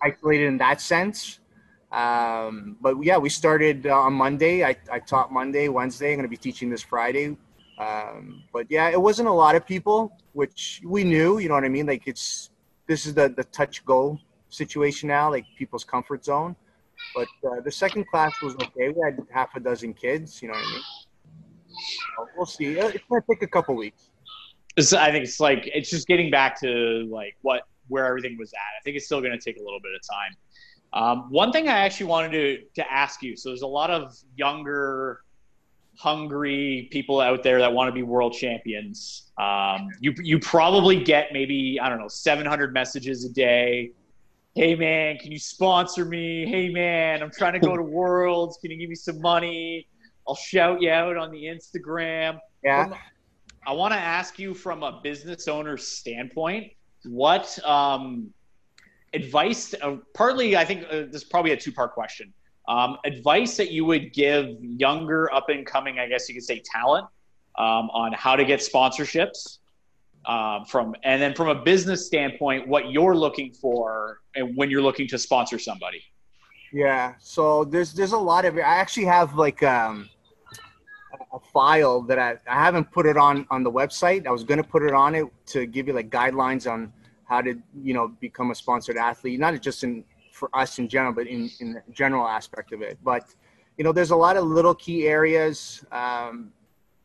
isolated 0.02 0.48
in 0.48 0.58
that 0.58 0.82
sense. 0.82 1.40
Um, 1.92 2.76
but 2.82 3.02
yeah, 3.02 3.18
we 3.18 3.30
started 3.30 3.88
uh, 3.88 3.98
on 3.98 4.14
Monday. 4.14 4.66
I, 4.66 4.76
I 4.92 5.00
taught 5.00 5.32
Monday, 5.32 5.70
Wednesday. 5.70 6.12
I'm 6.12 6.18
going 6.18 6.24
to 6.24 6.30
be 6.30 6.36
teaching 6.36 6.70
this 6.70 6.84
Friday. 6.84 7.38
Um, 7.78 8.44
but 8.52 8.66
yeah, 8.70 8.90
it 8.90 9.02
wasn't 9.02 9.30
a 9.30 9.32
lot 9.32 9.56
of 9.56 9.66
people, 9.66 10.12
which 10.34 10.82
we 10.84 11.04
knew. 11.04 11.38
You 11.38 11.48
know 11.48 11.56
what 11.56 11.64
I 11.64 11.70
mean? 11.70 11.86
Like 11.86 12.08
it's 12.08 12.50
this 12.88 13.06
is 13.06 13.14
the 13.14 13.30
the 13.30 13.44
touch 13.46 13.86
go 13.86 14.20
situation 14.50 15.08
now, 15.08 15.30
like 15.30 15.46
people's 15.58 15.84
comfort 15.84 16.26
zone. 16.26 16.56
But 17.16 17.27
uh, 17.46 17.62
the 17.62 17.72
second 17.72 18.08
class 18.08 18.34
was 18.42 18.56
okay. 18.56 18.89
We 18.89 19.01
had 19.04 19.20
half 19.32 19.56
a 19.56 19.60
dozen 19.60 19.94
kids. 19.94 20.42
You 20.42 20.50
know 20.50 20.56
what 20.56 20.63
I 20.66 20.72
mean? 20.72 20.82
So 21.70 22.27
we'll 22.36 22.46
see. 22.46 22.80
Uh, 22.80 22.88
it's 22.89 23.04
gonna 23.10 23.24
take 23.30 23.44
a 23.44 23.48
couple 23.48 23.75
weeks. 23.75 24.10
I 24.77 25.12
think 25.12 25.24
it's 25.24 25.39
like 25.39 25.70
it's 25.74 25.89
just 25.89 26.08
getting 26.08 26.30
back 26.30 26.60
to 26.62 27.08
like 27.12 27.36
what 27.42 27.63
where 27.88 28.06
everything 28.06 28.38
was 28.38 28.51
at. 28.54 28.80
I 28.80 28.82
think 28.84 28.98
it's 28.98 29.06
still 29.06 29.22
to 29.22 29.38
take 29.38 29.58
a 29.58 29.63
little 29.63 29.80
bit 29.80 29.92
of 29.96 30.01
time. 30.08 30.36
Um, 30.94 31.32
one 31.32 31.51
thing 31.51 31.68
I 31.68 31.80
actually 31.80 32.08
wanted 32.08 32.32
to 32.32 32.82
to 32.82 32.92
ask 32.92 33.22
you. 33.22 33.36
So 33.36 33.50
there's 33.50 33.62
a 33.62 33.68
lot 33.68 33.89
of 33.89 34.16
younger, 34.36 35.22
hungry 35.98 36.89
people 36.92 37.20
out 37.20 37.44
there 37.44 37.60
that 37.60 37.72
want 37.74 37.88
to 37.88 37.92
be 37.92 38.04
world 38.04 38.34
champions. 38.34 39.32
Um, 39.38 39.89
you 40.00 40.13
you 40.22 40.39
probably 40.39 41.04
get 41.04 41.34
maybe 41.34 41.80
I 41.82 41.89
don't 41.89 42.00
know 42.00 42.08
700 42.08 42.74
messages 42.74 43.25
a 43.25 43.30
day 43.30 43.92
hey 44.58 44.74
man, 44.74 45.20
can 45.20 45.32
you 45.32 45.38
sponsor 45.38 46.04
me? 46.04 46.44
Hey 46.48 46.70
man, 46.70 47.22
I'm 47.22 47.30
trying 47.30 47.54
to 47.54 47.60
go 47.60 47.78
to 47.78 47.84
Worlds. 47.98 48.58
Can 48.60 48.72
you 48.72 48.78
give 48.78 48.90
me 48.90 48.96
some 48.96 49.22
money? 49.22 49.88
I'll 50.28 50.34
shout 50.34 50.82
you 50.82 50.90
out 50.90 51.16
on 51.16 51.30
the 51.30 51.44
Instagram. 51.44 52.40
Yeah. 52.64 52.86
From, 52.86 52.96
I 53.68 53.74
want 53.74 53.94
to 53.94 54.00
ask 54.00 54.40
you 54.40 54.56
from 54.56 54.82
a 54.82 55.00
business 55.04 55.48
owner's 55.48 55.88
standpoint, 55.88 56.74
what 57.04 57.64
um, 57.64 58.34
advice? 59.14 59.76
Uh, 59.80 59.98
partly, 60.16 60.58
I 60.58 60.66
think 60.66 60.86
uh, 60.86 61.01
this 61.01 61.22
is 61.22 61.24
probably 61.24 61.51
a 61.51 61.58
two 61.58 61.72
part 61.72 61.94
question. 61.94 62.34
Um, 62.68 62.98
advice 63.05 63.58
that 63.58 63.70
you 63.70 63.86
would 63.86 64.12
give 64.12 64.48
younger, 64.60 65.31
up 65.36 65.50
and 65.50 65.68
coming, 65.68 66.00
I 66.00 66.08
guess 66.08 66.27
you 66.27 66.34
could 66.34 66.44
say, 66.44 66.64
talent 66.66 67.05
um, 67.60 67.92
on 67.92 68.12
how 68.14 68.36
to 68.36 68.44
get 68.44 68.62
sponsorships 68.62 69.60
um, 70.27 70.66
from 70.66 70.96
and 71.03 71.22
then 71.22 71.33
from 71.33 71.48
a 71.48 71.55
business 71.55 72.05
standpoint 72.05 72.68
what 72.68 72.92
you're 72.92 73.16
looking 73.16 73.53
for 73.53 74.20
and 74.35 74.55
when 74.55 74.70
you're 74.70 74.81
looking 74.81 75.07
to 75.07 75.18
sponsor 75.18 75.57
somebody. 75.57 76.03
Yeah 76.74 77.13
so 77.20 77.63
there's 77.63 77.94
there's 77.94 78.11
a 78.11 78.18
lot 78.18 78.46
of 78.46 78.57
it. 78.57 78.61
I 78.61 78.75
actually 78.75 79.05
have 79.05 79.35
like 79.35 79.63
um, 79.63 80.09
a 81.33 81.40
file 81.40 82.01
that 82.01 82.20
I, 82.20 82.35
I 82.48 82.63
haven't 82.63 82.92
put 82.92 83.05
it 83.05 83.18
on 83.18 83.48
on 83.50 83.63
the 83.63 83.72
website. 83.72 84.27
I 84.27 84.31
was 84.31 84.44
going 84.44 84.61
to 84.61 84.68
put 84.68 84.83
it 84.83 84.94
on 84.94 85.16
it 85.16 85.25
to 85.48 85.66
give 85.66 85.87
you 85.87 85.94
like 85.94 86.09
guidelines 86.09 86.70
on 86.70 86.92
how 87.24 87.42
to 87.42 87.57
you 87.81 87.94
know 87.94 88.09
become 88.20 88.51
a 88.51 88.55
sponsored 88.55 88.98
athlete 88.98 89.40
not 89.40 89.59
just 89.61 89.83
in 89.83 90.03
for 90.31 90.50
us 90.53 90.77
in 90.77 90.87
general 90.87 91.13
but 91.13 91.25
in 91.27 91.50
in 91.61 91.74
the 91.74 91.83
general 91.92 92.27
aspect 92.27 92.74
of 92.74 92.81
it. 92.81 92.98
But 93.01 93.24
you 93.77 93.85
know 93.85 93.94
there's 93.94 94.11
a 94.11 94.16
lot 94.16 94.35
of 94.35 94.44
little 94.44 94.75
key 94.75 95.07
areas. 95.07 95.85
Um, 95.92 96.51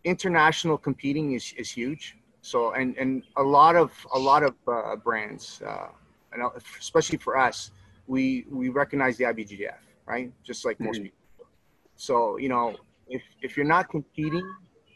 international 0.05 0.77
competing 0.77 1.35
is, 1.35 1.55
is 1.57 1.71
huge 1.71 2.17
so 2.43 2.73
and 2.73 2.97
and 2.99 3.23
a 3.37 3.43
lot 3.43 3.77
of 3.77 3.93
a 4.13 4.19
lot 4.19 4.43
of 4.43 4.55
uh, 4.67 4.97
brands, 4.97 5.63
uh, 5.65 5.87
and 6.33 6.43
especially 6.79 7.19
for 7.19 7.39
us, 7.39 7.71
we 8.09 8.45
we 8.51 8.69
recognize 8.69 9.17
the 9.17 9.25
IBJJF, 9.25 9.79
right? 10.07 10.33
Just 10.43 10.65
like 10.65 10.79
most 10.81 10.97
mm-hmm. 10.97 11.05
people. 11.05 11.47
So 11.95 12.37
you 12.39 12.49
know, 12.49 12.77
if 13.09 13.23
if 13.43 13.57
you're 13.57 13.65
not 13.65 13.89
competing 13.89 14.45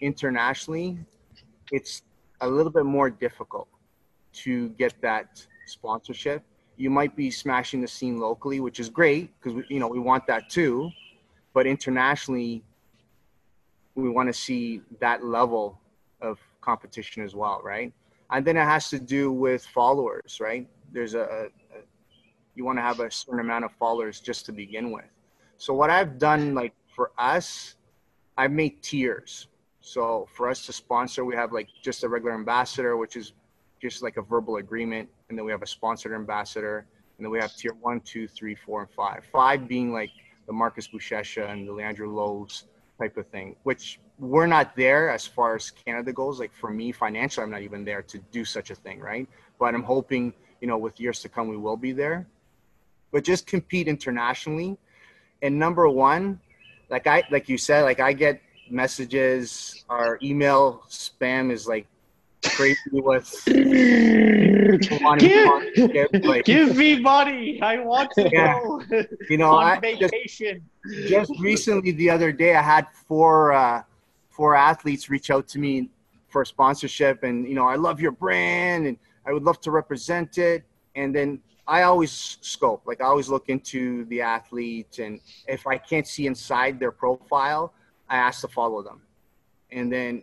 internationally, 0.01 0.99
it's 1.71 2.03
a 2.41 2.49
little 2.49 2.73
bit 2.73 2.85
more 2.85 3.11
difficult 3.11 3.69
to 4.33 4.71
get 4.71 5.01
that 5.01 5.47
sponsorship. 5.67 6.43
You 6.77 6.91
might 6.91 7.15
be 7.15 7.31
smashing 7.31 7.81
the 7.81 7.89
scene 7.89 8.19
locally, 8.19 8.59
which 8.59 8.81
is 8.81 8.89
great 8.89 9.31
because 9.39 9.63
you 9.71 9.79
know 9.79 9.87
we 9.87 10.01
want 10.01 10.27
that 10.27 10.51
too, 10.51 10.91
but 11.55 11.65
internationally, 11.65 12.65
we 13.95 14.09
want 14.09 14.29
to 14.29 14.33
see 14.33 14.83
that 14.99 15.25
level 15.25 15.81
of 16.21 16.41
competition 16.71 17.23
as 17.23 17.35
well, 17.43 17.59
right? 17.63 17.93
And 18.31 18.45
then 18.47 18.57
it 18.57 18.65
has 18.75 18.91
to 18.91 18.99
do 18.99 19.23
with 19.31 19.65
followers, 19.81 20.31
right? 20.41 20.69
There's 20.93 21.15
a, 21.15 21.23
a 21.23 21.79
you 22.57 22.65
want 22.65 22.79
to 22.79 22.83
have 22.83 23.01
a 23.01 23.11
certain 23.11 23.41
amount 23.41 23.65
of 23.65 23.73
followers 23.85 24.21
just 24.21 24.47
to 24.47 24.53
begin 24.53 24.91
with. 24.91 25.11
So 25.59 25.73
what 25.75 25.91
I've 25.91 26.19
done, 26.19 26.55
like 26.55 26.75
for 26.97 27.13
us, 27.19 27.77
I've 28.37 28.51
made 28.63 28.83
tiers. 28.83 29.49
So 29.81 30.27
for 30.35 30.49
us 30.49 30.67
to 30.67 30.73
sponsor, 30.73 31.25
we 31.25 31.37
have 31.37 31.53
like 31.53 31.69
just 31.83 32.03
a 32.03 32.09
regular 32.09 32.35
ambassador, 32.35 32.97
which 32.97 33.15
is 33.17 33.33
just 33.81 34.03
like 34.03 34.17
a 34.17 34.23
verbal 34.23 34.57
agreement, 34.57 35.09
and 35.29 35.39
then 35.39 35.45
we 35.45 35.53
have 35.53 35.63
a 35.63 35.67
sponsored 35.67 36.13
ambassador, 36.13 36.87
and 37.17 37.25
then 37.25 37.31
we 37.31 37.39
have 37.39 37.55
tier 37.55 37.75
one, 37.81 38.01
two, 38.01 38.27
three, 38.27 38.55
four, 38.55 38.81
and 38.83 38.91
five. 38.91 39.21
Five 39.31 39.69
being 39.69 39.93
like 39.93 40.11
the 40.47 40.53
Marcus 40.53 40.89
Buchecha 40.89 41.51
and 41.51 41.69
the 41.69 41.73
Leandro 41.73 42.09
Lo's 42.09 42.65
type 42.99 43.17
of 43.17 43.27
thing, 43.29 43.55
which 43.63 44.01
we're 44.19 44.47
not 44.47 44.75
there 44.77 45.11
as 45.11 45.27
far 45.27 45.57
as 45.57 45.71
Canada 45.71 46.13
goes. 46.13 46.41
Like 46.41 46.53
for 46.53 46.71
me, 46.71 46.93
financially, 46.93 47.45
I'm 47.45 47.51
not 47.51 47.63
even 47.63 47.85
there 47.85 48.03
to 48.03 48.19
do 48.31 48.45
such 48.45 48.71
a 48.71 48.75
thing, 48.75 49.01
right? 49.01 49.29
But 49.59 49.75
I'm 49.75 49.83
hoping, 49.83 50.33
you 50.61 50.69
know, 50.69 50.79
with 50.79 50.99
years 51.01 51.21
to 51.21 51.29
come, 51.29 51.49
we 51.49 51.57
will 51.57 51.77
be 51.77 51.93
there. 51.93 52.27
But 53.13 53.25
just 53.25 53.47
compete 53.47 53.89
internationally. 53.89 54.79
And 55.43 55.59
number 55.59 55.89
one, 55.89 56.41
like 56.89 57.07
I, 57.07 57.25
like 57.31 57.49
you 57.49 57.59
said, 57.59 57.83
like 57.83 58.01
I 58.01 58.13
get 58.13 58.41
messages. 58.71 59.85
Our 59.89 60.19
email 60.23 60.83
spam 60.89 61.51
is 61.53 61.67
like 61.67 61.87
crazy 62.45 62.79
with 62.93 63.43
give, 63.45 63.61
like, 66.25 66.45
give 66.45 66.77
me 66.77 66.99
money. 67.01 67.61
I 67.61 67.79
want 67.81 68.11
to 68.13 68.29
yeah. 68.33 68.59
go. 68.61 68.83
You 69.29 69.39
know, 69.39 69.51
on 69.51 69.65
I 69.65 69.81
vacation. 69.81 70.63
Just, 70.87 71.09
just 71.09 71.41
recently, 71.41 71.93
the 71.93 72.11
other 72.11 72.33
day, 72.33 72.55
I 72.57 72.63
had 72.63 72.87
four. 73.07 73.53
Uh, 73.53 73.83
four 74.37 74.55
athletes 74.55 75.09
reach 75.09 75.31
out 75.31 75.49
to 75.49 75.59
me 75.59 75.89
for 76.29 76.45
sponsorship 76.45 77.23
and 77.23 77.49
you 77.49 77.55
know 77.55 77.67
i 77.67 77.75
love 77.75 77.99
your 78.01 78.13
brand 78.13 78.87
and 78.87 78.99
i 79.27 79.33
would 79.33 79.43
love 79.43 79.59
to 79.61 79.71
represent 79.71 80.37
it. 80.37 80.63
And 80.95 81.15
then 81.17 81.41
i 81.67 81.83
always 81.83 82.13
scope 82.43 82.83
like 82.87 83.01
i 83.01 83.07
always 83.07 83.29
look 83.29 83.49
into 83.49 84.05
the 84.07 84.21
athlete 84.21 84.99
and 84.99 85.21
if 85.49 85.67
i 85.67 85.77
can't 85.79 86.07
see 86.07 86.27
inside 86.27 86.79
their 86.79 86.93
profile 86.93 87.73
i 88.11 88.17
ask 88.17 88.43
to 88.43 88.49
follow 88.49 88.83
them. 88.83 89.01
And 89.73 89.91
then 89.91 90.23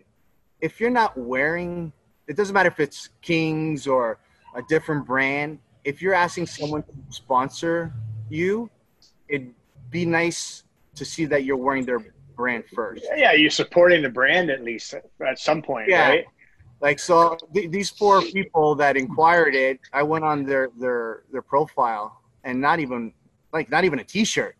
if 0.61 0.79
you're 0.79 0.97
not 1.01 1.17
wearing 1.17 1.91
it 2.27 2.37
doesn't 2.37 2.53
matter 2.53 2.69
if 2.69 2.79
it's 2.79 3.09
kings 3.21 3.87
or 3.87 4.19
a 4.55 4.61
different 4.73 5.05
brand 5.05 5.59
if 5.83 6.01
you're 6.01 6.13
asking 6.13 6.45
someone 6.45 6.83
to 6.83 6.93
sponsor 7.09 7.93
you 8.29 8.69
it'd 9.27 9.53
be 9.89 10.05
nice 10.05 10.63
to 10.95 11.03
see 11.03 11.25
that 11.25 11.43
you're 11.45 11.57
wearing 11.57 11.85
their 11.85 12.01
brand 12.35 12.63
first. 12.73 13.05
Yeah, 13.15 13.33
you're 13.33 13.49
supporting 13.49 14.01
the 14.01 14.09
brand 14.09 14.49
at 14.49 14.63
least 14.63 14.93
at 14.93 15.39
some 15.39 15.61
point, 15.61 15.89
yeah. 15.89 16.09
right? 16.09 16.25
Like 16.81 16.99
so, 16.99 17.37
th- 17.53 17.71
these 17.71 17.89
four 17.89 18.21
people 18.21 18.75
that 18.75 18.97
inquired 18.97 19.55
it, 19.55 19.79
I 19.93 20.03
went 20.03 20.25
on 20.25 20.43
their 20.43 20.69
their 20.77 21.23
their 21.31 21.41
profile, 21.41 22.21
and 22.43 22.59
not 22.59 22.79
even 22.81 23.13
like 23.53 23.71
not 23.71 23.85
even 23.85 23.99
a 23.99 24.03
T-shirt. 24.03 24.57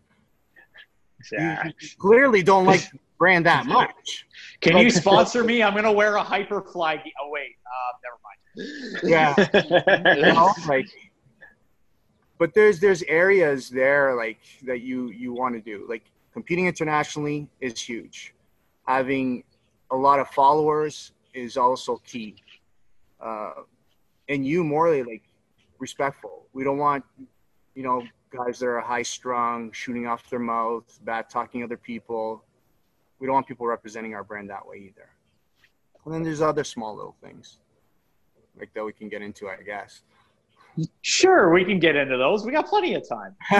You, 1.32 1.38
you 1.38 1.88
clearly 1.98 2.42
don't 2.42 2.64
like 2.64 2.90
brand 3.18 3.44
that 3.44 3.66
much. 3.78 4.26
Can 4.60 4.78
you 4.78 4.90
sponsor 4.90 5.44
me? 5.44 5.62
I'm 5.62 5.74
gonna 5.74 5.92
wear 5.92 6.16
a 6.16 6.24
Hyperfly. 6.24 7.02
Oh 7.20 7.28
wait, 7.28 7.56
uh, 7.66 7.92
never 8.02 8.18
mind. 8.24 9.00
Yeah, 9.02 10.14
you 10.16 10.32
know, 10.32 10.52
like, 10.66 10.86
but 12.38 12.54
there's 12.54 12.80
there's 12.80 13.02
areas 13.02 13.68
there 13.68 14.14
like 14.14 14.40
that 14.62 14.80
you 14.80 15.10
you 15.10 15.34
want 15.34 15.54
to 15.56 15.60
do. 15.60 15.84
Like 15.88 16.04
competing 16.34 16.66
internationally 16.66 17.48
is 17.60 17.80
huge. 17.80 18.34
Having 18.86 19.44
a 19.90 19.96
lot 19.96 20.18
of 20.18 20.28
followers 20.28 21.12
is 21.32 21.56
also 21.56 21.96
key. 22.04 22.34
Uh, 23.20 23.52
and 24.28 24.44
you 24.44 24.64
morally 24.64 25.02
like 25.04 25.22
respectful. 25.78 26.46
We 26.52 26.64
don't 26.64 26.78
want, 26.78 27.04
you 27.74 27.84
know, 27.84 28.02
guys 28.36 28.58
that 28.58 28.66
are 28.66 28.80
high 28.80 29.02
strung, 29.02 29.70
shooting 29.72 30.06
off 30.06 30.28
their 30.28 30.40
mouth, 30.40 30.84
bad 31.04 31.30
talking 31.30 31.62
other 31.62 31.76
people. 31.76 32.44
We 33.20 33.26
don't 33.26 33.34
want 33.34 33.46
people 33.46 33.66
representing 33.66 34.14
our 34.14 34.24
brand 34.24 34.50
that 34.50 34.66
way 34.66 34.78
either. 34.78 35.08
And 36.04 36.12
then 36.12 36.22
there's 36.22 36.42
other 36.42 36.64
small 36.64 36.94
little 36.96 37.16
things 37.22 37.58
like 38.58 38.74
that 38.74 38.84
we 38.84 38.92
can 38.92 39.08
get 39.08 39.22
into, 39.22 39.48
I 39.48 39.62
guess. 39.62 40.02
Sure, 41.02 41.52
we 41.52 41.64
can 41.64 41.78
get 41.78 41.96
into 41.96 42.16
those. 42.16 42.44
We 42.44 42.52
got 42.52 42.66
plenty 42.66 42.94
of 42.94 43.08
time. 43.08 43.36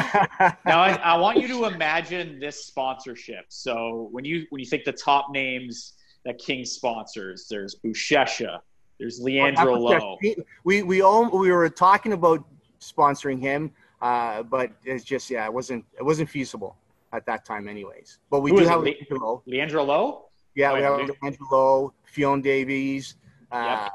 now, 0.66 0.80
I, 0.80 0.98
I, 1.02 1.16
want 1.16 1.38
you 1.38 1.46
to 1.48 1.66
imagine 1.66 2.40
this 2.40 2.64
sponsorship. 2.66 3.44
So, 3.48 4.08
when 4.10 4.24
you 4.24 4.46
when 4.50 4.60
you 4.60 4.66
think 4.66 4.84
the 4.84 4.92
top 4.92 5.26
names 5.30 5.92
that 6.24 6.38
King 6.38 6.64
sponsors, 6.64 7.46
there's 7.48 7.76
Buchecha, 7.76 8.58
there's 8.98 9.20
Leandro 9.20 9.74
Lo. 9.74 10.18
We 10.64 10.82
we 10.82 11.02
all 11.02 11.30
we 11.30 11.52
were 11.52 11.68
talking 11.68 12.14
about 12.14 12.44
sponsoring 12.80 13.40
him, 13.40 13.70
uh, 14.02 14.42
but 14.42 14.72
it's 14.84 15.04
just 15.04 15.30
yeah, 15.30 15.44
it 15.44 15.52
wasn't 15.52 15.84
it 15.96 16.02
wasn't 16.02 16.28
feasible 16.28 16.76
at 17.12 17.24
that 17.26 17.44
time, 17.44 17.68
anyways. 17.68 18.18
But 18.30 18.40
we 18.40 18.50
Who 18.50 18.60
do 18.60 18.66
have 18.66 18.80
Le- 18.80 18.86
Leandro 18.86 19.18
Lo. 19.18 19.42
Leandro 19.46 19.84
Lo. 19.84 20.24
Yeah, 20.54 20.72
oh, 20.72 20.74
we 20.74 20.82
have 20.82 20.96
Leandro 21.22 21.46
Lo, 21.50 21.92
Ffion 22.12 22.42
Davies, 22.42 23.16
uh, 23.52 23.88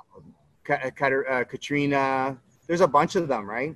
yep. 0.67 0.95
uh, 0.95 1.43
Katrina. 1.43 2.37
There's 2.69 2.81
a 2.81 2.87
bunch 2.87 3.15
of 3.15 3.27
them, 3.27 3.49
right? 3.49 3.75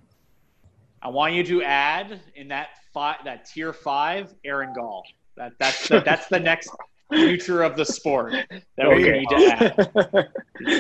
I 1.01 1.07
want 1.09 1.33
you 1.33 1.43
to 1.45 1.63
add 1.63 2.21
in 2.35 2.47
that 2.49 2.69
five, 2.93 3.17
that 3.25 3.45
tier 3.45 3.73
five, 3.73 4.31
Aaron 4.45 4.71
Gall. 4.75 5.03
That 5.35 5.53
that's 5.57 5.87
the, 5.87 6.01
that's 6.01 6.27
the 6.27 6.39
next 6.39 6.69
future 7.11 7.63
of 7.63 7.75
the 7.75 7.85
sport 7.85 8.33
that 8.77 8.89
we 8.89 9.01
need 9.09 9.27
to 9.29 9.35
add. 9.35 10.29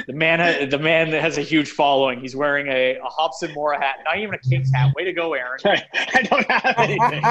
The 0.05 0.13
man, 0.13 0.69
the 0.69 0.77
man 0.77 1.09
that 1.09 1.21
has 1.21 1.39
a 1.39 1.41
huge 1.41 1.71
following. 1.71 2.21
He's 2.21 2.35
wearing 2.35 2.67
a, 2.67 2.99
a 2.99 3.05
Hobson 3.05 3.51
Mora 3.55 3.81
hat, 3.81 3.95
not 4.05 4.19
even 4.19 4.35
a 4.35 4.37
King's 4.37 4.71
hat. 4.71 4.93
Way 4.95 5.05
to 5.05 5.13
go, 5.13 5.33
Aaron! 5.33 5.59
I 5.65 6.21
don't 6.21 6.45
have 6.51 6.75
anything. 6.77 7.23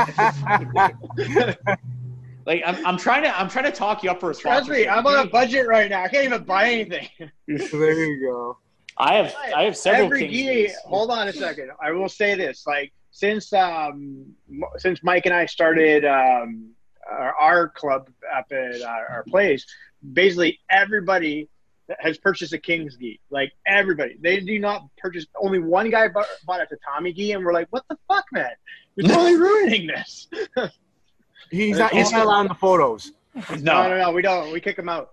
like 2.45 2.61
I'm, 2.67 2.85
I'm 2.85 2.97
trying 2.99 3.23
to, 3.23 3.39
I'm 3.39 3.49
trying 3.49 3.67
to 3.67 3.73
talk 3.73 4.03
you 4.03 4.11
up 4.11 4.19
for 4.19 4.33
a 4.33 4.35
Trust 4.35 4.69
me, 4.69 4.89
I'm 4.89 5.07
on 5.07 5.29
a 5.29 5.31
budget 5.31 5.69
right 5.69 5.89
now. 5.89 6.03
I 6.03 6.09
can't 6.09 6.25
even 6.25 6.43
buy 6.43 6.73
anything. 6.73 7.09
there 7.47 8.05
you 8.05 8.21
go. 8.21 8.59
I 8.99 9.15
have, 9.15 9.35
I 9.55 9.63
have 9.65 9.77
several. 9.77 10.07
Every 10.07 10.29
Kings 10.29 10.73
hold 10.85 11.11
on 11.11 11.29
a 11.29 11.33
second. 11.33 11.71
I 11.81 11.93
will 11.93 12.09
say 12.09 12.35
this: 12.35 12.67
like 12.67 12.93
since 13.11 13.53
um 13.53 14.27
since 14.79 15.03
Mike 15.03 15.27
and 15.27 15.35
I 15.35 15.47
started 15.47 16.05
um 16.05 16.71
our, 17.11 17.35
our 17.35 17.69
club 17.69 18.09
up 18.35 18.47
at 18.53 18.83
our, 18.83 19.07
our 19.07 19.25
place, 19.25 19.67
basically 20.13 20.61
everybody 20.71 21.49
has 21.99 22.19
purchased 22.19 22.53
a 22.53 22.59
King's 22.59 22.97
gi. 22.97 23.21
Like 23.31 23.53
everybody, 23.67 24.17
they 24.21 24.41
do 24.41 24.59
not 24.59 24.85
purchase. 24.99 25.27
Only 25.41 25.59
one 25.59 25.91
guy 25.91 26.09
bought, 26.09 26.27
bought 26.47 26.61
a 26.61 26.67
tatami 26.67 27.13
gi, 27.13 27.33
and 27.33 27.45
we're 27.45 27.53
like, 27.53 27.69
"What 27.71 27.85
the 27.89 27.99
fuck, 28.09 28.25
man? 28.33 28.51
You're 28.97 29.09
totally 29.09 29.37
ruining 29.39 29.87
this." 29.87 30.29
he's 31.51 31.79
not. 31.79 31.93
He's 31.93 32.13
not 32.13 32.27
allowed 32.27 32.43
in 32.43 32.49
the 32.49 32.55
photos. 32.55 33.13
No. 33.35 33.55
no, 33.57 33.89
no, 33.89 33.99
no. 33.99 34.13
We 34.13 34.23
don't. 34.23 34.53
We 34.53 34.61
kick 34.61 34.79
him 34.79 34.89
out. 34.89 35.11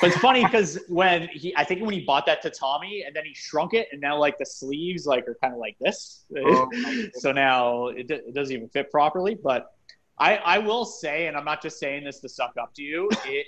But 0.00 0.10
it's 0.10 0.18
funny 0.18 0.44
because 0.44 0.78
when 0.88 1.28
he, 1.28 1.56
I 1.56 1.64
think 1.64 1.80
when 1.80 1.92
he 1.92 2.00
bought 2.00 2.26
that 2.26 2.42
tatami 2.42 3.04
and 3.06 3.16
then 3.16 3.24
he 3.24 3.34
shrunk 3.34 3.72
it, 3.72 3.88
and 3.92 4.00
now 4.00 4.18
like 4.18 4.36
the 4.38 4.44
sleeves 4.44 5.06
like 5.06 5.26
are 5.26 5.36
kind 5.42 5.54
of 5.54 5.58
like 5.58 5.76
this. 5.80 6.24
Oh, 6.36 6.68
so 7.14 7.32
now 7.32 7.86
it, 7.88 8.10
it 8.10 8.34
doesn't 8.34 8.54
even 8.54 8.68
fit 8.68 8.90
properly. 8.90 9.34
But 9.34 9.72
I, 10.18 10.36
I 10.36 10.58
will 10.58 10.84
say, 10.84 11.26
and 11.28 11.36
I'm 11.36 11.46
not 11.46 11.62
just 11.62 11.78
saying 11.78 12.04
this 12.04 12.20
to 12.20 12.28
suck 12.28 12.54
up 12.60 12.74
to 12.74 12.82
you, 12.82 13.08
it 13.24 13.46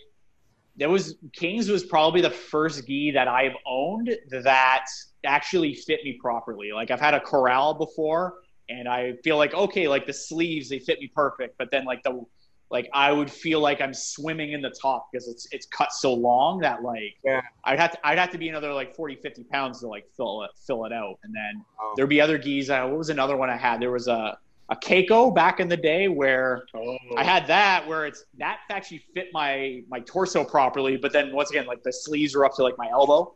there 0.77 0.89
was 0.89 1.17
Kings 1.35 1.69
was 1.69 1.85
probably 1.85 2.23
the 2.23 2.31
first 2.31 2.87
gi 2.87 3.11
that 3.11 3.29
I've 3.29 3.57
owned 3.67 4.11
that 4.31 4.87
actually 5.25 5.75
fit 5.75 6.01
me 6.03 6.19
properly. 6.21 6.73
Like 6.73 6.91
I've 6.91 7.01
had 7.01 7.13
a 7.13 7.21
Koral 7.21 7.77
before, 7.77 8.37
and 8.71 8.89
I 8.89 9.15
feel 9.23 9.37
like 9.37 9.53
okay, 9.53 9.87
like 9.87 10.07
the 10.07 10.15
sleeves 10.15 10.71
they 10.71 10.79
fit 10.79 10.99
me 10.99 11.09
perfect, 11.15 11.59
but 11.59 11.71
then 11.71 11.85
like 11.85 12.03
the 12.03 12.25
like 12.73 12.89
I 12.95 13.13
would 13.13 13.31
feel 13.31 13.61
like 13.61 13.81
I'm 13.83 13.93
swimming 13.93 14.53
in 14.53 14.63
the 14.63 14.71
top 14.71 15.11
because 15.13 15.29
it's 15.29 15.47
it's 15.53 15.67
cut 15.67 15.93
so 15.93 16.13
long 16.13 16.59
that 16.61 16.83
like 16.83 17.19
yeah. 17.23 17.43
I'd 17.65 17.79
have 17.79 17.93
to 17.93 18.07
I'd 18.07 18.19
have 18.19 18.31
to 18.31 18.39
be 18.39 18.49
another 18.49 18.73
like 18.73 18.97
40 18.97 19.17
50 19.17 19.45
pounds 19.45 19.81
to 19.81 19.89
like 19.89 20.07
fill 20.17 20.43
it 20.43 20.51
fill 20.67 20.87
it 20.87 20.93
out 20.93 21.19
and 21.23 21.35
then 21.35 21.65
oh. 21.81 21.93
there'd 21.97 22.09
be 22.09 22.21
other 22.21 22.39
geese 22.39 22.71
Uh, 22.71 22.87
what 22.87 22.99
was 22.99 23.11
another 23.11 23.37
one 23.37 23.51
I 23.51 23.57
had? 23.57 23.81
There 23.81 23.93
was 23.93 24.09
a 24.09 24.39
a 24.71 24.77
Keiko 24.77 25.35
back 25.35 25.61
in 25.61 25.69
the 25.69 25.77
day 25.77 26.09
where 26.09 26.65
oh. 26.75 26.97
I 27.17 27.23
had 27.23 27.47
that 27.49 27.87
where 27.87 28.07
it's 28.07 28.25
that 28.39 28.61
actually 28.71 29.05
fit 29.15 29.29
my 29.35 29.83
my 29.89 30.01
torso 30.01 30.43
properly, 30.43 30.97
but 30.97 31.13
then 31.13 31.33
once 31.33 31.51
again 31.51 31.67
like 31.67 31.83
the 31.83 31.93
sleeves 31.93 32.35
were 32.35 32.47
up 32.47 32.55
to 32.57 32.63
like 32.63 32.79
my 32.79 32.89
elbow 32.91 33.35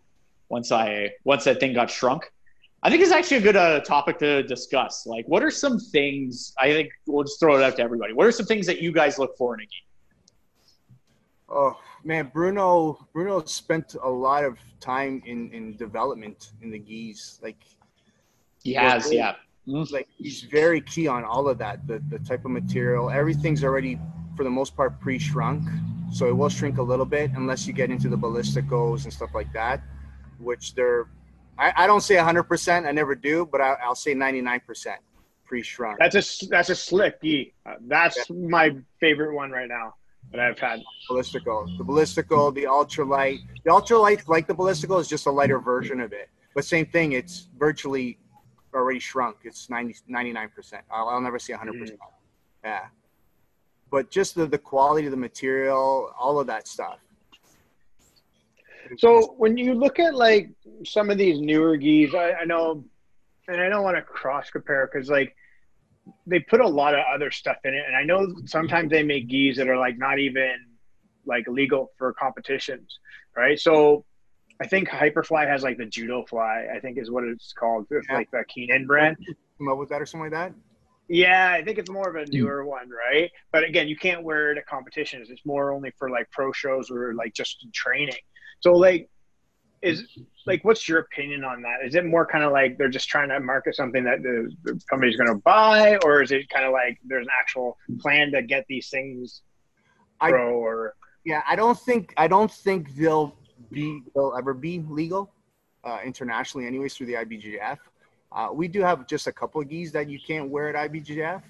once 0.49 0.73
I 0.73 1.11
once 1.25 1.45
that 1.45 1.61
thing 1.61 1.75
got 1.75 1.91
shrunk. 1.91 2.33
I 2.87 2.89
think 2.89 3.03
it's 3.03 3.11
actually 3.11 3.39
a 3.39 3.41
good 3.41 3.57
uh, 3.57 3.81
topic 3.81 4.17
to 4.21 4.45
discuss. 4.45 5.07
Like, 5.07 5.27
what 5.27 5.43
are 5.43 5.51
some 5.51 5.81
things? 5.81 6.55
I 6.57 6.71
think 6.73 6.91
we'll 7.07 7.25
just 7.25 7.41
throw 7.41 7.57
it 7.57 7.63
out 7.65 7.75
to 7.79 7.83
everybody. 7.83 8.13
What 8.13 8.29
are 8.29 8.31
some 8.31 8.47
things 8.47 8.65
that 8.67 8.81
you 8.81 8.93
guys 8.93 9.19
look 9.19 9.37
for 9.37 9.55
in 9.55 9.61
a 9.61 9.65
game? 9.65 10.97
Oh 11.49 11.81
man, 12.05 12.31
Bruno 12.33 13.09
Bruno 13.13 13.43
spent 13.45 13.97
a 14.01 14.09
lot 14.09 14.45
of 14.45 14.57
time 14.79 15.21
in 15.27 15.51
in 15.51 15.77
development 15.77 16.53
in 16.63 16.71
the 16.71 16.79
geese. 16.79 17.41
Like 17.43 17.59
he 18.63 18.75
has, 18.75 19.13
yeah. 19.13 19.35
Mm-hmm. 19.67 19.93
like 19.93 20.07
he's 20.17 20.43
very 20.43 20.81
key 20.81 21.09
on 21.09 21.25
all 21.25 21.49
of 21.49 21.59
that 21.59 21.85
the, 21.89 22.01
the 22.09 22.21
type 22.21 22.45
of 22.45 22.53
material 22.53 23.11
everything's 23.11 23.65
already 23.65 23.99
for 24.37 24.45
the 24.45 24.51
most 24.51 24.77
part 24.77 25.01
pre-shrunk 25.01 25.65
so 26.13 26.29
it 26.29 26.37
will 26.37 26.49
shrink 26.49 26.79
a 26.79 26.83
little 26.83 27.05
bit 27.05 27.33
unless 27.35 27.67
you 27.67 27.73
get 27.73 27.91
into 27.91 28.09
the 28.09 28.17
ballisticos 28.17 29.03
and 29.03 29.13
stuff 29.13 29.31
like 29.35 29.53
that 29.53 29.83
which 30.39 30.77
they're 30.77 31.09
i, 31.59 31.73
I 31.77 31.87
don't 31.87 32.01
say 32.01 32.17
100% 32.17 32.87
i 32.87 32.93
never 32.93 33.15
do 33.15 33.47
but 33.51 33.61
I, 33.61 33.77
will 33.87 33.95
say 33.95 34.15
99% 34.15 34.97
pre-shrunk 35.45 35.99
that's 35.99 36.43
a 36.43 36.47
that's 36.49 36.71
a 36.71 36.75
slick 36.75 37.23
gi 37.23 37.55
uh, 37.67 37.75
that's 37.87 38.29
yeah. 38.29 38.37
my 38.37 38.77
favorite 39.01 39.35
one 39.35 39.51
right 39.51 39.69
now 39.69 39.95
that 40.33 40.41
i've 40.41 40.59
had 40.59 40.83
ballistico 41.09 41.67
the 41.79 41.85
ballistico 41.85 42.53
the 42.53 42.65
ultralight 42.65 43.39
the 43.65 43.71
ultralight 43.71 44.27
like 44.27 44.47
the 44.47 44.55
ballistico 44.55 45.01
is 45.01 45.09
just 45.09 45.27
a 45.27 45.31
lighter 45.31 45.61
version 45.61 46.01
of 46.01 46.13
it 46.13 46.29
but 46.55 46.65
same 46.65 46.87
thing 46.87 47.13
it's 47.13 47.49
virtually 47.59 48.19
already 48.77 49.01
shrunk. 49.01 49.39
It's 49.45 49.69
90, 49.69 49.97
99%. 50.09 50.81
I'll, 50.91 51.09
I'll 51.09 51.21
never 51.21 51.39
see 51.39 51.53
100%. 51.53 51.59
Mm. 51.59 51.97
Yeah. 52.63 52.87
But 53.91 54.11
just 54.11 54.35
the, 54.35 54.47
the 54.47 54.59
quality 54.59 55.07
of 55.07 55.11
the 55.11 55.17
material, 55.17 56.13
all 56.19 56.39
of 56.39 56.47
that 56.49 56.69
stuff. 56.69 56.99
So 58.99 59.35
when 59.39 59.57
you 59.57 59.75
look 59.75 59.99
at 59.99 60.15
like 60.15 60.51
some 60.85 61.11
of 61.11 61.19
these 61.19 61.41
newer 61.41 61.77
gis, 61.77 62.15
I, 62.15 62.33
I 62.33 62.45
know, 62.45 62.85
and 63.49 63.61
I 63.61 63.69
don't 63.69 63.85
want 63.85 63.97
to 63.97 64.03
cross 64.03 64.51
compare 64.51 64.89
because 64.93 65.09
like 65.09 65.35
they 66.27 66.41
put 66.41 66.61
a 66.61 66.69
lot 66.69 66.95
of 66.95 67.01
other 67.13 67.31
stuff 67.31 67.57
in 67.65 67.75
it, 67.75 67.85
and 67.87 67.97
I 67.97 68.05
know 68.05 68.35
sometimes 68.47 68.91
they 68.91 69.03
make 69.03 69.29
gis 69.29 69.57
that 69.57 69.69
are 69.69 69.79
like 69.79 69.99
not 69.99 70.19
even 70.19 70.55
like 71.25 71.47
legal 71.49 71.93
for 71.99 72.13
competitions, 72.13 72.99
right? 73.37 73.59
So 73.59 74.05
I 74.61 74.67
think 74.67 74.89
Hyperfly 74.89 75.47
has 75.49 75.63
like 75.63 75.79
the 75.79 75.87
Judo 75.87 76.25
Fly. 76.25 76.67
I 76.75 76.81
think 76.81 76.99
is 76.99 77.11
what 77.11 77.25
it's 77.25 77.53
called. 77.53 77.87
It's 77.91 78.07
yeah. 78.09 78.17
like 78.17 78.31
the 78.31 78.45
Keenan 78.49 78.87
brand. 78.87 79.17
Come 79.59 79.69
up 79.69 79.79
with 79.79 79.89
that 79.89 80.01
or 80.01 80.07
something 80.07 80.31
like 80.31 80.33
that. 80.33 80.55
Yeah, 81.09 81.53
I 81.53 81.63
think 81.63 81.79
it's 81.79 81.91
more 81.91 82.09
of 82.09 82.17
a 82.17 82.31
newer 82.31 82.65
mm. 82.65 82.69
one, 82.69 82.91
right? 82.91 83.31
But 83.53 83.65
again, 83.65 83.87
you 83.89 83.97
can't 83.97 84.25
wear 84.25 84.53
it 84.53 84.59
at 84.59 84.67
competitions. 84.67 85.31
It's 85.31 85.45
more 85.45 85.73
only 85.73 85.93
for 85.99 86.11
like 86.11 86.31
pro 86.31 86.53
shows 86.53 86.91
or 86.91 87.15
like 87.15 87.33
just 87.33 87.65
training. 87.73 88.17
So 88.61 88.73
like, 88.73 89.09
is 89.83 90.05
like, 90.47 90.65
what's 90.65 90.89
your 90.89 91.01
opinion 91.01 91.45
on 91.45 91.63
that? 91.63 91.85
Is 91.85 91.95
it 91.95 92.05
more 92.05 92.27
kind 92.27 92.45
of 92.45 92.53
like 92.53 92.79
they're 92.79 92.89
just 92.89 93.09
trying 93.09 93.29
to 93.29 93.41
market 93.41 93.75
something 93.75 94.05
that 94.05 94.23
the, 94.23 94.51
the 94.65 94.81
company's 94.89 95.17
going 95.17 95.29
to 95.29 95.41
buy, 95.43 95.99
or 96.05 96.23
is 96.23 96.33
it 96.33 96.49
kind 96.49 96.65
of 96.65 96.73
like 96.73 96.99
there's 97.05 97.27
an 97.27 97.33
actual 97.39 97.77
plan 98.01 98.33
to 98.33 98.43
get 98.43 98.65
these 98.69 98.89
things 98.89 99.43
pro? 100.21 100.49
I, 100.49 100.53
or 100.53 100.95
yeah, 101.25 101.43
I 101.49 101.57
don't 101.57 101.79
think 101.79 102.15
I 102.17 102.29
don't 102.29 102.51
think 102.51 102.95
they'll 102.95 103.35
be 103.71 104.03
they'll 104.15 104.35
ever 104.37 104.55
be 104.55 104.81
legal 104.89 105.33
uh, 105.85 105.99
internationally, 106.05 106.67
anyways, 106.67 106.95
through 106.95 107.07
the 107.07 107.15
IBJJF. 107.15 107.79
Uh, 108.33 108.49
we 108.53 108.69
do 108.69 108.83
have 108.83 109.07
just 109.07 109.27
a 109.27 109.33
couple 109.33 109.61
of 109.61 109.69
gis 109.69 109.93
that 109.93 110.09
you 110.09 110.19
can't 110.25 110.51
wear 110.51 110.75
at 110.75 110.91
IBJJF. 110.91 111.43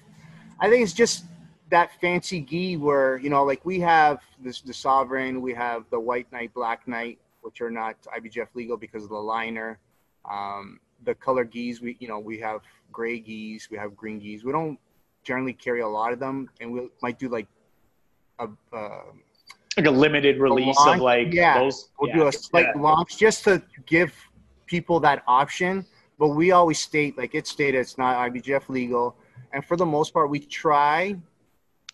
I 0.59 0.69
think 0.69 0.83
it's 0.83 0.93
just 0.93 1.25
that 1.69 1.91
fancy 1.99 2.41
gi 2.41 2.77
where 2.77 3.17
you 3.17 3.29
know, 3.29 3.43
like 3.43 3.65
we 3.65 3.79
have 3.79 4.21
this 4.39 4.61
the 4.61 4.73
Sovereign, 4.73 5.41
we 5.41 5.53
have 5.53 5.85
the 5.89 5.99
White 5.99 6.31
Knight, 6.31 6.53
Black 6.53 6.87
Knight, 6.87 7.19
which 7.41 7.61
are 7.61 7.71
not 7.71 7.95
IBJJF 8.17 8.47
legal 8.53 8.77
because 8.77 9.03
of 9.03 9.09
the 9.09 9.15
liner. 9.15 9.79
Um, 10.29 10.79
the 11.03 11.15
color 11.15 11.43
gis, 11.43 11.81
we 11.81 11.97
you 11.99 12.07
know 12.07 12.19
we 12.19 12.39
have 12.39 12.61
gray 12.91 13.19
gis, 13.19 13.69
we 13.69 13.77
have 13.77 13.95
green 13.95 14.19
gis. 14.19 14.43
We 14.43 14.51
don't 14.51 14.79
generally 15.23 15.53
carry 15.53 15.81
a 15.81 15.87
lot 15.87 16.13
of 16.13 16.19
them, 16.19 16.49
and 16.61 16.71
we 16.71 16.89
might 17.01 17.19
do 17.19 17.29
like 17.29 17.47
a. 18.39 18.47
Uh, 18.73 19.01
like 19.75 19.85
a 19.85 19.91
limited 19.91 20.39
release 20.39 20.75
launch, 20.75 20.97
of 20.97 21.03
like 21.03 21.31
yeah, 21.31 21.59
those. 21.59 21.89
We'll 21.99 22.09
yeah. 22.09 22.15
do 22.15 22.27
a 22.27 22.31
slight 22.31 22.65
yeah. 22.75 22.81
launch 22.81 23.17
just 23.17 23.43
to 23.43 23.61
give 23.85 24.11
people 24.65 24.99
that 25.01 25.21
option. 25.27 25.85
But 26.17 26.29
we 26.29 26.49
always 26.49 26.79
state, 26.79 27.15
like 27.15 27.35
it's 27.35 27.51
stated, 27.51 27.77
it's 27.77 27.95
not 27.95 28.17
IBJJF 28.17 28.69
legal. 28.69 29.15
And 29.53 29.63
for 29.63 29.77
the 29.77 29.85
most 29.85 30.13
part, 30.13 30.31
we 30.31 30.39
try 30.39 31.15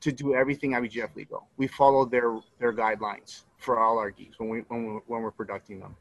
to 0.04 0.12
do 0.12 0.36
everything 0.36 0.72
IBJJF 0.72 1.16
legal. 1.16 1.48
We 1.56 1.68
follow 1.68 2.04
their 2.06 2.38
their 2.60 2.74
guidelines 2.74 3.44
for 3.58 3.80
all 3.80 3.98
our 3.98 4.12
geese 4.12 4.34
when 4.38 4.50
we 4.50 4.60
when 4.68 4.86
we 4.86 5.00
when 5.08 5.22
we're 5.22 5.32
producing 5.32 5.80
them. 5.80 5.96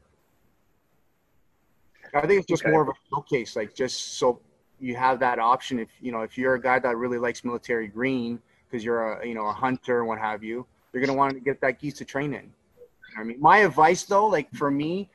I 2.13 2.27
think 2.27 2.39
it's 2.39 2.47
just 2.47 2.63
okay. 2.63 2.71
more 2.71 2.81
of 2.83 2.89
a 2.89 2.93
showcase, 3.09 3.55
like 3.55 3.73
just 3.73 4.17
so 4.17 4.41
you 4.79 4.95
have 4.97 5.19
that 5.19 5.39
option. 5.39 5.79
If 5.79 5.89
you 6.01 6.11
know, 6.11 6.21
if 6.21 6.37
you're 6.37 6.55
a 6.55 6.61
guy 6.61 6.79
that 6.79 6.97
really 6.97 7.17
likes 7.17 7.45
military 7.45 7.87
green 7.87 8.41
because 8.69 8.83
you're 8.83 9.13
a 9.13 9.27
you 9.27 9.35
know 9.35 9.47
a 9.47 9.53
hunter 9.53 9.99
and 9.99 10.07
what 10.07 10.19
have 10.19 10.43
you, 10.43 10.65
you're 10.91 11.03
gonna 11.03 11.17
want 11.17 11.33
to 11.33 11.39
get 11.39 11.61
that 11.61 11.79
geese 11.79 11.97
to 11.99 12.05
train 12.05 12.33
in. 12.33 12.51
I 13.17 13.23
mean, 13.23 13.39
my 13.39 13.59
advice 13.59 14.03
though, 14.03 14.27
like 14.27 14.53
for 14.53 14.69
me, 14.69 15.09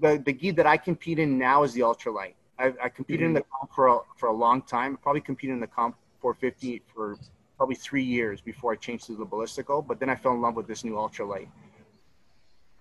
the 0.00 0.22
the 0.24 0.32
gi 0.32 0.52
that 0.52 0.66
I 0.66 0.78
compete 0.78 1.18
in 1.18 1.36
now 1.36 1.62
is 1.62 1.74
the 1.74 1.82
ultralight. 1.82 2.34
I, 2.58 2.72
I 2.82 2.88
competed 2.88 3.20
mm-hmm. 3.20 3.26
in 3.28 3.34
the 3.34 3.44
comp 3.52 3.74
for 3.74 3.88
a, 3.88 3.98
for 4.16 4.28
a 4.28 4.32
long 4.32 4.62
time. 4.62 4.96
Probably 5.02 5.20
competed 5.20 5.54
in 5.54 5.60
the 5.60 5.66
comp 5.66 5.96
450 6.20 6.82
for 6.94 7.16
probably 7.60 7.76
three 7.76 8.02
years 8.02 8.40
before 8.40 8.72
I 8.72 8.76
changed 8.76 9.04
to 9.08 9.16
the 9.16 9.26
ballistico. 9.26 9.86
But 9.86 10.00
then 10.00 10.08
I 10.08 10.16
fell 10.16 10.32
in 10.32 10.40
love 10.40 10.56
with 10.56 10.66
this 10.66 10.82
new 10.82 10.94
ultralight. 10.94 11.48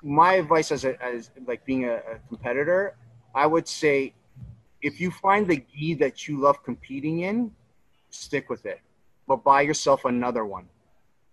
My 0.01 0.35
advice 0.35 0.71
as 0.71 0.85
a, 0.85 0.93
as 1.03 1.31
like 1.45 1.65
being 1.65 1.83
a, 1.83 1.95
a 1.95 2.19
competitor, 2.29 2.95
I 3.35 3.45
would 3.45 3.67
say, 3.67 4.13
if 4.81 5.01
you 5.01 5.11
find 5.11 5.45
the 5.45 5.61
gi 5.75 5.95
that 5.95 6.29
you 6.29 6.39
love 6.39 6.63
competing 6.63 7.19
in, 7.29 7.51
stick 8.09 8.49
with 8.49 8.65
it, 8.65 8.79
but 9.27 9.43
buy 9.43 9.63
yourself 9.63 10.05
another 10.05 10.45
one. 10.45 10.65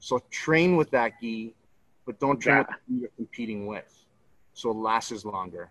So 0.01 0.21
train 0.33 0.75
with 0.75 0.91
that 0.91 1.13
gi, 1.21 1.55
but 2.05 2.19
don't 2.19 2.41
train 2.41 2.57
yeah. 2.57 2.61
with 2.63 2.69
the 2.69 2.95
gi 2.95 3.01
you're 3.03 3.17
competing 3.17 3.69
with 3.69 3.93
so 4.55 4.71
it 4.73 4.77
lasts 4.77 5.25
longer. 5.25 5.71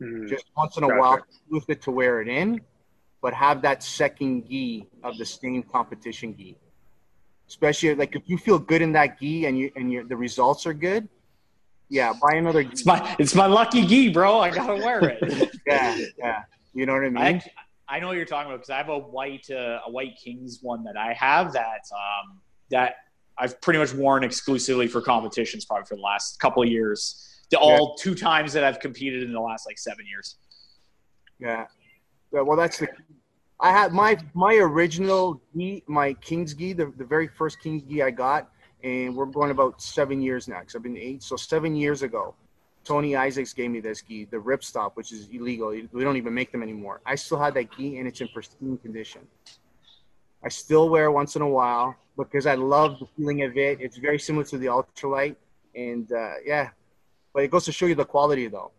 Mm-hmm. 0.00 0.26
Just 0.26 0.46
once 0.56 0.78
in 0.78 0.84
a 0.84 0.86
gotcha. 0.86 1.00
while, 1.00 1.18
move 1.50 1.66
it 1.68 1.82
to 1.82 1.90
wear 1.90 2.22
it 2.22 2.28
in, 2.28 2.62
but 3.20 3.34
have 3.34 3.60
that 3.60 3.82
second 3.82 4.48
gi 4.48 4.86
of 5.04 5.18
the 5.18 5.26
same 5.26 5.62
competition 5.62 6.34
gi. 6.34 6.56
Especially 7.48 7.94
like 7.94 8.14
if 8.14 8.22
you 8.26 8.38
feel 8.38 8.58
good 8.58 8.82
in 8.82 8.92
that 8.92 9.18
gi 9.18 9.46
and 9.46 9.58
you 9.58 9.72
and 9.74 9.90
your 9.90 10.04
the 10.04 10.16
results 10.16 10.66
are 10.66 10.74
good, 10.74 11.08
yeah, 11.88 12.12
buy 12.20 12.36
another. 12.36 12.62
Gi. 12.62 12.70
It's 12.70 12.86
my 12.86 13.16
it's 13.18 13.34
my 13.34 13.46
lucky 13.46 13.86
gi, 13.86 14.10
bro. 14.10 14.38
I 14.38 14.50
gotta 14.50 14.74
wear 14.74 15.00
it. 15.08 15.50
yeah, 15.66 15.98
yeah. 16.18 16.42
You 16.74 16.86
know 16.86 16.92
what 16.92 17.04
I 17.04 17.08
mean? 17.08 17.42
I, 17.88 17.96
I 17.96 18.00
know 18.00 18.08
what 18.08 18.16
you're 18.16 18.26
talking 18.26 18.50
about 18.50 18.58
because 18.58 18.70
I 18.70 18.76
have 18.76 18.90
a 18.90 18.98
white 18.98 19.50
uh, 19.50 19.80
a 19.86 19.90
white 19.90 20.18
Kings 20.22 20.58
one 20.60 20.84
that 20.84 20.96
I 20.96 21.14
have 21.14 21.52
that 21.54 21.82
um, 21.92 22.38
that 22.70 22.96
I've 23.38 23.58
pretty 23.62 23.78
much 23.78 23.94
worn 23.94 24.24
exclusively 24.24 24.86
for 24.86 25.00
competitions 25.00 25.64
probably 25.64 25.86
for 25.86 25.96
the 25.96 26.02
last 26.02 26.38
couple 26.38 26.62
of 26.62 26.68
years 26.68 27.28
the 27.50 27.58
all 27.58 27.96
yeah. 27.96 28.02
two 28.02 28.14
times 28.14 28.52
that 28.52 28.64
I've 28.64 28.80
competed 28.80 29.22
in 29.22 29.32
the 29.32 29.40
last 29.40 29.66
like 29.66 29.78
seven 29.78 30.06
years. 30.06 30.36
Yeah. 31.38 31.66
yeah 32.32 32.40
well, 32.42 32.56
that's 32.56 32.78
the. 32.78 32.88
I 33.60 33.72
had 33.72 33.92
my 33.92 34.16
my 34.34 34.54
original 34.54 35.40
gi, 35.56 35.82
my 35.88 36.14
King's 36.14 36.54
gi, 36.54 36.74
the, 36.74 36.92
the 36.96 37.04
very 37.04 37.26
first 37.26 37.60
King's 37.60 37.82
gi 37.82 38.02
I 38.02 38.10
got, 38.10 38.50
and 38.84 39.16
we're 39.16 39.26
going 39.26 39.50
about 39.50 39.82
seven 39.82 40.22
years 40.22 40.46
now 40.46 40.60
because 40.60 40.76
I've 40.76 40.82
been 40.82 40.96
eight. 40.96 41.22
So 41.24 41.36
seven 41.36 41.74
years 41.74 42.02
ago, 42.02 42.34
Tony 42.84 43.16
Isaacs 43.16 43.52
gave 43.52 43.70
me 43.70 43.80
this 43.80 44.02
gi, 44.02 44.26
the 44.26 44.36
ripstop, 44.36 44.92
which 44.94 45.10
is 45.10 45.28
illegal. 45.30 45.70
We 45.70 46.04
don't 46.04 46.16
even 46.16 46.34
make 46.34 46.52
them 46.52 46.62
anymore. 46.62 47.00
I 47.04 47.16
still 47.16 47.38
have 47.38 47.54
that 47.54 47.76
gi, 47.76 47.98
and 47.98 48.06
it's 48.06 48.20
in 48.20 48.28
pristine 48.28 48.78
condition. 48.78 49.22
I 50.44 50.48
still 50.48 50.88
wear 50.88 51.10
once 51.10 51.34
in 51.34 51.42
a 51.42 51.48
while 51.48 51.96
because 52.16 52.46
I 52.46 52.54
love 52.54 53.00
the 53.00 53.06
feeling 53.16 53.42
of 53.42 53.56
it. 53.56 53.80
It's 53.80 53.96
very 53.96 54.20
similar 54.20 54.44
to 54.44 54.58
the 54.58 54.66
ultralight, 54.66 55.34
and 55.74 56.10
uh, 56.12 56.34
yeah, 56.44 56.68
but 57.34 57.42
it 57.42 57.50
goes 57.50 57.64
to 57.64 57.72
show 57.72 57.86
you 57.86 57.96
the 57.96 58.04
quality 58.04 58.46
though. 58.46 58.70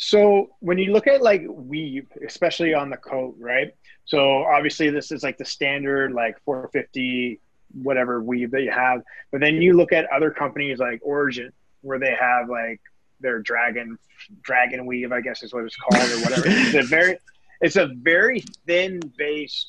So 0.00 0.50
when 0.60 0.78
you 0.78 0.92
look 0.92 1.08
at 1.08 1.22
like 1.22 1.42
weave, 1.48 2.06
especially 2.24 2.72
on 2.72 2.88
the 2.88 2.96
coat, 2.96 3.34
right? 3.40 3.74
So 4.04 4.44
obviously 4.44 4.90
this 4.90 5.10
is 5.10 5.24
like 5.24 5.38
the 5.38 5.44
standard 5.44 6.12
like 6.12 6.40
450 6.44 7.40
whatever 7.82 8.22
weave 8.22 8.52
that 8.52 8.62
you 8.62 8.70
have, 8.70 9.02
but 9.32 9.40
then 9.40 9.60
you 9.60 9.76
look 9.76 9.92
at 9.92 10.06
other 10.12 10.30
companies 10.30 10.78
like 10.78 11.00
Origin 11.02 11.52
where 11.80 11.98
they 11.98 12.14
have 12.18 12.48
like 12.48 12.80
their 13.18 13.40
dragon 13.40 13.98
dragon 14.42 14.86
weave, 14.86 15.10
I 15.10 15.20
guess 15.20 15.42
is 15.42 15.52
what 15.52 15.64
it's 15.64 15.74
called 15.74 16.08
or 16.12 16.20
whatever. 16.22 16.42
it's 16.46 16.74
a 16.74 16.82
very 16.84 17.18
it's 17.60 17.76
a 17.76 17.88
very 17.88 18.44
thin 18.68 19.00
base. 19.16 19.66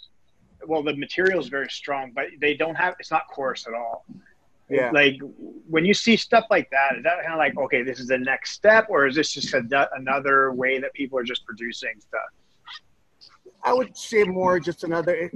Well, 0.67 0.83
the 0.83 0.95
material 0.95 1.39
is 1.39 1.47
very 1.47 1.69
strong, 1.69 2.11
but 2.13 2.25
they 2.39 2.53
don't 2.53 2.75
have 2.75 2.95
it's 2.99 3.09
not 3.09 3.23
coarse 3.33 3.65
at 3.65 3.73
all. 3.73 4.05
Yeah. 4.69 4.91
Like 4.91 5.17
when 5.67 5.83
you 5.83 5.93
see 5.93 6.15
stuff 6.15 6.45
like 6.49 6.69
that, 6.71 6.97
is 6.97 7.03
that 7.03 7.21
kind 7.21 7.33
of 7.33 7.39
like, 7.39 7.57
okay, 7.57 7.81
this 7.81 7.99
is 7.99 8.07
the 8.07 8.17
next 8.17 8.51
step, 8.51 8.87
or 8.89 9.07
is 9.07 9.15
this 9.15 9.31
just 9.33 9.53
a, 9.53 9.89
another 9.95 10.51
way 10.53 10.79
that 10.79 10.93
people 10.93 11.17
are 11.17 11.23
just 11.23 11.45
producing 11.45 11.99
stuff? 11.99 12.21
I 13.63 13.73
would 13.73 13.97
say 13.97 14.23
more 14.23 14.59
just 14.59 14.83
another. 14.83 15.31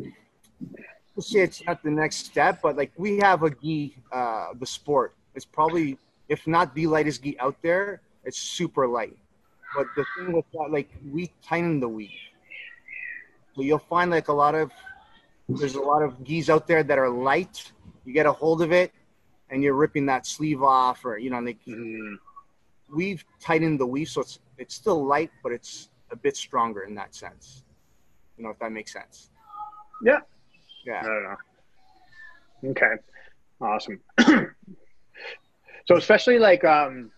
Let's 1.16 1.32
say 1.32 1.42
it's 1.42 1.64
not 1.66 1.84
the 1.84 1.92
next 1.92 2.26
step, 2.26 2.62
but 2.62 2.78
like 2.78 2.92
we 2.96 3.18
have 3.18 3.44
a 3.44 3.50
gi, 3.50 3.98
uh, 4.12 4.48
the 4.60 4.66
sport. 4.66 5.14
It's 5.36 5.46
probably, 5.46 5.98
if 6.30 6.46
not 6.48 6.74
the 6.76 6.88
lightest 6.88 7.24
gi 7.24 7.40
out 7.40 7.58
there, 7.62 8.02
it's 8.24 8.38
super 8.38 8.88
light. 8.88 9.18
But 9.76 9.88
the 9.96 10.06
thing 10.16 10.32
with 10.32 10.46
that, 10.54 10.72
like 10.72 10.90
we 11.12 11.32
tighten 11.44 11.80
the 11.80 11.90
weave. 11.90 12.10
So 13.56 13.62
you'll 13.62 13.80
find 13.80 14.12
like 14.12 14.28
a 14.28 14.34
lot 14.34 14.56
of, 14.56 14.72
there's 15.50 15.76
a 15.76 15.82
lot 15.82 16.02
of 16.02 16.24
gis 16.24 16.50
out 16.50 16.68
there 16.68 16.84
that 16.84 16.98
are 16.98 17.10
light. 17.10 17.72
You 18.06 18.14
get 18.14 18.26
a 18.26 18.32
hold 18.32 18.62
of 18.62 18.72
it, 18.72 18.92
and 19.54 19.64
you're 19.64 19.76
ripping 19.76 20.08
that 20.08 20.26
sleeve 20.26 20.64
off 20.64 21.06
or 21.06 21.18
you 21.18 21.30
know 21.30 21.40
like 21.40 21.60
mm-hmm. 21.68 22.16
we've 22.94 23.24
tightened 23.40 23.80
the 23.80 23.86
weave 23.86 24.10
so 24.10 24.22
it's 24.22 24.40
it's 24.58 24.74
still 24.74 25.06
light 25.06 25.30
but 25.44 25.52
it's 25.52 25.90
a 26.12 26.16
bit 26.16 26.36
stronger 26.36 26.82
in 26.82 26.96
that 26.96 27.14
sense. 27.14 27.64
You 28.38 28.44
know 28.44 28.50
if 28.50 28.60
that 28.60 28.72
makes 28.72 28.92
sense. 28.92 29.30
Yeah. 30.04 30.20
Yeah. 30.86 31.02
I 31.02 31.06
don't 31.06 31.24
know. 31.24 32.72
Okay. 32.72 32.94
Awesome. 33.62 34.00
So 35.86 35.98
especially 35.98 36.40
like 36.40 36.64
um 36.64 37.12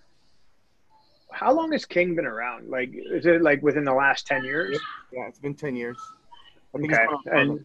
how 1.32 1.54
long 1.54 1.72
has 1.74 1.86
king 1.86 2.16
been 2.16 2.26
around? 2.26 2.68
Like 2.68 2.90
is 2.94 3.28
it 3.28 3.44
like 3.44 3.62
within 3.62 3.84
the 3.84 3.94
last 3.94 4.26
10 4.26 4.44
years? 4.44 4.80
Yeah 5.14 5.28
it's 5.28 5.38
been 5.38 5.54
10 5.54 5.76
years. 5.76 5.98
Okay 6.74 7.06
and, 7.28 7.64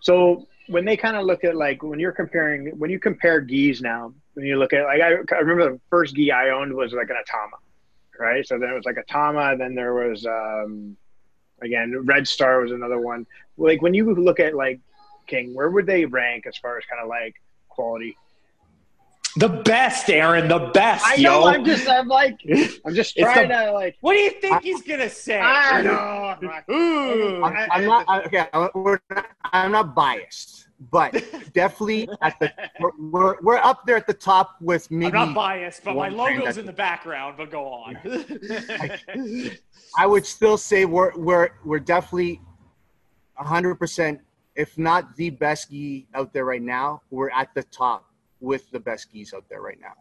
so 0.00 0.48
when 0.70 0.84
they 0.84 0.96
kind 0.96 1.16
of 1.16 1.26
look 1.26 1.42
at 1.42 1.56
like 1.56 1.82
when 1.82 1.98
you're 1.98 2.12
comparing 2.12 2.78
when 2.78 2.90
you 2.90 2.98
compare 3.00 3.40
gis 3.40 3.80
now 3.80 4.14
when 4.34 4.46
you 4.46 4.56
look 4.56 4.72
at 4.72 4.84
like 4.84 5.00
I, 5.00 5.14
I 5.34 5.38
remember 5.40 5.72
the 5.72 5.80
first 5.90 6.14
gi 6.14 6.30
I 6.30 6.50
owned 6.50 6.72
was 6.72 6.92
like 6.92 7.10
an 7.10 7.16
Atama, 7.16 7.58
right? 8.18 8.46
So 8.46 8.58
then 8.58 8.70
it 8.70 8.74
was 8.74 8.84
like 8.84 8.96
Atama, 8.96 9.58
then 9.58 9.74
there 9.74 9.94
was 9.94 10.24
um, 10.26 10.96
again 11.60 12.04
Red 12.04 12.28
Star 12.28 12.60
was 12.60 12.70
another 12.70 13.00
one. 13.00 13.26
Like 13.56 13.82
when 13.82 13.94
you 13.94 14.14
look 14.14 14.38
at 14.38 14.54
like 14.54 14.80
King, 15.26 15.54
where 15.54 15.70
would 15.70 15.86
they 15.86 16.04
rank 16.04 16.46
as 16.46 16.56
far 16.56 16.78
as 16.78 16.84
kind 16.86 17.02
of 17.02 17.08
like 17.08 17.34
quality? 17.68 18.16
The 19.36 19.48
best, 19.48 20.10
Aaron. 20.10 20.48
The 20.48 20.70
best. 20.74 21.04
I 21.06 21.16
know. 21.16 21.40
Yo. 21.40 21.46
I'm 21.46 21.64
just. 21.64 21.88
I'm 21.88 22.08
like. 22.08 22.40
I'm 22.84 22.94
just 22.94 23.16
trying 23.16 23.48
the, 23.48 23.54
to 23.54 23.72
like. 23.72 23.96
What 24.00 24.14
do 24.14 24.18
you 24.18 24.30
think 24.30 24.56
I, 24.56 24.60
he's 24.60 24.82
gonna 24.82 25.08
say? 25.08 25.38
I 25.38 25.82
know. 25.82 26.36
Ooh, 26.74 27.44
I'm, 27.44 27.70
I'm 27.70 27.84
not. 27.84 28.04
I, 28.08 28.22
okay, 28.22 28.46
not, 28.52 29.26
I'm 29.44 29.70
not 29.70 29.94
biased, 29.94 30.68
but 30.90 31.12
definitely 31.54 32.08
at 32.22 32.40
the. 32.40 32.52
We're, 32.80 32.90
we're, 32.98 33.40
we're, 33.40 33.56
up 33.58 33.86
there 33.86 33.96
at 33.96 34.08
the 34.08 34.14
top 34.14 34.56
with 34.60 34.90
me. 34.90 35.06
I'm 35.06 35.12
not 35.12 35.34
biased, 35.34 35.84
but 35.84 35.94
my 35.94 36.08
logo's 36.08 36.58
in 36.58 36.66
the 36.66 36.72
background. 36.72 37.36
But 37.36 37.52
go 37.52 37.66
on. 37.68 37.98
I, 38.04 38.98
I 39.96 40.06
would 40.06 40.26
still 40.26 40.58
say 40.58 40.86
we're 40.86 41.16
we're 41.16 41.50
we're 41.64 41.78
definitely 41.78 42.40
100 43.36 43.76
percent, 43.76 44.20
if 44.56 44.76
not 44.76 45.14
the 45.14 45.30
best 45.30 45.70
gi 45.70 46.08
out 46.14 46.32
there 46.32 46.44
right 46.44 46.62
now. 46.62 47.02
We're 47.10 47.30
at 47.30 47.54
the 47.54 47.62
top 47.62 48.09
with 48.40 48.70
the 48.70 48.80
best 48.80 49.12
gis 49.12 49.34
out 49.34 49.44
there 49.48 49.60
right 49.60 49.78
now. 49.80 49.92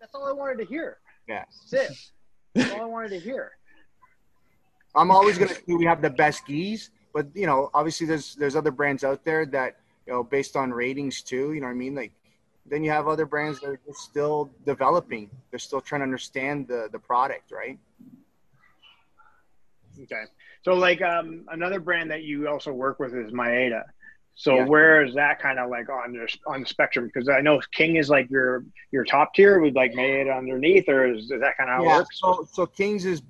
That's 0.00 0.14
all 0.14 0.26
I 0.26 0.32
wanted 0.32 0.58
to 0.58 0.64
hear. 0.64 0.98
Yeah. 1.28 1.44
That's 1.70 1.90
it. 1.90 1.98
That's 2.54 2.72
all 2.72 2.82
I 2.82 2.86
wanted 2.86 3.10
to 3.10 3.18
hear. 3.18 3.52
I'm 4.94 5.10
always 5.10 5.36
gonna 5.36 5.52
say 5.52 5.62
we 5.66 5.84
have 5.84 6.00
the 6.00 6.10
best 6.10 6.46
gis, 6.46 6.90
but 7.12 7.26
you 7.34 7.46
know, 7.46 7.70
obviously 7.74 8.06
there's 8.06 8.34
there's 8.36 8.56
other 8.56 8.70
brands 8.70 9.04
out 9.04 9.24
there 9.24 9.44
that 9.46 9.76
you 10.06 10.12
know 10.12 10.22
based 10.22 10.56
on 10.56 10.70
ratings 10.70 11.22
too. 11.22 11.52
You 11.52 11.60
know 11.60 11.66
what 11.66 11.72
I 11.72 11.76
mean? 11.76 11.94
Like 11.94 12.12
then 12.64 12.82
you 12.82 12.90
have 12.90 13.06
other 13.06 13.26
brands 13.26 13.60
that 13.60 13.68
are 13.68 13.80
still 13.92 14.50
developing. 14.64 15.30
They're 15.50 15.58
still 15.58 15.80
trying 15.80 16.00
to 16.00 16.04
understand 16.04 16.66
the 16.66 16.88
the 16.90 16.98
product, 16.98 17.52
right? 17.52 17.78
Okay. 20.02 20.24
So 20.62 20.74
like 20.74 21.00
um, 21.02 21.44
another 21.50 21.80
brand 21.80 22.10
that 22.10 22.22
you 22.22 22.48
also 22.48 22.72
work 22.72 22.98
with 22.98 23.14
is 23.14 23.32
Maeda. 23.32 23.82
So 24.38 24.56
yeah. 24.56 24.64
where 24.66 25.02
is 25.02 25.14
that 25.14 25.40
kind 25.40 25.58
of 25.58 25.70
like 25.70 25.88
on 25.88 26.12
the 26.12 26.28
on 26.46 26.60
the 26.60 26.66
spectrum? 26.66 27.06
Because 27.06 27.26
I 27.28 27.40
know 27.40 27.58
King 27.72 27.96
is 27.96 28.10
like 28.10 28.30
your 28.30 28.66
your 28.92 29.02
top 29.02 29.32
tier 29.32 29.60
with 29.60 29.74
like 29.74 29.92
Maeda 29.92 30.36
underneath, 30.36 30.88
or 30.90 31.10
is, 31.10 31.30
is 31.30 31.40
that 31.40 31.56
kind 31.56 31.70
of 31.70 31.78
how 31.78 31.84
yeah, 31.84 31.94
it 31.94 31.98
works? 32.00 32.20
So 32.20 32.46
so 32.52 32.66
Kings 32.66 33.06
is 33.06 33.22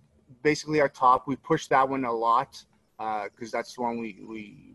basically 0.43 0.81
our 0.81 0.89
top. 0.89 1.29
We 1.29 1.37
push 1.37 1.69
that 1.69 1.89
one 1.89 2.05
a 2.05 2.13
lot 2.13 2.61
because 2.99 3.55
uh, 3.55 3.59
that's 3.59 3.75
the 3.75 3.83
one 3.83 4.01
we 4.01 4.19
we 4.29 4.75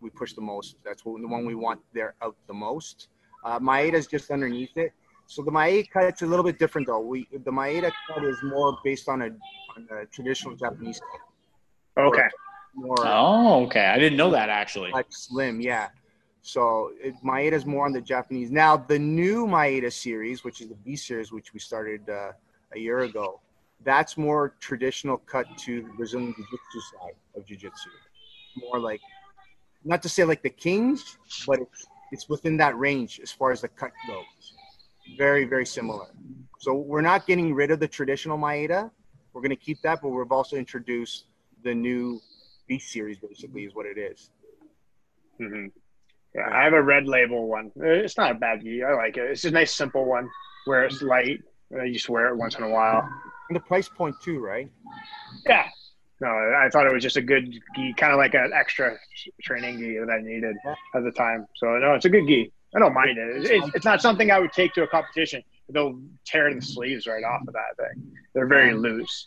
we 0.00 0.10
push 0.10 0.32
the 0.32 0.40
most. 0.40 0.74
That's 0.84 1.04
what, 1.04 1.20
the 1.20 1.28
one 1.28 1.44
we 1.46 1.54
want 1.54 1.80
there 1.92 2.16
out 2.22 2.34
the 2.48 2.54
most. 2.54 3.08
Uh, 3.44 3.60
Maeda 3.60 3.94
is 3.94 4.08
just 4.08 4.32
underneath 4.32 4.76
it. 4.76 4.92
So 5.26 5.42
the 5.42 5.52
Maeda 5.52 5.88
cut's 5.90 6.22
a 6.22 6.26
little 6.26 6.44
bit 6.44 6.58
different 6.58 6.88
though. 6.88 6.98
We 7.00 7.28
the 7.32 7.52
Maeda 7.52 7.92
cut 8.08 8.24
is 8.24 8.42
more 8.42 8.78
based 8.82 9.08
on 9.08 9.22
a, 9.22 9.26
on 9.26 9.86
a 9.92 10.06
traditional 10.06 10.56
Japanese 10.56 11.00
cut. 11.00 12.04
Okay. 12.04 12.28
More, 12.74 12.96
oh, 13.00 13.64
okay. 13.66 13.86
I 13.86 13.98
didn't 13.98 14.16
know 14.16 14.30
that 14.30 14.48
actually. 14.48 14.90
Like 14.90 15.06
slim, 15.10 15.60
yeah. 15.60 15.88
So 16.42 16.92
it, 17.00 17.14
Maeda 17.24 17.52
is 17.52 17.66
more 17.66 17.84
on 17.84 17.92
the 17.92 18.00
Japanese. 18.00 18.50
Now 18.50 18.76
the 18.76 18.98
new 18.98 19.46
Maeda 19.46 19.92
series, 19.92 20.44
which 20.44 20.60
is 20.60 20.68
the 20.68 20.76
B 20.76 20.96
series, 20.96 21.32
which 21.32 21.52
we 21.52 21.60
started 21.60 22.08
uh, 22.08 22.32
a 22.74 22.78
year 22.78 23.00
ago, 23.00 23.40
that's 23.84 24.16
more 24.16 24.54
traditional 24.60 25.18
cut 25.18 25.46
to 25.58 25.82
the 25.82 25.88
Brazilian 25.90 26.34
Jiu-Jitsu 26.34 26.80
side 26.92 27.14
of 27.36 27.46
Jiu-Jitsu. 27.46 27.90
More 28.56 28.78
like, 28.80 29.00
not 29.84 30.02
to 30.02 30.08
say 30.08 30.24
like 30.24 30.42
the 30.42 30.50
Kings, 30.50 31.18
but 31.46 31.60
it's, 31.60 31.86
it's 32.12 32.28
within 32.28 32.56
that 32.58 32.76
range 32.78 33.20
as 33.22 33.30
far 33.30 33.52
as 33.52 33.60
the 33.60 33.68
cut 33.68 33.92
goes. 34.06 34.54
Very, 35.16 35.44
very 35.44 35.66
similar. 35.66 36.06
So 36.58 36.74
we're 36.74 37.02
not 37.02 37.26
getting 37.26 37.54
rid 37.54 37.70
of 37.70 37.80
the 37.80 37.88
traditional 37.88 38.38
Maeda. 38.38 38.90
We're 39.32 39.42
going 39.42 39.50
to 39.50 39.56
keep 39.56 39.80
that, 39.82 40.00
but 40.02 40.08
we've 40.08 40.32
also 40.32 40.56
introduced 40.56 41.26
the 41.62 41.74
new 41.74 42.20
B 42.68 42.78
series, 42.78 43.18
basically, 43.18 43.64
is 43.64 43.74
what 43.74 43.86
it 43.86 43.98
is. 43.98 44.30
Mm-hmm. 45.40 45.66
Yeah, 46.34 46.48
I 46.52 46.64
have 46.64 46.74
a 46.74 46.82
red 46.82 47.06
label 47.06 47.48
one. 47.48 47.72
It's 47.76 48.16
not 48.18 48.32
a 48.32 48.34
bad 48.34 48.62
gi. 48.62 48.82
I 48.82 48.94
like 48.94 49.16
it. 49.16 49.30
It's 49.30 49.44
a 49.44 49.50
nice, 49.50 49.74
simple 49.74 50.04
one 50.04 50.28
where 50.66 50.84
it's 50.84 51.00
light. 51.00 51.40
You 51.70 51.92
just 51.92 52.08
wear 52.08 52.28
it 52.28 52.36
once 52.36 52.56
in 52.56 52.64
a 52.64 52.68
while. 52.68 53.08
And 53.48 53.56
the 53.56 53.60
price 53.60 53.88
point 53.88 54.14
too, 54.22 54.38
right? 54.38 54.70
Yeah. 55.46 55.66
No, 56.20 56.28
I 56.28 56.68
thought 56.70 56.86
it 56.86 56.92
was 56.92 57.02
just 57.02 57.16
a 57.16 57.22
good 57.22 57.50
gi, 57.76 57.94
kind 57.94 58.12
of 58.12 58.18
like 58.18 58.34
an 58.34 58.50
extra 58.54 58.96
training 59.42 59.78
gi 59.78 59.98
that 59.98 60.10
I 60.10 60.20
needed 60.20 60.56
at 60.94 61.04
the 61.04 61.12
time. 61.12 61.46
So 61.56 61.78
no, 61.78 61.94
it's 61.94 62.04
a 62.04 62.10
good 62.10 62.26
gi. 62.26 62.52
I 62.74 62.80
don't 62.80 62.92
mind 62.92 63.16
it. 63.16 63.50
It's, 63.50 63.70
it's 63.74 63.84
not 63.84 64.02
something 64.02 64.30
I 64.30 64.38
would 64.38 64.52
take 64.52 64.74
to 64.74 64.82
a 64.82 64.86
competition. 64.86 65.42
They'll 65.70 65.98
tear 66.26 66.52
the 66.52 66.60
sleeves 66.60 67.06
right 67.06 67.24
off 67.24 67.46
of 67.46 67.54
that 67.54 67.76
thing. 67.76 68.12
They're 68.34 68.46
very 68.46 68.74
loose. 68.74 69.24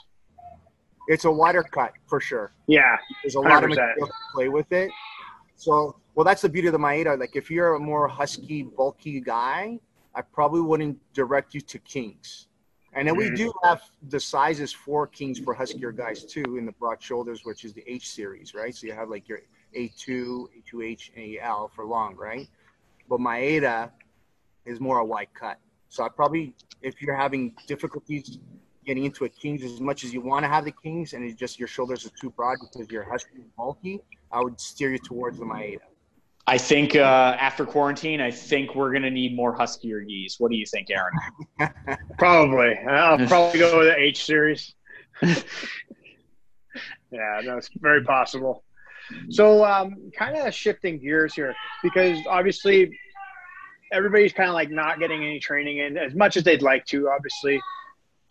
It's 1.08 1.26
a 1.26 1.32
wider 1.32 1.64
cut 1.64 1.94
for 2.08 2.20
sure. 2.20 2.54
Yeah, 2.68 2.98
there's 3.24 3.36
a 3.36 3.40
100%. 3.40 3.50
lot 3.50 3.64
of 3.64 3.70
material 3.70 4.08
to 4.08 4.14
play 4.34 4.50
with 4.50 4.72
it. 4.72 4.92
So, 5.56 5.96
well, 6.16 6.24
that's 6.24 6.42
the 6.42 6.50
beauty 6.50 6.68
of 6.68 6.74
the 6.74 6.80
Maeda. 6.80 7.20
Like, 7.20 7.36
if 7.36 7.52
you're 7.52 7.76
a 7.76 7.80
more 7.80 8.08
husky, 8.08 8.64
bulky 8.64 9.20
guy, 9.20 9.80
I 10.16 10.22
probably 10.22 10.62
wouldn't 10.62 11.00
direct 11.14 11.54
you 11.54 11.62
to 11.62 11.80
Kings 11.80 12.48
and 12.94 13.08
then 13.08 13.16
we 13.16 13.26
mm-hmm. 13.26 13.36
do 13.36 13.54
have 13.64 13.82
the 14.10 14.20
sizes 14.20 14.74
for 14.74 15.08
Kings 15.08 15.40
for 15.40 15.56
Huskier 15.56 15.96
guys 15.96 16.26
too 16.26 16.58
in 16.58 16.66
the 16.66 16.74
broad 16.74 17.02
shoulders, 17.02 17.46
which 17.46 17.64
is 17.64 17.74
the 17.74 17.84
H 17.90 18.10
series, 18.10 18.54
right? 18.54 18.76
So 18.76 18.86
you 18.86 18.94
have 18.94 19.10
like 19.10 19.30
your 19.30 19.40
A2, 19.76 20.48
A2H, 20.74 21.12
and 21.16 21.38
AL 21.42 21.70
for 21.70 21.86
long, 21.86 22.16
right? 22.16 22.48
But 23.08 23.20
Maeda 23.20 23.92
is 24.66 24.82
more 24.82 25.00
a 25.00 25.06
wide 25.06 25.34
cut. 25.34 25.58
So 25.88 26.04
I 26.04 26.10
probably, 26.10 26.54
if 26.82 27.02
you're 27.02 27.16
having 27.16 27.56
difficulties 27.66 28.40
getting 28.92 29.06
into 29.06 29.24
a 29.24 29.30
Kings 29.30 29.64
as 29.64 29.80
much 29.80 30.04
as 30.04 30.14
you 30.14 30.20
want 30.20 30.44
to 30.44 30.50
have 30.50 30.66
the 30.66 30.72
Kings 30.84 31.14
and 31.14 31.24
it's 31.24 31.40
just 31.40 31.58
your 31.58 31.70
shoulders 31.70 32.06
are 32.06 32.12
too 32.20 32.30
broad 32.30 32.58
because 32.60 32.92
you're 32.92 33.10
husky 33.10 33.36
and 33.36 33.56
bulky, 33.56 34.02
I 34.34 34.42
would 34.42 34.60
steer 34.60 34.92
you 34.92 34.98
towards 34.98 35.40
the 35.40 35.46
Maeda. 35.46 35.78
I 36.46 36.58
think 36.58 36.98
uh, 36.98 37.38
after 37.40 37.66
quarantine, 37.66 38.20
I 38.20 38.32
think 38.32 38.76
we're 38.76 38.92
going 38.92 39.04
to 39.04 39.10
need 39.10 39.34
more 39.34 39.58
Huskier 39.58 40.06
gis. 40.06 40.42
What 40.42 40.52
do 40.52 40.58
you 40.58 40.66
think, 40.66 40.90
Aaron? 40.90 41.14
probably. 42.18 42.78
I'll 42.80 43.26
probably 43.28 43.60
go 43.60 43.78
with 43.78 43.88
the 43.88 43.98
H 43.98 44.26
series. 44.26 44.76
yeah, 45.24 45.36
that's 47.46 47.70
very 47.76 48.04
possible. 48.04 48.66
So, 49.30 49.64
um, 49.64 50.12
kind 50.18 50.36
of 50.36 50.54
shifting 50.54 51.00
gears 51.00 51.34
here 51.34 51.56
because 51.82 52.18
obviously 52.28 52.92
everybody's 53.94 54.34
kind 54.34 54.50
of 54.50 54.54
like 54.54 54.70
not 54.70 55.00
getting 55.00 55.24
any 55.24 55.40
training 55.40 55.78
in 55.78 55.98
as 55.98 56.14
much 56.14 56.36
as 56.36 56.44
they'd 56.44 56.62
like 56.62 56.86
to. 56.88 57.10
Obviously, 57.10 57.62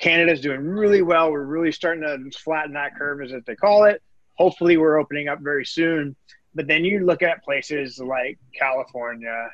Canada's 0.01 0.41
doing 0.41 0.61
really 0.67 1.03
well. 1.03 1.31
We're 1.31 1.45
really 1.45 1.73
starting 1.73 2.03
to 2.03 2.39
flatten 2.39 2.73
that 2.73 2.97
curve, 2.97 3.23
as 3.23 3.33
they 3.47 3.55
call 3.55 3.85
it. 3.85 4.03
Hopefully, 4.37 4.77
we're 4.77 4.99
opening 4.99 5.29
up 5.29 5.41
very 5.41 5.65
soon. 5.65 6.17
But 6.55 6.67
then 6.67 6.85
you 6.85 7.05
look 7.05 7.23
at 7.23 7.45
places 7.45 7.99
like 7.99 8.39
California, 8.59 9.51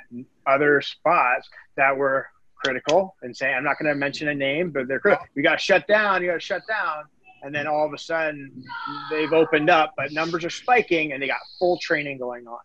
other 0.47 0.81
spots 0.81 1.49
that 1.77 1.95
were 1.95 2.29
critical 2.55 3.17
and 3.23 3.37
saying, 3.37 3.55
I'm 3.55 3.65
not 3.65 3.79
going 3.79 3.93
to 3.93 3.95
mention 3.95 4.29
a 4.29 4.35
name, 4.35 4.71
but 4.71 4.89
they're 4.89 5.01
critical. 5.01 5.27
You 5.35 5.43
got 5.43 5.59
to 5.59 5.59
shut 5.59 5.87
down. 5.87 6.23
You 6.23 6.29
got 6.29 6.35
to 6.35 6.41
shut 6.41 6.67
down. 6.67 7.05
And 7.43 7.55
then 7.55 7.67
all 7.67 7.85
of 7.85 7.93
a 7.93 7.99
sudden 7.99 8.65
they've 9.11 9.33
opened 9.33 9.69
up, 9.69 9.93
but 9.97 10.11
numbers 10.13 10.45
are 10.45 10.51
spiking 10.51 11.13
and 11.13 11.23
they 11.23 11.27
got 11.27 11.37
full 11.59 11.79
training 11.79 12.19
going 12.19 12.47
on. 12.47 12.59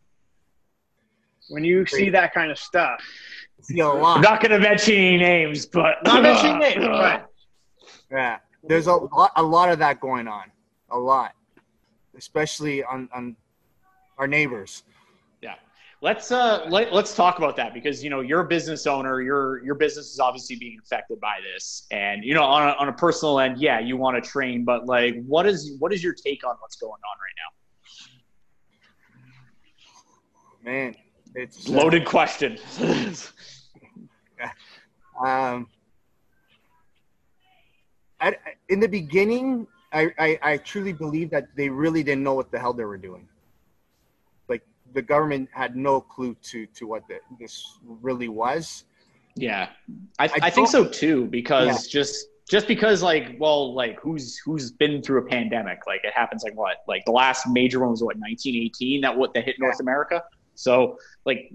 When 1.50 1.66
you 1.66 1.86
see 1.86 2.10
that 2.12 2.34
kind 2.34 2.52
of 2.52 2.58
stuff, 2.58 3.02
I'm 4.16 4.22
not 4.22 4.42
going 4.42 4.52
to 4.52 4.60
mention 4.60 4.96
any 4.96 5.18
names, 5.18 5.66
but 5.66 5.98
not 6.06 6.24
mentioning 6.24 6.60
names, 6.60 6.86
but 6.88 7.31
yeah, 8.12 8.38
there's 8.64 8.88
a 8.88 8.94
lot, 8.94 9.32
a 9.36 9.44
lot 9.44 9.70
of 9.70 9.80
that 9.80 10.00
going 10.00 10.28
on, 10.28 10.52
a 10.90 10.98
lot, 10.98 11.34
especially 12.18 12.84
on 12.84 13.10
on 13.14 13.36
our 14.18 14.28
neighbors. 14.28 14.84
Yeah. 15.42 15.56
Let's 16.02 16.32
uh 16.32 16.66
let, 16.70 16.94
let's 16.94 17.16
talk 17.16 17.38
about 17.38 17.56
that 17.58 17.74
because 17.74 18.04
you 18.04 18.10
know 18.10 18.22
you're 18.22 18.42
a 18.42 18.48
business 18.48 18.88
owner. 18.88 19.22
Your 19.22 19.64
your 19.64 19.76
business 19.76 20.12
is 20.12 20.20
obviously 20.20 20.56
being 20.56 20.80
affected 20.84 21.20
by 21.20 21.38
this. 21.54 21.88
And 21.92 22.24
you 22.24 22.34
know 22.34 22.44
on 22.44 22.70
a, 22.70 22.72
on 22.74 22.88
a 22.90 22.94
personal 22.94 23.40
end 23.40 23.60
yeah 23.60 23.80
you 23.80 23.98
want 23.98 24.22
to 24.22 24.30
train 24.30 24.66
but 24.66 24.88
like 24.88 25.24
what 25.26 25.46
is 25.46 25.76
what 25.80 25.94
is 25.94 26.04
your 26.04 26.14
take 26.14 26.46
on 26.46 26.56
what's 26.60 26.76
going 26.76 26.92
on 26.92 27.18
right 27.22 27.36
now? 30.66 30.72
Man 30.72 30.96
it's 31.36 31.70
uh, 31.70 31.74
loaded 31.74 32.06
uh, 32.06 32.10
question. 32.10 32.58
Um 35.24 35.68
I, 38.22 38.36
in 38.70 38.80
the 38.80 38.88
beginning 38.88 39.68
I, 39.94 40.12
I, 40.18 40.40
I 40.42 40.58
truly 40.58 40.94
believe 40.94 41.30
that 41.32 41.48
they 41.56 41.70
really 41.70 42.04
didn't 42.04 42.24
know 42.24 42.34
what 42.34 42.52
the 42.52 42.60
hell 42.60 42.74
they 42.74 42.86
were 42.86 42.98
doing 42.98 43.28
Like 44.48 44.64
the 44.94 45.02
government 45.02 45.50
had 45.52 45.76
no 45.76 46.02
clue 46.02 46.36
to 46.44 46.66
to 46.66 46.88
what 46.88 47.08
the, 47.08 47.20
this 47.40 47.80
really 47.84 48.30
was. 48.30 48.86
Yeah, 49.36 49.70
I, 50.20 50.26
I, 50.26 50.32
I 50.44 50.50
think 50.50 50.68
so 50.68 50.86
too. 50.86 51.26
Because 51.26 51.68
yeah. 51.68 52.02
just 52.02 52.28
just 52.50 52.68
because 52.68 53.02
like 53.02 53.36
well 53.40 53.74
like 53.74 54.00
who's 54.00 54.38
who's 54.40 54.72
been 54.72 55.02
through 55.02 55.20
a 55.20 55.26
pandemic 55.26 55.88
like 55.88 56.02
it 56.04 56.14
happens 56.14 56.44
like 56.44 56.56
what 56.56 56.78
like 56.88 57.06
the 57.06 57.12
last 57.12 57.48
major 57.48 57.80
one 57.80 57.92
was 57.92 58.04
what 58.04 58.18
1918 58.18 59.02
that 59.02 59.16
what 59.16 59.34
that 59.34 59.46
hit 59.46 59.56
North 59.60 59.80
America. 59.80 60.24
So 60.56 60.98
like 61.26 61.52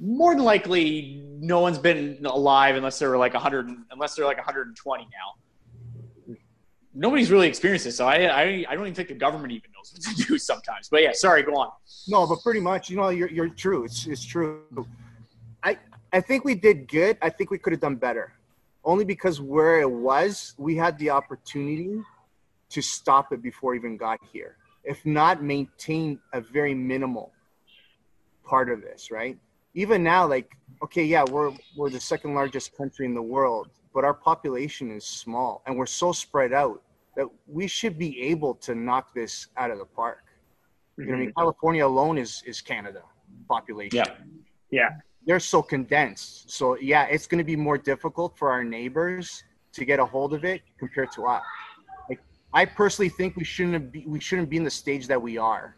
more 0.00 0.34
than 0.34 0.44
likely 0.44 1.22
no 1.40 1.60
one's 1.60 1.78
been 1.78 2.24
alive 2.24 2.76
unless 2.76 2.98
they're 2.98 3.18
like 3.18 3.34
100 3.34 3.70
unless 3.90 4.14
they're 4.14 4.26
like 4.26 4.36
120 4.36 5.02
now 5.04 5.08
nobody's 6.94 7.30
really 7.30 7.48
experienced 7.48 7.84
this, 7.84 7.96
so 7.96 8.06
I, 8.06 8.16
I 8.16 8.42
I 8.68 8.74
don't 8.74 8.84
even 8.84 8.94
think 8.94 9.08
the 9.08 9.14
government 9.14 9.52
even 9.52 9.70
knows 9.72 9.92
what 9.92 10.16
to 10.16 10.24
do 10.24 10.38
sometimes. 10.38 10.88
But 10.88 11.02
yeah, 11.02 11.12
sorry, 11.12 11.42
go 11.42 11.54
on. 11.56 11.70
No, 12.08 12.26
but 12.26 12.42
pretty 12.42 12.60
much, 12.60 12.90
you 12.90 12.96
know, 12.96 13.08
you're 13.10 13.30
you're 13.30 13.48
true. 13.48 13.84
It's 13.84 14.06
it's 14.06 14.24
true. 14.24 14.62
I 15.62 15.78
I 16.12 16.20
think 16.20 16.44
we 16.44 16.54
did 16.54 16.88
good. 16.88 17.18
I 17.22 17.30
think 17.30 17.50
we 17.50 17.58
could 17.58 17.72
have 17.72 17.80
done 17.80 17.96
better, 17.96 18.32
only 18.84 19.04
because 19.04 19.40
where 19.40 19.80
it 19.80 19.90
was, 19.90 20.54
we 20.58 20.76
had 20.76 20.98
the 20.98 21.10
opportunity 21.10 22.00
to 22.70 22.82
stop 22.82 23.32
it 23.32 23.42
before 23.42 23.74
even 23.74 23.96
got 23.96 24.20
here. 24.32 24.56
If 24.84 25.04
not, 25.04 25.42
maintain 25.42 26.18
a 26.32 26.40
very 26.40 26.74
minimal 26.74 27.32
part 28.44 28.70
of 28.70 28.80
this, 28.80 29.10
right? 29.10 29.38
Even 29.74 30.02
now, 30.02 30.26
like, 30.26 30.56
okay, 30.82 31.04
yeah, 31.04 31.24
we're 31.30 31.52
we're 31.76 31.90
the 31.90 32.00
second 32.00 32.34
largest 32.34 32.76
country 32.76 33.06
in 33.06 33.14
the 33.14 33.22
world 33.22 33.68
but 33.94 34.04
our 34.04 34.14
population 34.14 34.90
is 34.90 35.04
small 35.04 35.62
and 35.66 35.76
we're 35.76 35.86
so 35.86 36.12
spread 36.12 36.52
out 36.52 36.82
that 37.16 37.26
we 37.46 37.66
should 37.66 37.98
be 37.98 38.20
able 38.22 38.54
to 38.54 38.74
knock 38.74 39.14
this 39.14 39.48
out 39.56 39.70
of 39.70 39.78
the 39.78 39.84
park. 39.84 40.24
You 40.96 41.06
know, 41.06 41.14
I 41.14 41.16
mean, 41.16 41.28
mm-hmm. 41.28 41.40
California 41.40 41.86
alone 41.86 42.18
is 42.18 42.42
is 42.46 42.60
Canada 42.60 43.02
population. 43.48 43.96
Yeah, 43.96 44.14
yeah, 44.70 44.90
they're 45.26 45.40
so 45.40 45.62
condensed. 45.62 46.50
So 46.50 46.76
yeah, 46.78 47.04
it's 47.04 47.26
going 47.26 47.38
to 47.38 47.44
be 47.44 47.56
more 47.56 47.78
difficult 47.78 48.36
for 48.36 48.50
our 48.50 48.62
neighbors 48.62 49.44
to 49.72 49.84
get 49.84 49.98
a 49.98 50.04
hold 50.04 50.34
of 50.34 50.44
it 50.44 50.62
compared 50.78 51.12
to 51.12 51.26
us. 51.26 51.42
Like, 52.08 52.20
I 52.52 52.64
personally 52.64 53.08
think 53.08 53.36
we 53.36 53.44
shouldn't 53.44 53.92
be 53.92 54.04
we 54.06 54.20
shouldn't 54.20 54.50
be 54.50 54.56
in 54.56 54.64
the 54.64 54.70
stage 54.70 55.06
that 55.06 55.20
we 55.20 55.38
are. 55.38 55.76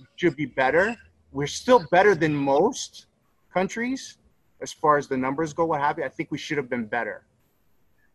We 0.00 0.06
should 0.16 0.36
be 0.36 0.46
better. 0.46 0.96
We're 1.32 1.46
still 1.46 1.84
better 1.90 2.14
than 2.14 2.34
most 2.34 3.06
countries, 3.52 4.18
as 4.60 4.72
far 4.72 4.98
as 4.98 5.06
the 5.06 5.16
numbers 5.16 5.52
go, 5.52 5.66
what 5.66 5.80
have 5.80 5.98
you. 5.98 6.04
I 6.04 6.08
think 6.08 6.30
we 6.30 6.38
should 6.38 6.56
have 6.56 6.68
been 6.68 6.86
better. 6.86 7.24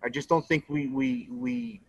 I 0.03 0.09
just 0.09 0.29
don't 0.29 0.45
think 0.47 0.65
we 0.67 0.87
we 0.87 1.29
we. 1.31 1.81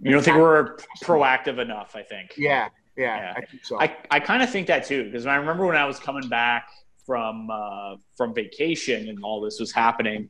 You 0.00 0.12
don't 0.12 0.22
think 0.22 0.36
we're 0.36 0.76
proactive 1.02 1.58
enough? 1.58 1.94
I 1.94 2.02
think. 2.02 2.34
Yeah, 2.36 2.68
yeah, 2.96 3.16
yeah. 3.16 3.34
I 3.36 3.44
think 3.44 3.64
so. 3.64 3.80
I, 3.80 3.96
I 4.10 4.20
kind 4.20 4.42
of 4.42 4.50
think 4.50 4.66
that 4.68 4.84
too 4.84 5.04
because 5.04 5.26
I 5.26 5.36
remember 5.36 5.66
when 5.66 5.76
I 5.76 5.84
was 5.84 5.98
coming 5.98 6.28
back 6.28 6.68
from 7.06 7.48
uh, 7.50 7.96
from 8.16 8.34
vacation 8.34 9.08
and 9.08 9.22
all 9.22 9.40
this 9.40 9.58
was 9.60 9.72
happening. 9.72 10.28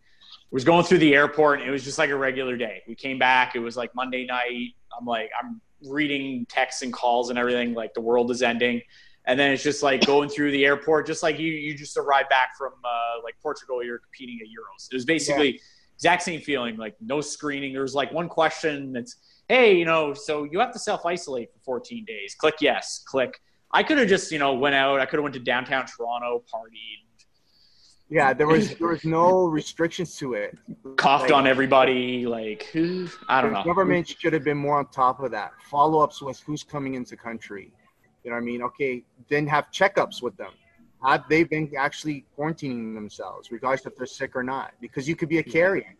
was 0.50 0.64
going 0.64 0.84
through 0.84 0.98
the 0.98 1.14
airport 1.14 1.60
and 1.60 1.68
it 1.68 1.72
was 1.72 1.84
just 1.84 1.98
like 1.98 2.10
a 2.10 2.16
regular 2.16 2.56
day. 2.56 2.82
We 2.86 2.94
came 2.94 3.18
back. 3.18 3.56
It 3.56 3.60
was 3.60 3.76
like 3.76 3.94
Monday 3.94 4.26
night. 4.26 4.74
I'm 4.98 5.06
like 5.06 5.30
I'm 5.40 5.60
reading 5.86 6.46
texts 6.46 6.82
and 6.82 6.92
calls 6.92 7.30
and 7.30 7.38
everything 7.38 7.72
like 7.74 7.94
the 7.94 8.00
world 8.00 8.30
is 8.30 8.42
ending 8.42 8.82
and 9.28 9.38
then 9.38 9.52
it's 9.52 9.62
just 9.62 9.82
like 9.82 10.04
going 10.06 10.28
through 10.30 10.50
the 10.52 10.64
airport, 10.64 11.06
just 11.06 11.22
like 11.22 11.38
you 11.38 11.52
you 11.52 11.76
just 11.76 11.96
arrived 11.98 12.30
back 12.30 12.56
from 12.56 12.72
uh, 12.82 13.22
like 13.22 13.36
Portugal, 13.42 13.84
you're 13.84 13.98
competing 13.98 14.38
at 14.40 14.46
Euros. 14.46 14.88
It 14.90 14.94
was 14.94 15.04
basically 15.04 15.52
yeah. 15.52 15.60
exact 15.96 16.22
same 16.22 16.40
feeling, 16.40 16.78
like 16.78 16.96
no 17.00 17.20
screening. 17.20 17.74
There 17.74 17.82
was 17.82 17.94
like 17.94 18.10
one 18.10 18.28
question 18.28 18.90
that's, 18.90 19.16
hey, 19.48 19.76
you 19.76 19.84
know, 19.84 20.14
so 20.14 20.44
you 20.44 20.58
have 20.58 20.72
to 20.72 20.78
self 20.78 21.04
isolate 21.04 21.52
for 21.52 21.60
14 21.60 22.06
days. 22.06 22.34
Click 22.34 22.54
yes, 22.60 23.04
click. 23.06 23.38
I 23.70 23.82
could 23.82 23.98
have 23.98 24.08
just 24.08 24.32
you 24.32 24.38
know 24.38 24.54
went 24.54 24.74
out. 24.74 24.98
I 24.98 25.04
could 25.04 25.18
have 25.18 25.24
went 25.24 25.34
to 25.34 25.40
downtown 25.40 25.84
Toronto, 25.84 26.42
partied. 26.52 27.04
Yeah, 28.08 28.32
there 28.32 28.46
was 28.46 28.76
there 28.76 28.88
was 28.88 29.04
no 29.04 29.44
restrictions 29.44 30.16
to 30.16 30.32
it. 30.32 30.56
Coughed 30.96 31.24
like, 31.24 31.32
on 31.34 31.46
everybody, 31.46 32.24
like 32.24 32.62
who 32.72 33.06
I 33.28 33.42
don't 33.42 33.52
know. 33.52 33.62
Government 33.62 34.08
should 34.08 34.32
have 34.32 34.44
been 34.44 34.56
more 34.56 34.78
on 34.78 34.86
top 34.86 35.20
of 35.20 35.30
that. 35.32 35.52
Follow 35.70 36.00
ups 36.00 36.22
with 36.22 36.40
who's 36.40 36.62
coming 36.62 36.94
into 36.94 37.14
country 37.14 37.74
you 38.28 38.34
know 38.34 38.36
what 38.36 38.42
I 38.42 38.44
mean? 38.44 38.62
Okay, 38.62 39.02
then 39.30 39.46
have 39.46 39.70
checkups 39.70 40.20
with 40.20 40.36
them. 40.36 40.50
Have 41.02 41.24
they 41.30 41.44
been 41.44 41.72
actually 41.78 42.26
quarantining 42.36 42.94
themselves, 42.94 43.50
regardless 43.50 43.86
if 43.86 43.96
they're 43.96 44.06
sick 44.06 44.36
or 44.36 44.42
not? 44.42 44.72
Because 44.82 45.08
you 45.08 45.16
could 45.16 45.30
be 45.30 45.38
a 45.38 45.42
carrier, 45.42 45.94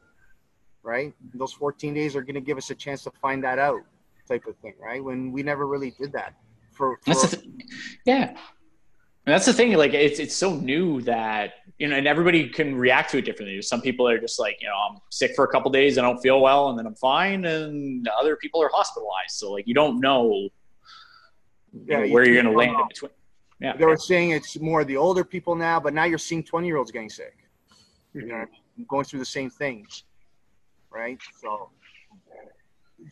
right? 0.83 1.15
Those 1.33 1.55
14 1.55 1.95
days 1.95 2.15
are 2.15 2.21
going 2.21 2.35
to 2.35 2.43
give 2.43 2.59
us 2.59 2.69
a 2.69 2.75
chance 2.75 3.03
to 3.05 3.13
find 3.23 3.43
that 3.45 3.59
out, 3.59 3.81
type 4.29 4.45
of 4.47 4.57
thing, 4.59 4.75
right? 4.79 5.03
When 5.03 5.33
we 5.33 5.43
never 5.43 5.67
really 5.67 5.95
did 5.99 6.13
that. 6.13 6.35
For, 6.73 6.99
for 6.99 7.15
that's 7.15 7.31
the 7.31 7.37
th- 7.39 7.49
yeah, 8.05 8.25
and 8.27 8.37
that's 9.25 9.47
the 9.47 9.55
thing. 9.55 9.73
Like 9.73 9.95
it's 9.95 10.19
it's 10.19 10.37
so 10.37 10.55
new 10.55 11.01
that 11.03 11.55
you 11.79 11.89
know, 11.89 11.97
and 11.97 12.07
everybody 12.07 12.47
can 12.51 12.77
react 12.77 13.11
to 13.13 13.19
it 13.19 13.25
differently. 13.25 13.63
Some 13.63 13.81
people 13.81 14.07
are 14.07 14.19
just 14.19 14.39
like, 14.39 14.59
you 14.61 14.69
know, 14.69 14.75
I'm 14.75 14.99
sick 15.11 15.35
for 15.35 15.45
a 15.45 15.49
couple 15.49 15.71
days, 15.71 15.97
I 15.97 16.03
don't 16.03 16.19
feel 16.19 16.43
well, 16.43 16.69
and 16.69 16.79
then 16.79 16.87
I'm 16.87 16.95
fine, 16.95 17.47
and 17.47 18.07
other 18.21 18.37
people 18.37 18.63
are 18.63 18.71
hospitalized. 18.71 19.31
So 19.31 19.51
like, 19.51 19.67
you 19.67 19.73
don't 19.73 19.99
know 19.99 20.51
yeah, 21.73 22.07
where 22.07 22.25
you, 22.25 22.39
are 22.39 22.43
going 22.43 22.47
to 22.47 22.53
land 22.53 22.73
in 22.73 22.89
between. 22.89 23.11
Yeah, 23.61 23.77
they 23.77 23.87
were 23.87 23.97
saying 23.97 24.31
it's 24.31 24.59
more 24.61 24.85
the 24.85 24.97
older 24.97 25.25
people 25.25 25.57
now, 25.57 25.81
but 25.81 25.93
now 25.93 26.05
you're 26.05 26.19
seeing 26.19 26.45
20 26.45 26.67
year 26.67 26.77
olds 26.77 26.91
getting 26.91 27.11
sick. 27.11 27.37
You 28.15 28.27
know, 28.27 28.45
going 28.89 29.05
through 29.05 29.19
the 29.19 29.27
same 29.27 29.51
things, 29.51 30.05
right? 30.91 31.19
So, 31.41 31.71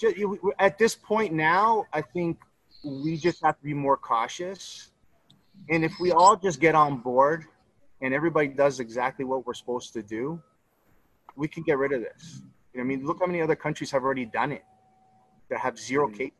just, 0.00 0.16
at 0.58 0.78
this 0.78 0.94
point 0.94 1.32
now, 1.32 1.86
I 1.92 2.00
think 2.00 2.38
we 2.84 3.16
just 3.16 3.42
have 3.42 3.58
to 3.58 3.64
be 3.64 3.74
more 3.74 3.96
cautious. 3.96 4.90
And 5.68 5.84
if 5.84 5.92
we 6.00 6.12
all 6.12 6.36
just 6.36 6.60
get 6.60 6.74
on 6.74 6.98
board 6.98 7.44
and 8.00 8.14
everybody 8.14 8.48
does 8.48 8.80
exactly 8.80 9.24
what 9.24 9.46
we're 9.46 9.54
supposed 9.54 9.92
to 9.94 10.02
do, 10.02 10.40
we 11.34 11.48
can 11.48 11.62
get 11.62 11.78
rid 11.78 11.92
of 11.92 12.02
this. 12.02 12.42
You 12.72 12.78
know, 12.78 12.84
I 12.84 12.86
mean, 12.86 13.04
look 13.04 13.18
how 13.20 13.26
many 13.26 13.40
other 13.40 13.56
countries 13.56 13.90
have 13.90 14.02
already 14.02 14.26
done 14.26 14.52
it 14.52 14.64
that 15.50 15.60
have 15.60 15.78
0 15.78 16.08
mm-hmm. 16.08 16.16
cases. 16.16 16.32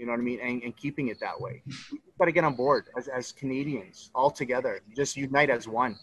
You 0.00 0.06
know 0.06 0.12
what 0.12 0.20
I 0.20 0.22
mean? 0.22 0.40
And, 0.40 0.62
and 0.62 0.74
keeping 0.74 1.08
it 1.08 1.20
that 1.20 1.38
way. 1.38 1.62
We've 1.92 2.00
got 2.18 2.24
to 2.24 2.32
get 2.32 2.42
on 2.42 2.54
board 2.54 2.86
as, 2.96 3.08
as 3.08 3.32
Canadians 3.32 4.10
all 4.14 4.30
together. 4.30 4.80
Just 4.96 5.14
unite 5.14 5.50
as 5.50 5.68
one. 5.68 5.94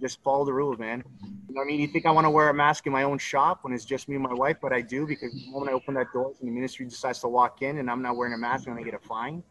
Just 0.00 0.22
follow 0.22 0.44
the 0.44 0.52
rules, 0.52 0.78
man. 0.78 1.02
You 1.48 1.54
know 1.54 1.58
what 1.58 1.64
I 1.64 1.66
mean? 1.66 1.80
You 1.80 1.88
think 1.88 2.06
I 2.06 2.12
want 2.12 2.24
to 2.24 2.30
wear 2.30 2.50
a 2.50 2.54
mask 2.54 2.86
in 2.86 2.92
my 2.92 3.02
own 3.02 3.18
shop 3.18 3.64
when 3.64 3.72
it's 3.72 3.84
just 3.84 4.08
me 4.08 4.14
and 4.14 4.22
my 4.22 4.32
wife, 4.32 4.58
but 4.62 4.72
I 4.72 4.80
do 4.80 5.08
because 5.08 5.32
the 5.32 5.50
moment 5.50 5.72
I 5.72 5.74
open 5.74 5.94
that 5.94 6.06
door 6.12 6.34
and 6.38 6.48
the 6.48 6.52
ministry 6.52 6.86
decides 6.86 7.18
to 7.22 7.28
walk 7.28 7.62
in 7.62 7.78
and 7.78 7.90
I'm 7.90 8.00
not 8.00 8.16
wearing 8.16 8.32
a 8.32 8.38
mask, 8.38 8.68
I'm 8.68 8.74
going 8.74 8.84
to 8.84 8.88
get 8.88 9.00
a 9.00 9.04
fine. 9.04 9.42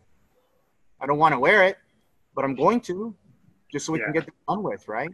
I 1.02 1.06
don't 1.06 1.18
want 1.18 1.34
to 1.34 1.40
wear 1.40 1.66
it, 1.66 1.78
but 2.34 2.46
I'm 2.46 2.56
going 2.56 2.80
to 2.82 3.14
just 3.74 3.86
so 3.86 3.92
we 3.92 4.00
yeah. 4.00 4.06
can 4.06 4.14
get 4.14 4.24
it 4.30 4.34
done 4.48 4.64
with, 4.64 4.88
right? 4.88 5.12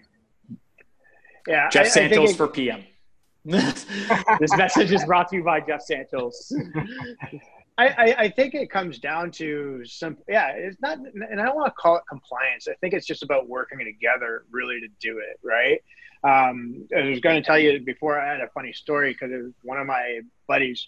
Yeah. 1.47 1.67
Jeff 1.69 1.87
I, 1.87 1.89
Santos 1.89 2.29
I 2.29 2.31
it, 2.31 2.37
for 2.37 2.47
PM. 2.47 2.83
this 3.43 4.55
message 4.55 4.91
is 4.91 5.03
brought 5.05 5.29
to 5.29 5.37
you 5.37 5.43
by 5.43 5.61
Jeff 5.61 5.81
Santos. 5.81 6.53
I, 7.79 8.15
I, 8.17 8.29
think 8.29 8.55
it 8.55 8.71
comes 8.71 8.97
down 8.97 9.29
to 9.33 9.85
some 9.85 10.17
yeah 10.27 10.47
it's 10.49 10.81
not 10.81 10.97
and 10.97 11.39
i 11.39 11.45
don't 11.45 11.55
want 11.55 11.67
to 11.67 11.79
call 11.79 11.95
it 11.97 12.03
compliance. 12.09 12.67
I 12.67 12.73
think 12.81 12.95
it's 12.95 13.05
just 13.05 13.21
about 13.21 13.47
working 13.47 13.77
together 13.79 14.45
really 14.49 14.79
to 14.79 14.87
do 14.99 15.19
it 15.19 15.39
right? 15.43 15.81
Um, 16.23 16.87
i 16.97 17.03
was 17.03 17.19
going 17.19 17.35
to 17.35 17.45
tell 17.45 17.59
you 17.59 17.79
before 17.79 18.19
i 18.19 18.31
had 18.31 18.41
a 18.41 18.49
funny 18.49 18.73
story 18.73 19.13
because 19.13 19.31
one 19.61 19.77
of 19.77 19.85
my 19.85 20.21
buddies 20.47 20.87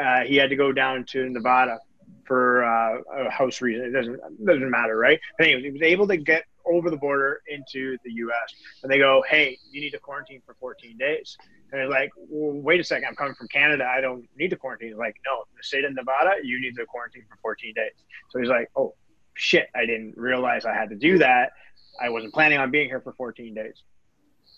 uh, 0.00 0.20
he 0.20 0.36
had 0.36 0.50
to 0.50 0.56
go 0.56 0.70
down 0.70 1.04
to 1.06 1.28
nevada 1.28 1.80
for 2.28 2.62
uh, 2.64 3.00
a 3.16 3.30
house 3.30 3.60
reason. 3.60 3.86
It 3.86 3.90
doesn't 3.90 4.20
doesn't 4.44 4.70
matter 4.70 4.96
right? 4.96 5.18
But 5.36 5.46
anyway, 5.46 5.62
he 5.62 5.70
was 5.70 5.82
able 5.82 6.06
to 6.08 6.16
get 6.16 6.44
over 6.70 6.90
the 6.90 6.96
border 6.96 7.40
into 7.48 7.96
the 8.04 8.10
us 8.10 8.54
and 8.82 8.90
they 8.92 8.98
go 8.98 9.24
hey 9.28 9.58
you 9.70 9.80
need 9.80 9.90
to 9.90 9.98
quarantine 9.98 10.40
for 10.44 10.54
14 10.60 10.96
days 10.98 11.36
and 11.70 11.80
they're 11.80 11.88
like, 11.88 12.10
well, 12.16 12.60
wait 12.62 12.80
a 12.80 12.84
second, 12.84 13.08
I'm 13.08 13.14
coming 13.14 13.34
from 13.34 13.48
Canada. 13.48 13.84
I 13.84 14.00
don't 14.00 14.26
need 14.36 14.48
to 14.50 14.56
quarantine. 14.56 14.96
Like, 14.96 15.16
no, 15.26 15.44
the 15.54 15.62
state 15.62 15.84
of 15.84 15.94
Nevada, 15.94 16.36
you 16.42 16.60
need 16.60 16.74
to 16.76 16.86
quarantine 16.86 17.24
for 17.28 17.36
14 17.42 17.74
days. 17.74 17.92
So 18.30 18.38
he's 18.38 18.48
like, 18.48 18.70
oh, 18.74 18.94
shit, 19.34 19.68
I 19.74 19.84
didn't 19.84 20.16
realize 20.16 20.64
I 20.64 20.74
had 20.74 20.88
to 20.90 20.96
do 20.96 21.18
that. 21.18 21.52
I 22.00 22.08
wasn't 22.08 22.32
planning 22.32 22.58
on 22.58 22.70
being 22.70 22.88
here 22.88 23.00
for 23.00 23.12
14 23.12 23.52
days. 23.52 23.82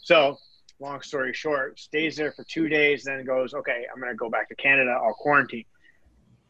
So, 0.02 0.38
long 0.78 1.02
story 1.02 1.32
short, 1.32 1.80
stays 1.80 2.16
there 2.16 2.32
for 2.32 2.44
two 2.44 2.68
days, 2.68 3.02
then 3.02 3.24
goes, 3.24 3.54
okay, 3.54 3.86
I'm 3.92 4.00
going 4.00 4.12
to 4.12 4.16
go 4.16 4.30
back 4.30 4.48
to 4.50 4.54
Canada. 4.54 4.92
I'll 4.92 5.14
quarantine. 5.14 5.64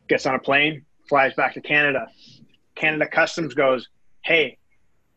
Gets 0.08 0.26
on 0.26 0.34
a 0.34 0.38
plane, 0.38 0.84
flies 1.08 1.32
back 1.34 1.54
to 1.54 1.60
Canada. 1.60 2.06
Canada 2.74 3.06
Customs 3.06 3.54
goes, 3.54 3.88
hey, 4.24 4.58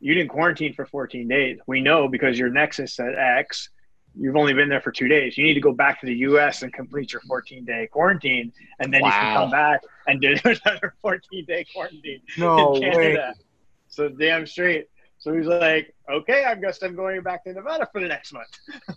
you 0.04 0.14
didn't 0.14 0.30
quarantine 0.30 0.74
for 0.74 0.86
14 0.86 1.28
days. 1.28 1.60
We 1.66 1.82
know 1.82 2.08
because 2.08 2.38
your 2.38 2.50
nexus 2.50 3.00
at 3.00 3.16
X 3.16 3.70
you've 4.16 4.36
only 4.36 4.54
been 4.54 4.70
there 4.70 4.82
for 4.82 4.92
two 4.92 5.08
days. 5.08 5.38
You 5.38 5.44
need 5.44 5.54
to 5.56 5.60
go 5.60 5.72
back 5.72 6.00
to 6.02 6.06
the 6.06 6.16
U.S. 6.18 6.62
and 6.62 6.72
complete 6.72 7.12
your 7.12 7.22
14 7.22 7.66
day 7.66 7.88
quarantine, 7.92 8.52
and 8.80 8.94
then 8.94 9.02
wow. 9.02 9.08
you 9.08 9.14
can 9.14 9.36
come 9.36 9.52
back 9.52 9.82
and 10.08 10.22
do 10.22 10.36
another 10.66 10.94
14 11.02 11.46
day 11.46 11.66
quarantine 11.74 12.22
no 12.38 12.76
in 12.76 12.82
Canada. 12.82 13.34
Way. 13.36 13.44
So 13.88 14.10
damn 14.10 14.46
straight. 14.46 14.88
So 15.20 15.34
he's 15.34 15.46
like, 15.46 15.96
okay, 16.12 16.44
I 16.44 16.56
guess 16.56 16.84
I'm 16.84 16.96
going 16.96 17.22
back 17.22 17.46
to 17.46 17.54
Nevada 17.54 17.88
for 17.92 18.02
the 18.02 18.08
next 18.08 18.34
month. 18.34 18.50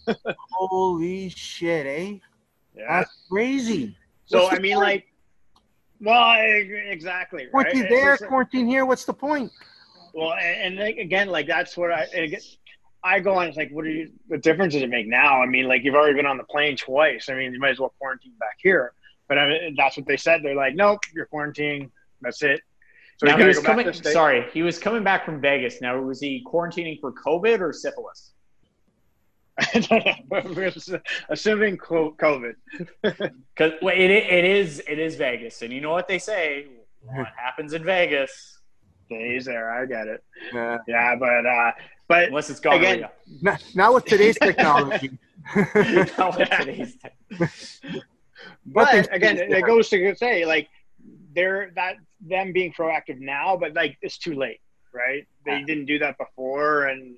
Holy 0.51 1.29
shit, 1.29 1.87
eh? 1.87 2.19
Yeah. 2.75 3.01
That's 3.01 3.13
crazy. 3.31 3.97
So 4.25 4.43
What's 4.43 4.57
I 4.57 4.59
mean, 4.59 4.75
point? 4.75 4.85
like, 4.85 5.07
well, 6.01 6.35
exactly. 6.91 7.47
Quarantine 7.47 7.83
right? 7.83 7.91
there, 7.91 8.17
quarantine 8.19 8.67
here. 8.67 8.85
What's 8.85 9.05
the 9.05 9.13
point? 9.13 9.53
Well, 10.17 10.33
and, 10.33 10.79
and 10.79 10.99
again, 10.99 11.29
like 11.29 11.47
that's 11.47 11.77
what 11.77 11.93
I. 11.93 12.07
I 13.05 13.21
go 13.21 13.35
on. 13.35 13.47
It's 13.47 13.57
like, 13.57 13.71
what 13.71 13.85
are 13.85 13.91
you? 13.91 14.11
What 14.29 14.43
difference 14.43 14.73
does 14.73 14.83
it 14.83 14.89
make 14.89 15.07
now? 15.07 15.43
I 15.43 15.47
mean, 15.47 15.69
like 15.69 15.85
you've 15.85 15.95
already 15.95 16.15
been 16.15 16.27
on 16.27 16.39
the 16.39 16.45
plane 16.45 16.77
twice. 16.77 17.29
I 17.29 17.35
mean, 17.35 17.53
you 17.53 17.61
might 17.61 17.73
as 17.73 17.79
well 17.79 17.93
quarantine 17.99 18.33
back 18.41 18.57
here. 18.59 18.95
But 19.29 19.39
I 19.39 19.47
mean, 19.47 19.75
that's 19.77 19.97
what 19.97 20.07
they 20.07 20.17
said. 20.17 20.41
They're 20.43 20.57
like, 20.57 20.75
nope, 20.75 21.01
you're 21.15 21.27
quarantining. 21.27 21.91
That's 22.23 22.43
it. 22.43 22.63
So 23.19 23.27
now 23.27 23.37
he 23.37 23.45
was 23.45 23.59
coming. 23.59 23.93
Sorry, 23.93 24.47
he 24.55 24.63
was 24.63 24.79
coming 24.79 25.05
back 25.05 25.27
from 25.27 25.39
Vegas. 25.39 25.83
Now, 25.83 26.01
was 26.01 26.19
he 26.19 26.43
quarantining 26.51 26.99
for 26.99 27.13
COVID 27.13 27.61
or 27.61 27.75
syphilis? 27.75 28.33
Assuming 31.29 31.77
COVID. 31.77 32.55
Because 33.03 33.73
well, 33.83 33.95
it, 33.95 34.11
it 34.11 34.45
is 34.45 34.83
it 34.89 34.99
is 34.99 35.17
Vegas, 35.17 35.61
and 35.61 35.73
you 35.73 35.83
know 35.83 35.91
what 35.91 36.09
they 36.09 36.19
say: 36.19 36.67
what 37.03 37.29
happens 37.37 37.75
in 37.75 37.85
Vegas 37.85 38.56
stays 39.07 39.45
there. 39.45 39.71
I 39.71 39.87
get 39.87 40.07
it. 40.07 40.25
Yeah, 40.53 40.79
yeah 40.87 41.17
but 41.17 41.47
uh, 41.47 41.73
but 42.09 42.29
unless 42.29 42.51
it's 42.51 42.61
gone 42.61 42.77
again, 42.77 43.09
now 43.75 43.95
with 43.95 44.05
today's 44.05 44.39
technology. 44.39 45.19
now 46.19 46.37
with 46.37 46.51
today's 46.51 46.97
but 48.67 49.15
again, 49.15 49.39
it 49.39 49.65
goes 49.65 49.89
to 49.91 50.15
say 50.17 50.45
like 50.45 50.69
they're 51.35 51.71
that 51.77 51.97
them 52.21 52.53
being 52.53 52.73
proactive 52.73 53.19
now, 53.21 53.57
but 53.57 53.75
like 53.75 53.97
it's 54.03 54.19
too 54.19 54.35
late, 54.35 54.61
right? 54.93 55.27
They 55.45 55.63
didn't 55.63 55.87
do 55.87 55.99
that 56.01 56.19
before, 56.19 56.87
and 56.87 57.17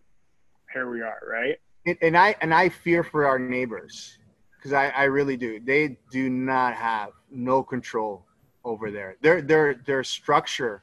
here 0.73 0.91
we 0.91 1.01
are, 1.01 1.21
right? 1.27 1.57
And, 1.87 1.97
and 2.03 2.17
I 2.17 2.35
and 2.41 2.53
I 2.53 2.69
fear 2.69 3.03
for 3.03 3.27
our 3.27 3.39
neighbors 3.39 4.19
because 4.57 4.73
I, 4.73 4.89
I 4.89 5.05
really 5.05 5.37
do. 5.37 5.61
They 5.61 5.99
do 6.11 6.29
not 6.29 6.75
have 6.75 7.11
no 7.31 7.63
control 7.63 8.27
over 8.65 8.91
there. 8.91 9.17
Their 9.23 9.41
their 9.41 9.75
their 9.87 10.05
structure 10.05 10.83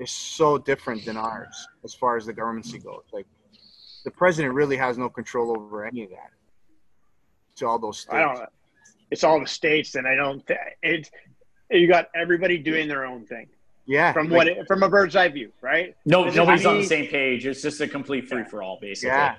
is 0.00 0.10
so 0.10 0.58
different 0.58 1.04
than 1.04 1.16
ours 1.16 1.68
as 1.84 1.94
far 1.94 2.16
as 2.16 2.26
the 2.26 2.32
governmency 2.32 2.78
goes. 2.78 3.02
Like 3.12 3.26
the 4.04 4.10
president 4.10 4.54
really 4.54 4.76
has 4.76 4.98
no 4.98 5.08
control 5.08 5.56
over 5.56 5.84
any 5.84 6.04
of 6.04 6.10
that. 6.10 6.30
To 7.56 7.66
all 7.66 7.78
those 7.78 8.00
states. 8.00 8.14
I 8.14 8.20
don't. 8.20 8.48
It's 9.10 9.24
all 9.24 9.38
the 9.38 9.46
states, 9.46 9.94
and 9.96 10.06
I 10.06 10.14
don't. 10.14 10.44
Th- 10.46 10.58
it's 10.82 11.10
you 11.70 11.86
got 11.86 12.08
everybody 12.14 12.56
doing 12.58 12.88
their 12.88 13.04
own 13.04 13.26
thing. 13.26 13.48
Yeah. 13.86 14.12
From 14.12 14.30
like, 14.30 14.36
what 14.36 14.48
it, 14.48 14.66
from 14.66 14.82
a 14.82 14.88
bird's 14.88 15.16
eye 15.16 15.28
view, 15.28 15.52
right? 15.60 15.94
No, 16.06 16.24
nobody's 16.24 16.64
on 16.64 16.78
the 16.78 16.84
same 16.84 17.08
page. 17.08 17.46
It's 17.46 17.60
just 17.60 17.80
a 17.80 17.88
complete 17.88 18.28
free 18.28 18.44
for 18.44 18.62
all, 18.62 18.78
basically. 18.80 19.10
Yeah. 19.10 19.34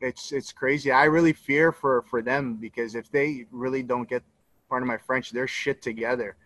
It's 0.00 0.32
it's 0.32 0.50
crazy. 0.50 0.90
I 0.90 1.04
really 1.04 1.34
fear 1.34 1.70
for 1.70 2.02
for 2.02 2.22
them 2.22 2.54
because 2.54 2.94
if 2.96 3.12
they 3.12 3.46
really 3.52 3.82
don't 3.82 4.08
get 4.08 4.22
part 4.68 4.82
of 4.82 4.88
my 4.88 4.96
French, 4.96 5.30
their 5.30 5.46
shit 5.46 5.82
together, 5.82 6.36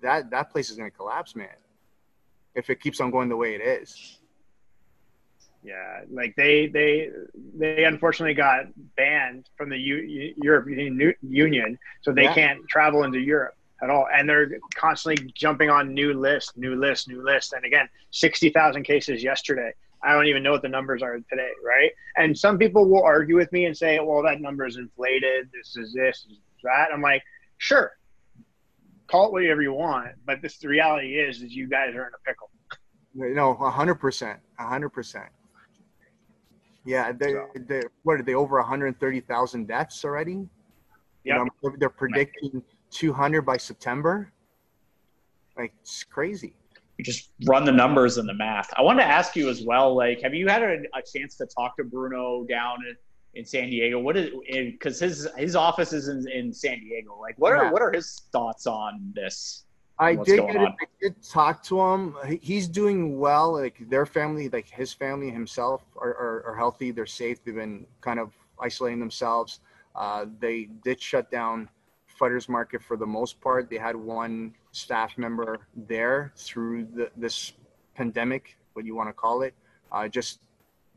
that 0.00 0.30
that 0.30 0.50
place 0.50 0.70
is 0.70 0.76
gonna 0.76 0.90
collapse, 0.90 1.36
man 1.36 1.48
if 2.56 2.70
it 2.70 2.80
keeps 2.80 3.00
on 3.00 3.10
going 3.10 3.28
the 3.28 3.36
way 3.36 3.54
it 3.54 3.60
is. 3.60 4.18
Yeah, 5.62 6.02
like 6.10 6.34
they 6.36 6.68
they 6.68 7.10
they 7.56 7.84
unfortunately 7.84 8.34
got 8.34 8.66
banned 8.96 9.48
from 9.56 9.68
the 9.68 9.76
U- 9.76 10.34
European 10.42 11.14
Union, 11.22 11.78
so 12.02 12.12
they 12.12 12.24
yeah. 12.24 12.34
can't 12.34 12.68
travel 12.68 13.02
into 13.02 13.18
Europe. 13.18 13.56
at 13.82 13.90
all. 13.90 14.06
And 14.12 14.28
they're 14.28 14.58
constantly 14.74 15.32
jumping 15.34 15.70
on 15.70 15.92
new 15.92 16.14
list, 16.14 16.56
new 16.56 16.76
list, 16.76 17.08
new 17.08 17.22
list. 17.22 17.52
And 17.52 17.64
again, 17.64 17.88
60,000 18.10 18.84
cases 18.84 19.22
yesterday. 19.22 19.72
I 20.02 20.12
don't 20.12 20.26
even 20.26 20.42
know 20.42 20.52
what 20.52 20.62
the 20.62 20.68
numbers 20.68 21.02
are 21.02 21.18
today, 21.18 21.50
right? 21.64 21.90
And 22.16 22.38
some 22.38 22.58
people 22.58 22.88
will 22.88 23.02
argue 23.02 23.36
with 23.36 23.50
me 23.52 23.66
and 23.66 23.76
say, 23.76 23.98
well, 23.98 24.22
that 24.22 24.40
number 24.40 24.66
is 24.66 24.76
inflated. 24.76 25.50
This 25.52 25.76
is 25.76 25.92
this, 25.92 26.26
this 26.28 26.38
is 26.38 26.62
that. 26.62 26.88
I'm 26.92 27.02
like, 27.02 27.22
sure, 27.58 27.96
call 29.06 29.28
it 29.28 29.32
whatever 29.32 29.62
you 29.62 29.72
want. 29.72 30.08
But 30.26 30.42
this, 30.42 30.58
the 30.58 30.68
reality 30.68 31.18
is, 31.18 31.42
is 31.42 31.54
you 31.54 31.68
guys 31.68 31.94
are 31.94 32.06
in 32.06 32.12
a 32.14 32.22
pickle. 32.26 32.50
No, 33.14 33.54
hundred 33.54 33.96
percent, 33.96 34.40
hundred 34.58 34.90
percent. 34.90 35.28
Yeah, 36.84 37.12
they, 37.12 37.32
so. 37.32 37.46
they 37.66 37.82
what 38.02 38.20
are 38.20 38.22
they 38.22 38.34
over 38.34 38.56
130,000 38.58 39.66
deaths 39.66 40.04
already? 40.04 40.48
Yeah, 41.24 41.38
you 41.38 41.48
know, 41.62 41.76
they're 41.78 41.88
predicting 41.88 42.62
200 42.90 43.42
by 43.42 43.56
September. 43.56 44.30
Like 45.56 45.72
it's 45.80 46.04
crazy. 46.04 46.54
You 46.98 47.04
just 47.04 47.30
run 47.46 47.64
the 47.64 47.72
numbers 47.72 48.16
and 48.18 48.28
the 48.28 48.34
math. 48.34 48.70
I 48.76 48.82
wanted 48.82 49.02
to 49.02 49.08
ask 49.08 49.36
you 49.36 49.50
as 49.50 49.62
well. 49.62 49.94
Like, 49.94 50.22
have 50.22 50.32
you 50.32 50.48
had 50.48 50.62
a, 50.62 50.78
a 50.94 51.02
chance 51.02 51.36
to 51.36 51.46
talk 51.46 51.76
to 51.76 51.84
Bruno 51.84 52.44
down 52.48 52.78
in, 52.88 52.96
in 53.36 53.44
San 53.44 53.70
Diego? 53.70 53.98
What 54.00 54.16
is 54.16 54.30
because 54.46 54.98
his 54.98 55.28
his 55.36 55.54
office 55.54 55.92
is 55.92 56.08
in, 56.08 56.28
in 56.30 56.52
San 56.52 56.80
Diego. 56.80 57.18
Like, 57.20 57.36
what 57.38 57.52
are 57.52 57.72
what 57.72 57.82
are 57.82 57.92
his 57.92 58.22
thoughts 58.32 58.66
on 58.66 59.12
this? 59.14 59.64
I 59.98 60.14
did, 60.14 60.46
get, 60.46 60.56
I 60.56 60.74
did 61.00 61.22
talk 61.22 61.62
to 61.64 61.80
him. 61.80 62.16
He's 62.42 62.68
doing 62.68 63.18
well. 63.18 63.52
Like 63.52 63.88
their 63.88 64.04
family, 64.04 64.50
like 64.50 64.68
his 64.68 64.92
family 64.92 65.30
himself, 65.30 65.82
are, 65.96 66.10
are, 66.10 66.44
are 66.48 66.56
healthy. 66.56 66.90
They're 66.90 67.06
safe. 67.06 67.42
They've 67.42 67.54
been 67.54 67.86
kind 68.02 68.20
of 68.20 68.32
isolating 68.60 69.00
themselves. 69.00 69.60
Uh, 69.94 70.26
they 70.38 70.68
did 70.84 71.00
shut 71.00 71.30
down 71.30 71.70
Fighters 72.06 72.46
Market 72.48 72.82
for 72.82 72.98
the 72.98 73.06
most 73.06 73.40
part. 73.40 73.70
They 73.70 73.78
had 73.78 73.96
one 73.96 74.54
staff 74.72 75.16
member 75.16 75.60
there 75.74 76.32
through 76.36 76.88
the, 76.94 77.10
this 77.16 77.54
pandemic, 77.94 78.58
what 78.74 78.84
you 78.84 78.94
want 78.94 79.08
to 79.08 79.14
call 79.14 79.40
it, 79.42 79.54
uh, 79.92 80.08
just 80.08 80.40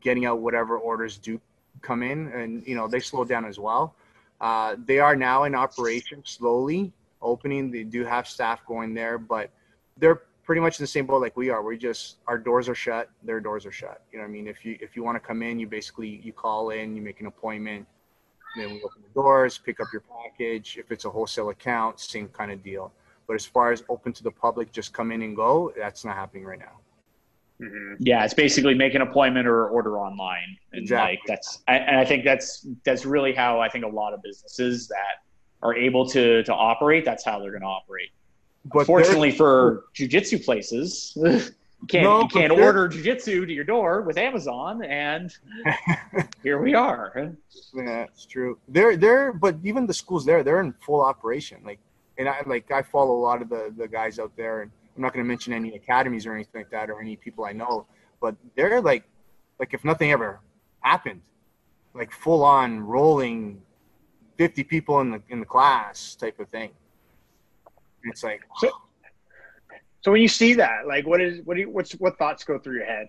getting 0.02 0.26
out 0.26 0.40
whatever 0.40 0.76
orders 0.76 1.16
do 1.16 1.40
come 1.82 2.02
in, 2.02 2.28
and 2.28 2.66
you 2.66 2.74
know 2.74 2.88
they 2.88 3.00
slowed 3.00 3.28
down 3.28 3.44
as 3.44 3.58
well. 3.58 3.94
Uh, 4.40 4.76
they 4.86 4.98
are 4.98 5.14
now 5.14 5.44
in 5.44 5.54
operation 5.54 6.22
slowly 6.24 6.92
opening. 7.20 7.70
They 7.70 7.84
do 7.84 8.04
have 8.04 8.26
staff 8.26 8.64
going 8.66 8.94
there, 8.94 9.18
but 9.18 9.50
they're 9.98 10.22
pretty 10.44 10.60
much 10.60 10.78
in 10.80 10.82
the 10.82 10.88
same 10.88 11.06
boat 11.06 11.20
like 11.20 11.36
we 11.36 11.50
are. 11.50 11.62
We 11.62 11.76
just 11.76 12.16
our 12.26 12.38
doors 12.38 12.68
are 12.68 12.74
shut, 12.74 13.10
their 13.22 13.40
doors 13.40 13.66
are 13.66 13.72
shut. 13.72 14.02
You 14.12 14.18
know 14.18 14.24
what 14.24 14.30
I 14.30 14.32
mean? 14.32 14.46
If 14.46 14.64
you 14.64 14.78
if 14.80 14.96
you 14.96 15.04
want 15.04 15.16
to 15.16 15.20
come 15.20 15.42
in, 15.42 15.58
you 15.58 15.66
basically 15.66 16.20
you 16.24 16.32
call 16.32 16.70
in, 16.70 16.96
you 16.96 17.02
make 17.02 17.20
an 17.20 17.26
appointment, 17.26 17.86
then 18.56 18.70
we 18.70 18.82
open 18.82 19.02
the 19.02 19.20
doors, 19.20 19.58
pick 19.58 19.80
up 19.80 19.88
your 19.92 20.02
package. 20.02 20.76
If 20.78 20.90
it's 20.90 21.04
a 21.04 21.10
wholesale 21.10 21.50
account, 21.50 22.00
same 22.00 22.28
kind 22.28 22.50
of 22.50 22.62
deal. 22.62 22.92
But 23.26 23.34
as 23.34 23.46
far 23.46 23.70
as 23.70 23.84
open 23.88 24.12
to 24.14 24.22
the 24.24 24.30
public, 24.30 24.72
just 24.72 24.92
come 24.92 25.12
in 25.12 25.22
and 25.22 25.36
go, 25.36 25.72
that's 25.76 26.04
not 26.04 26.16
happening 26.16 26.44
right 26.44 26.58
now. 26.58 26.80
Mm-hmm. 27.60 27.94
Yeah, 27.98 28.24
it's 28.24 28.34
basically 28.34 28.74
make 28.74 28.94
an 28.94 29.02
appointment 29.02 29.46
or 29.46 29.68
order 29.68 29.98
online, 29.98 30.56
and 30.72 30.82
exactly. 30.82 31.12
like 31.12 31.20
that's. 31.26 31.62
And 31.68 31.96
I 31.96 32.04
think 32.04 32.24
that's 32.24 32.66
that's 32.84 33.04
really 33.04 33.34
how 33.34 33.60
I 33.60 33.68
think 33.68 33.84
a 33.84 33.88
lot 33.88 34.14
of 34.14 34.22
businesses 34.22 34.88
that 34.88 35.22
are 35.62 35.74
able 35.74 36.08
to 36.10 36.42
to 36.42 36.54
operate, 36.54 37.04
that's 37.04 37.24
how 37.24 37.38
they're 37.38 37.50
going 37.50 37.62
to 37.62 37.68
operate. 37.68 38.10
But 38.64 38.86
Fortunately 38.86 39.30
for 39.30 39.84
jujitsu 39.94 40.42
places, 40.44 41.12
you 41.16 41.86
can't 41.88 42.04
no, 42.04 42.22
you 42.22 42.28
can't 42.28 42.52
order 42.52 42.88
jujitsu 42.88 43.46
to 43.46 43.52
your 43.52 43.64
door 43.64 44.02
with 44.02 44.16
Amazon, 44.16 44.82
and 44.82 45.34
here 46.42 46.62
we 46.62 46.74
are. 46.74 47.32
Yeah, 47.74 48.04
it's 48.04 48.24
true. 48.24 48.58
They're 48.68 48.96
they're 48.96 49.32
but 49.34 49.56
even 49.64 49.86
the 49.86 49.94
schools 49.94 50.24
there, 50.24 50.42
they're 50.42 50.60
in 50.60 50.72
full 50.80 51.00
operation. 51.02 51.60
Like, 51.64 51.78
and 52.16 52.28
I 52.28 52.42
like 52.46 52.70
I 52.70 52.80
follow 52.82 53.14
a 53.14 53.22
lot 53.22 53.42
of 53.42 53.50
the 53.50 53.72
the 53.76 53.88
guys 53.88 54.18
out 54.18 54.34
there, 54.36 54.62
and 54.62 54.70
I'm 55.00 55.04
not 55.04 55.14
going 55.14 55.24
to 55.24 55.28
mention 55.28 55.54
any 55.54 55.74
academies 55.74 56.26
or 56.26 56.34
anything 56.34 56.60
like 56.60 56.70
that 56.72 56.90
or 56.90 57.00
any 57.00 57.16
people 57.16 57.46
I 57.46 57.52
know, 57.52 57.86
but 58.20 58.36
they're 58.54 58.82
like 58.82 59.04
like 59.58 59.72
if 59.72 59.82
nothing 59.82 60.12
ever 60.12 60.40
happened, 60.80 61.22
like 61.94 62.12
full 62.12 62.44
on 62.44 62.80
rolling 62.80 63.62
50 64.36 64.62
people 64.64 65.00
in 65.00 65.10
the 65.10 65.22
in 65.30 65.40
the 65.40 65.46
class 65.46 66.14
type 66.16 66.38
of 66.38 66.50
thing. 66.50 66.72
it's 68.04 68.22
like 68.22 68.42
so, 68.58 68.70
so 70.02 70.12
when 70.12 70.20
you 70.20 70.28
see 70.28 70.52
that, 70.52 70.86
like 70.86 71.06
what 71.06 71.22
is 71.22 71.40
what 71.46 71.54
do 71.54 71.62
you, 71.62 71.70
what's 71.70 71.92
what 71.92 72.18
thoughts 72.18 72.44
go 72.44 72.58
through 72.58 72.74
your 72.74 72.84
head? 72.84 73.06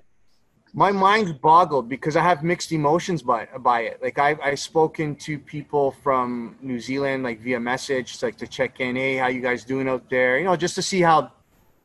My 0.74 0.94
mind's 0.94 1.34
boggled 1.34 1.90
because 1.90 2.16
I 2.16 2.24
have 2.24 2.42
mixed 2.42 2.72
emotions 2.72 3.22
by 3.22 3.50
by 3.60 3.82
it. 3.82 4.02
Like 4.02 4.18
I've 4.18 4.40
I've 4.40 4.62
spoken 4.62 5.18
to 5.28 5.38
people 5.38 5.92
from 5.92 6.56
New 6.62 6.80
Zealand 6.80 7.24
like 7.24 7.42
via 7.42 7.60
message, 7.60 8.24
like 8.24 8.38
to 8.38 8.48
check 8.48 8.80
in, 8.80 8.96
hey, 8.96 9.18
how 9.18 9.28
you 9.28 9.42
guys 9.42 9.66
doing 9.66 9.90
out 9.90 10.10
there? 10.10 10.38
You 10.38 10.46
know, 10.46 10.56
just 10.56 10.76
to 10.76 10.82
see 10.82 11.02
how 11.02 11.34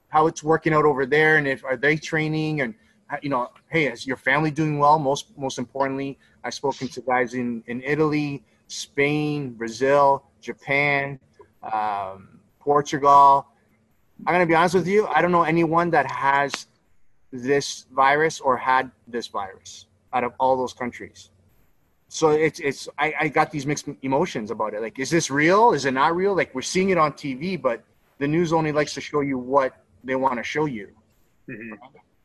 how 0.09 0.26
it's 0.26 0.42
working 0.42 0.72
out 0.72 0.84
over 0.84 1.07
there 1.07 1.36
and 1.36 1.46
if 1.46 1.64
are 1.64 1.76
they 1.76 1.96
training 1.96 2.61
and 2.61 2.74
you 3.22 3.30
know, 3.30 3.50
hey, 3.68 3.86
is 3.86 4.07
your 4.07 4.16
family 4.16 4.50
doing 4.50 4.78
well? 4.78 4.98
Most 4.98 5.36
most 5.38 5.59
importantly, 5.59 6.18
I've 6.42 6.54
spoken 6.54 6.88
to 6.88 7.00
guys 7.00 7.34
in 7.34 7.62
in 7.66 7.82
Italy, 7.82 8.44
Spain, 8.66 9.52
Brazil, 9.52 10.24
Japan, 10.40 11.20
um, 11.62 12.40
Portugal. 12.59 13.46
I'm 14.26 14.40
to 14.40 14.46
be 14.46 14.54
honest 14.54 14.74
with 14.74 14.88
you. 14.88 15.07
I 15.07 15.20
don't 15.22 15.32
know 15.32 15.42
anyone 15.42 15.90
that 15.90 16.11
has 16.11 16.66
this 17.32 17.86
virus 17.92 18.40
or 18.40 18.57
had 18.57 18.90
this 19.07 19.26
virus 19.28 19.86
out 20.12 20.24
of 20.24 20.32
all 20.40 20.57
those 20.57 20.72
countries. 20.72 21.30
So 22.09 22.30
it's 22.30 22.61
it's 22.61 22.88
I, 22.98 23.14
I 23.20 23.28
got 23.28 23.50
these 23.50 23.66
mixed 23.66 23.88
emotions 24.02 24.50
about 24.50 24.74
it. 24.74 24.80
Like, 24.80 24.98
is 24.98 25.11
this 25.11 25.30
real? 25.30 25.72
Is 25.72 25.84
it 25.84 25.92
not 25.92 26.16
real? 26.16 26.34
Like 26.34 26.54
we're 26.54 26.62
seeing 26.62 26.90
it 26.90 26.98
on 26.98 27.12
TV, 27.12 27.61
but 27.61 27.84
the 28.18 28.26
news 28.26 28.52
only 28.52 28.72
likes 28.72 28.94
to 28.94 29.00
show 29.00 29.20
you 29.20 29.38
what 29.38 29.74
they 30.07 30.16
want 30.16 30.36
to 30.38 30.42
show 30.42 30.66
you. 30.66 30.88
Mm-hmm. 31.48 31.74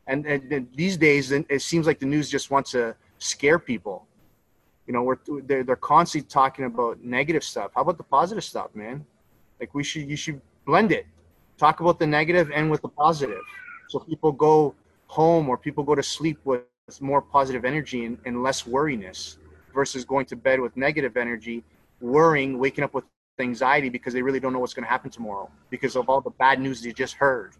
And, 0.08 0.26
and, 0.26 0.52
and 0.52 0.68
these 0.74 0.96
days, 0.96 1.30
it 1.32 1.62
seems 1.62 1.86
like 1.86 2.00
the 2.00 2.06
news 2.06 2.28
just 2.28 2.50
wants 2.50 2.72
to 2.72 2.96
scare 3.18 3.58
people 3.58 4.06
you 4.86 4.92
know, 4.92 5.02
we're 5.02 5.18
they're 5.44 5.62
they're 5.62 5.76
constantly 5.76 6.28
talking 6.28 6.64
about 6.64 7.02
negative 7.02 7.44
stuff. 7.44 7.70
How 7.74 7.82
about 7.82 7.98
the 7.98 8.04
positive 8.04 8.44
stuff, 8.44 8.74
man? 8.74 9.04
Like 9.60 9.74
we 9.74 9.84
should 9.84 10.08
you 10.08 10.16
should 10.16 10.40
blend 10.66 10.92
it. 10.92 11.06
Talk 11.56 11.80
about 11.80 11.98
the 11.98 12.06
negative 12.06 12.50
and 12.52 12.70
with 12.70 12.82
the 12.82 12.88
positive. 12.88 13.42
So 13.88 14.00
people 14.00 14.32
go 14.32 14.74
home 15.06 15.48
or 15.48 15.56
people 15.56 15.84
go 15.84 15.94
to 15.94 16.02
sleep 16.02 16.38
with 16.44 16.62
more 17.00 17.22
positive 17.22 17.64
energy 17.64 18.06
and, 18.06 18.18
and 18.24 18.42
less 18.42 18.66
worriness 18.66 19.38
versus 19.72 20.04
going 20.04 20.26
to 20.26 20.36
bed 20.36 20.60
with 20.60 20.76
negative 20.76 21.16
energy, 21.16 21.62
worrying, 22.00 22.58
waking 22.58 22.82
up 22.82 22.92
with 22.92 23.04
anxiety 23.38 23.88
because 23.88 24.12
they 24.12 24.22
really 24.22 24.40
don't 24.40 24.52
know 24.52 24.58
what's 24.58 24.74
going 24.74 24.84
to 24.84 24.90
happen 24.90 25.10
tomorrow 25.10 25.48
because 25.70 25.96
of 25.96 26.08
all 26.08 26.20
the 26.20 26.30
bad 26.30 26.60
news 26.60 26.82
they 26.82 26.92
just 26.92 27.14
heard. 27.14 27.52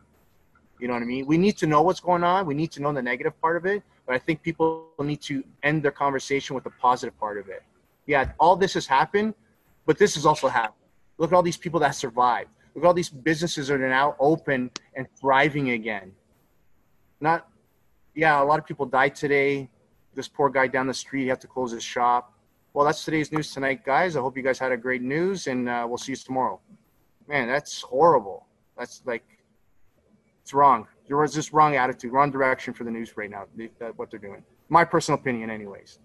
You 0.82 0.88
know 0.88 0.94
what 0.94 1.04
I 1.04 1.06
mean? 1.06 1.26
We 1.26 1.38
need 1.38 1.56
to 1.58 1.68
know 1.68 1.80
what's 1.80 2.00
going 2.00 2.24
on. 2.24 2.44
We 2.44 2.54
need 2.54 2.72
to 2.72 2.82
know 2.82 2.92
the 2.92 3.00
negative 3.00 3.40
part 3.40 3.56
of 3.56 3.66
it, 3.66 3.84
but 4.04 4.16
I 4.16 4.18
think 4.18 4.42
people 4.42 4.88
need 4.98 5.20
to 5.22 5.44
end 5.62 5.84
their 5.84 5.92
conversation 5.92 6.56
with 6.56 6.64
the 6.64 6.70
positive 6.70 7.16
part 7.20 7.38
of 7.38 7.48
it. 7.48 7.62
Yeah, 8.06 8.32
all 8.40 8.56
this 8.56 8.74
has 8.74 8.84
happened, 8.84 9.34
but 9.86 9.96
this 9.96 10.16
has 10.16 10.26
also 10.26 10.48
happened. 10.48 10.82
Look 11.18 11.30
at 11.30 11.36
all 11.36 11.42
these 11.44 11.56
people 11.56 11.78
that 11.78 11.92
survived. 11.92 12.50
Look 12.74 12.82
at 12.82 12.88
all 12.88 12.94
these 12.94 13.10
businesses 13.10 13.68
that 13.68 13.80
are 13.80 13.88
now 13.88 14.16
open 14.18 14.72
and 14.96 15.06
thriving 15.20 15.70
again. 15.70 16.10
Not, 17.20 17.48
yeah, 18.16 18.42
a 18.42 18.44
lot 18.44 18.58
of 18.58 18.66
people 18.66 18.84
died 18.84 19.14
today. 19.14 19.70
This 20.16 20.26
poor 20.26 20.50
guy 20.50 20.66
down 20.66 20.88
the 20.88 20.94
street 20.94 21.22
he 21.22 21.28
had 21.28 21.40
to 21.42 21.46
close 21.46 21.70
his 21.70 21.84
shop. 21.84 22.32
Well, 22.74 22.84
that's 22.84 23.04
today's 23.04 23.30
news 23.30 23.52
tonight, 23.54 23.84
guys. 23.84 24.16
I 24.16 24.20
hope 24.20 24.36
you 24.36 24.42
guys 24.42 24.58
had 24.58 24.72
a 24.72 24.76
great 24.76 25.02
news, 25.02 25.46
and 25.46 25.68
uh, 25.68 25.86
we'll 25.88 25.96
see 25.96 26.10
you 26.10 26.16
tomorrow. 26.16 26.58
Man, 27.28 27.46
that's 27.46 27.82
horrible. 27.82 28.48
That's 28.76 29.00
like 29.06 29.22
it's 30.52 30.54
wrong. 30.54 30.86
There 31.08 31.16
was 31.16 31.32
just 31.32 31.54
wrong 31.54 31.76
attitude, 31.76 32.12
wrong 32.12 32.30
direction 32.30 32.74
for 32.74 32.84
the 32.84 32.90
news 32.90 33.16
right 33.16 33.30
now. 33.30 33.46
Uh, 33.80 33.86
what 33.96 34.10
they're 34.10 34.20
doing. 34.20 34.42
My 34.68 34.84
personal 34.84 35.18
opinion, 35.18 35.48
anyways. 35.48 35.98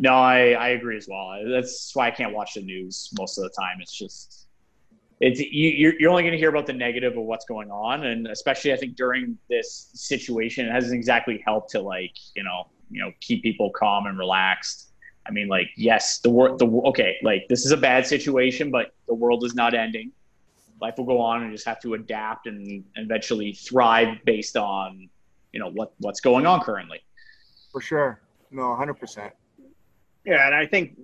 No, 0.00 0.14
I, 0.14 0.50
I 0.50 0.68
agree 0.70 0.96
as 0.96 1.06
well. 1.08 1.40
That's 1.48 1.94
why 1.94 2.08
I 2.08 2.10
can't 2.10 2.34
watch 2.34 2.54
the 2.54 2.62
news 2.62 3.10
most 3.16 3.38
of 3.38 3.44
the 3.44 3.50
time. 3.50 3.76
It's 3.80 3.96
just 3.96 4.48
it's 5.20 5.38
you, 5.38 5.94
you're 6.00 6.10
only 6.10 6.24
going 6.24 6.32
to 6.32 6.38
hear 6.38 6.50
about 6.50 6.66
the 6.66 6.72
negative 6.72 7.16
of 7.16 7.24
what's 7.24 7.44
going 7.44 7.70
on, 7.70 8.06
and 8.06 8.26
especially 8.26 8.72
I 8.72 8.76
think 8.76 8.96
during 8.96 9.38
this 9.48 9.90
situation, 9.94 10.66
it 10.66 10.72
hasn't 10.72 10.94
exactly 10.94 11.42
helped 11.46 11.70
to 11.70 11.80
like 11.80 12.16
you 12.34 12.42
know 12.42 12.68
you 12.90 13.00
know 13.00 13.12
keep 13.20 13.44
people 13.44 13.70
calm 13.70 14.06
and 14.06 14.18
relaxed. 14.18 14.90
I 15.28 15.30
mean, 15.30 15.46
like 15.46 15.68
yes, 15.76 16.18
the 16.18 16.30
world 16.30 16.58
the 16.58 16.66
okay, 16.66 17.16
like 17.22 17.46
this 17.48 17.64
is 17.64 17.70
a 17.70 17.76
bad 17.76 18.04
situation, 18.04 18.72
but 18.72 18.94
the 19.06 19.14
world 19.14 19.44
is 19.44 19.54
not 19.54 19.74
ending 19.74 20.10
life 20.80 20.94
will 20.98 21.04
go 21.04 21.20
on 21.20 21.42
and 21.42 21.52
just 21.52 21.66
have 21.66 21.80
to 21.80 21.94
adapt 21.94 22.46
and 22.46 22.84
eventually 22.96 23.52
thrive 23.52 24.18
based 24.24 24.56
on 24.56 25.08
you 25.52 25.60
know 25.60 25.70
what 25.70 25.92
what's 25.98 26.20
going 26.20 26.46
on 26.46 26.60
currently. 26.60 27.00
For 27.72 27.80
sure. 27.80 28.20
No 28.50 28.62
100% 28.62 29.32
yeah 30.26 30.46
and 30.46 30.54
i 30.54 30.66
think 30.66 30.98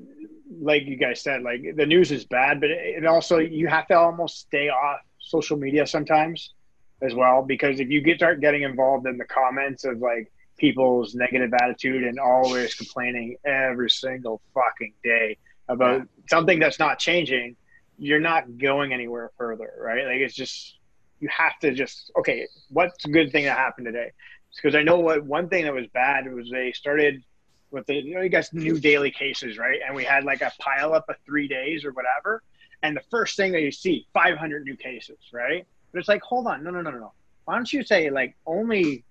like 0.61 0.85
you 0.85 0.97
guys 0.97 1.23
said 1.23 1.43
like 1.43 1.63
the 1.77 1.87
news 1.87 2.13
is 2.13 2.25
bad 2.25 2.61
but 2.61 2.69
it 2.71 3.07
also 3.07 3.39
you 3.39 3.69
have 3.69 3.87
to 3.87 3.95
almost 3.95 4.41
stay 4.41 4.69
off 4.69 5.01
social 5.19 5.57
media 5.57 5.87
sometimes 5.87 6.53
as 7.01 7.15
well 7.15 7.43
because 7.43 7.81
if 7.81 7.89
you 7.89 8.03
get 8.03 8.19
start 8.19 8.41
getting 8.41 8.63
involved 8.63 9.07
in 9.07 9.17
the 9.17 9.25
comments 9.25 9.85
of 9.85 9.99
like 9.99 10.31
people's 10.59 11.15
negative 11.15 11.53
attitude 11.55 12.05
and 12.05 12.19
always 12.19 12.75
complaining 12.75 13.37
every 13.47 13.89
single 13.89 14.43
fucking 14.53 14.93
day 15.03 15.37
about 15.69 16.01
yeah. 16.01 16.05
something 16.29 16.59
that's 16.59 16.79
not 16.79 16.99
changing 16.99 17.57
you're 18.03 18.21
not 18.21 18.59
going 18.59 18.93
anywhere 18.93 19.31
further, 19.39 19.73
right? 19.79 20.05
Like 20.05 20.17
it's 20.17 20.35
just 20.35 20.77
you 21.21 21.29
have 21.29 21.57
to 21.61 21.73
just 21.73 22.11
okay, 22.19 22.49
what's 22.69 23.05
a 23.05 23.09
good 23.09 23.31
thing 23.31 23.45
that 23.45 23.57
happened 23.57 23.87
today? 23.87 24.11
Because 24.57 24.75
I 24.75 24.83
know 24.83 24.99
what 24.99 25.25
one 25.25 25.49
thing 25.49 25.65
that 25.65 25.73
was 25.73 25.87
bad 25.95 26.31
was 26.33 26.51
they 26.51 26.73
started 26.73 27.23
with 27.71 27.87
the 27.87 27.95
you 27.95 28.17
know 28.17 28.21
you 28.21 28.29
guys 28.29 28.53
new 28.53 28.81
daily 28.81 29.13
cases, 29.13 29.57
right? 29.57 29.79
And 29.87 29.95
we 29.95 30.03
had 30.03 30.25
like 30.25 30.43
a 30.43 30.51
pile 30.59 30.95
up 30.95 31.09
of 31.09 31.15
three 31.25 31.47
days 31.47 31.85
or 31.85 31.93
whatever. 31.93 32.43
And 32.83 32.97
the 32.97 33.03
first 33.09 33.37
thing 33.37 33.53
that 33.53 33.61
you 33.61 33.71
see, 33.71 34.09
500 34.13 34.65
new 34.65 34.77
cases, 34.77 35.19
right? 35.33 35.65
But 35.93 36.01
it's 36.01 36.09
like, 36.09 36.23
hold 36.23 36.49
on, 36.49 36.65
no, 36.65 36.71
no, 36.71 36.81
no, 36.83 36.91
no, 36.91 36.99
no. 36.99 37.13
Why 37.45 37.55
don't 37.55 37.73
you 37.73 37.85
say 37.85 38.11
like 38.11 38.35
only 38.45 39.05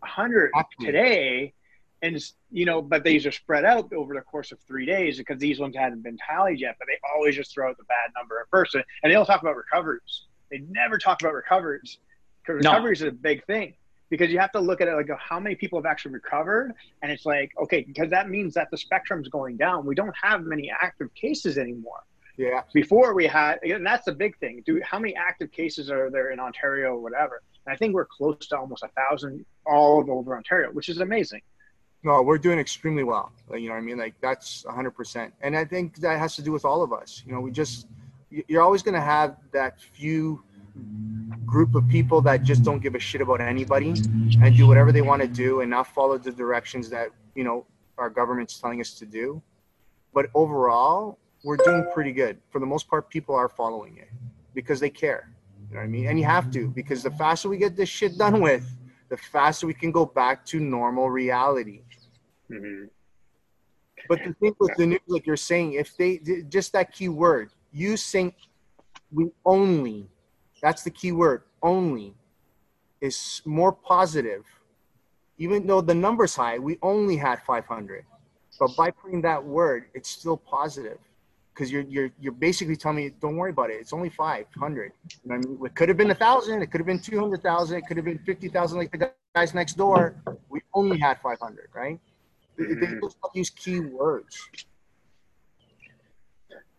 100 0.00 0.52
today 0.80 1.54
and 2.02 2.18
you 2.50 2.66
know, 2.66 2.82
but 2.82 3.04
these 3.04 3.24
are 3.26 3.32
spread 3.32 3.64
out 3.64 3.92
over 3.92 4.14
the 4.14 4.20
course 4.20 4.52
of 4.52 4.58
three 4.66 4.84
days 4.84 5.18
because 5.18 5.38
these 5.38 5.60
ones 5.60 5.76
hadn't 5.76 6.02
been 6.02 6.18
tallied 6.18 6.60
yet. 6.60 6.76
But 6.78 6.88
they 6.88 6.98
always 7.14 7.36
just 7.36 7.54
throw 7.54 7.70
out 7.70 7.78
the 7.78 7.84
bad 7.84 8.10
number 8.16 8.40
at 8.40 8.48
first, 8.50 8.74
and 8.74 8.84
they 9.04 9.10
don't 9.10 9.26
talk 9.26 9.40
about 9.40 9.56
recoveries. 9.56 10.26
They 10.50 10.58
never 10.68 10.98
talk 10.98 11.22
about 11.22 11.34
recoveries 11.34 11.98
because 12.42 12.64
recoveries 12.64 13.00
no. 13.00 13.06
is 13.06 13.12
a 13.12 13.16
big 13.16 13.44
thing 13.46 13.74
because 14.10 14.30
you 14.30 14.38
have 14.38 14.52
to 14.52 14.60
look 14.60 14.80
at 14.80 14.88
it 14.88 14.94
like 14.94 15.08
oh, 15.10 15.16
how 15.18 15.40
many 15.40 15.54
people 15.54 15.78
have 15.78 15.86
actually 15.86 16.12
recovered, 16.12 16.74
and 17.02 17.12
it's 17.12 17.24
like 17.24 17.52
okay, 17.62 17.82
because 17.82 18.10
that 18.10 18.28
means 18.28 18.54
that 18.54 18.70
the 18.70 18.76
spectrum's 18.76 19.28
going 19.28 19.56
down. 19.56 19.86
We 19.86 19.94
don't 19.94 20.14
have 20.20 20.44
many 20.44 20.70
active 20.70 21.14
cases 21.14 21.56
anymore. 21.56 22.02
Yeah. 22.36 22.62
Before 22.72 23.14
we 23.14 23.26
had, 23.26 23.58
and 23.62 23.86
that's 23.86 24.06
the 24.06 24.12
big 24.12 24.36
thing. 24.38 24.62
Do 24.66 24.80
how 24.84 24.98
many 24.98 25.14
active 25.14 25.52
cases 25.52 25.90
are 25.90 26.10
there 26.10 26.30
in 26.30 26.40
Ontario 26.40 26.94
or 26.94 27.00
whatever? 27.00 27.42
And 27.66 27.72
I 27.72 27.76
think 27.76 27.94
we're 27.94 28.06
close 28.06 28.46
to 28.48 28.58
almost 28.58 28.82
a 28.82 28.88
thousand 28.88 29.44
all 29.66 30.04
over 30.10 30.36
Ontario, 30.36 30.70
which 30.72 30.88
is 30.88 30.98
amazing. 30.98 31.42
No, 32.04 32.20
we're 32.22 32.38
doing 32.38 32.58
extremely 32.58 33.04
well. 33.04 33.32
You 33.52 33.68
know 33.68 33.74
what 33.74 33.78
I 33.78 33.82
mean? 33.82 33.98
Like 33.98 34.14
that's 34.20 34.64
100%. 34.64 35.30
And 35.40 35.56
I 35.56 35.64
think 35.64 35.96
that 35.98 36.18
has 36.18 36.34
to 36.36 36.42
do 36.42 36.50
with 36.50 36.64
all 36.64 36.82
of 36.82 36.92
us. 36.92 37.22
You 37.24 37.32
know, 37.32 37.40
we 37.40 37.52
just, 37.52 37.86
you're 38.30 38.62
always 38.62 38.82
going 38.82 38.94
to 38.94 39.00
have 39.00 39.36
that 39.52 39.80
few 39.80 40.42
group 41.46 41.74
of 41.74 41.86
people 41.88 42.20
that 42.22 42.42
just 42.42 42.64
don't 42.64 42.82
give 42.82 42.94
a 42.94 42.98
shit 42.98 43.20
about 43.20 43.40
anybody 43.40 43.90
and 44.40 44.56
do 44.56 44.66
whatever 44.66 44.90
they 44.90 45.02
want 45.02 45.22
to 45.22 45.28
do 45.28 45.60
and 45.60 45.70
not 45.70 45.86
follow 45.86 46.18
the 46.18 46.32
directions 46.32 46.88
that, 46.90 47.10
you 47.34 47.44
know, 47.44 47.66
our 47.98 48.10
government's 48.10 48.58
telling 48.58 48.80
us 48.80 48.94
to 48.94 49.06
do. 49.06 49.40
But 50.12 50.26
overall, 50.34 51.18
we're 51.44 51.58
doing 51.58 51.86
pretty 51.94 52.12
good. 52.12 52.38
For 52.50 52.58
the 52.58 52.66
most 52.66 52.88
part, 52.88 53.10
people 53.10 53.34
are 53.34 53.48
following 53.48 53.96
it 53.98 54.08
because 54.54 54.80
they 54.80 54.90
care. 54.90 55.30
You 55.68 55.74
know 55.74 55.80
what 55.80 55.84
I 55.84 55.88
mean? 55.88 56.06
And 56.06 56.18
you 56.18 56.24
have 56.24 56.50
to 56.52 56.68
because 56.68 57.02
the 57.02 57.10
faster 57.12 57.48
we 57.48 57.58
get 57.58 57.76
this 57.76 57.88
shit 57.88 58.18
done 58.18 58.40
with, 58.40 58.64
the 59.08 59.16
faster 59.16 59.66
we 59.66 59.74
can 59.74 59.92
go 59.92 60.06
back 60.06 60.44
to 60.46 60.60
normal 60.60 61.10
reality. 61.10 61.82
Mm-hmm. 62.52 62.84
But 64.08 64.20
the 64.24 64.34
thing 64.34 64.54
with 64.58 64.72
the 64.76 64.86
news, 64.86 65.00
like 65.06 65.26
you're 65.26 65.36
saying, 65.36 65.74
if 65.74 65.96
they 65.96 66.20
just 66.48 66.72
that 66.72 66.92
key 66.92 67.08
word, 67.08 67.50
you 67.72 67.96
saying 67.96 68.34
we 69.12 69.30
only, 69.44 70.08
that's 70.60 70.82
the 70.82 70.90
key 70.90 71.12
word, 71.12 71.42
only, 71.62 72.14
is 73.00 73.42
more 73.44 73.72
positive. 73.72 74.44
Even 75.38 75.66
though 75.66 75.80
the 75.80 75.94
number's 75.94 76.34
high, 76.34 76.58
we 76.58 76.78
only 76.82 77.16
had 77.16 77.42
500. 77.42 78.04
But 78.58 78.76
by 78.76 78.90
putting 78.90 79.22
that 79.22 79.42
word, 79.42 79.86
it's 79.94 80.10
still 80.10 80.36
positive 80.36 80.98
because 81.54 81.70
you're 81.70 81.82
you're 81.82 82.10
you're 82.20 82.32
basically 82.32 82.76
telling 82.76 82.96
me 82.98 83.10
don't 83.20 83.36
worry 83.36 83.50
about 83.50 83.70
it. 83.70 83.74
It's 83.74 83.92
only 83.92 84.08
five 84.08 84.46
hundred. 84.58 84.92
You 85.24 85.30
know 85.30 85.34
I 85.34 85.38
mean, 85.38 85.58
it 85.64 85.74
could 85.74 85.88
have 85.88 85.98
been 85.98 86.10
a 86.10 86.14
thousand. 86.14 86.62
It 86.62 86.70
could 86.70 86.80
have 86.80 86.86
been 86.86 87.00
two 87.00 87.18
hundred 87.18 87.42
thousand. 87.42 87.78
It 87.78 87.86
could 87.86 87.96
have 87.96 88.06
been 88.06 88.18
fifty 88.18 88.48
thousand, 88.48 88.78
like 88.78 88.92
the 88.92 89.12
guys 89.34 89.54
next 89.54 89.74
door. 89.74 90.16
We 90.48 90.60
only 90.74 90.98
had 90.98 91.20
five 91.20 91.38
hundred, 91.40 91.68
right? 91.74 91.98
Mm-hmm. 92.58 92.80
They 92.80 93.00
just 93.00 93.16
use 93.34 93.50
key 93.50 93.80
words. 93.80 94.48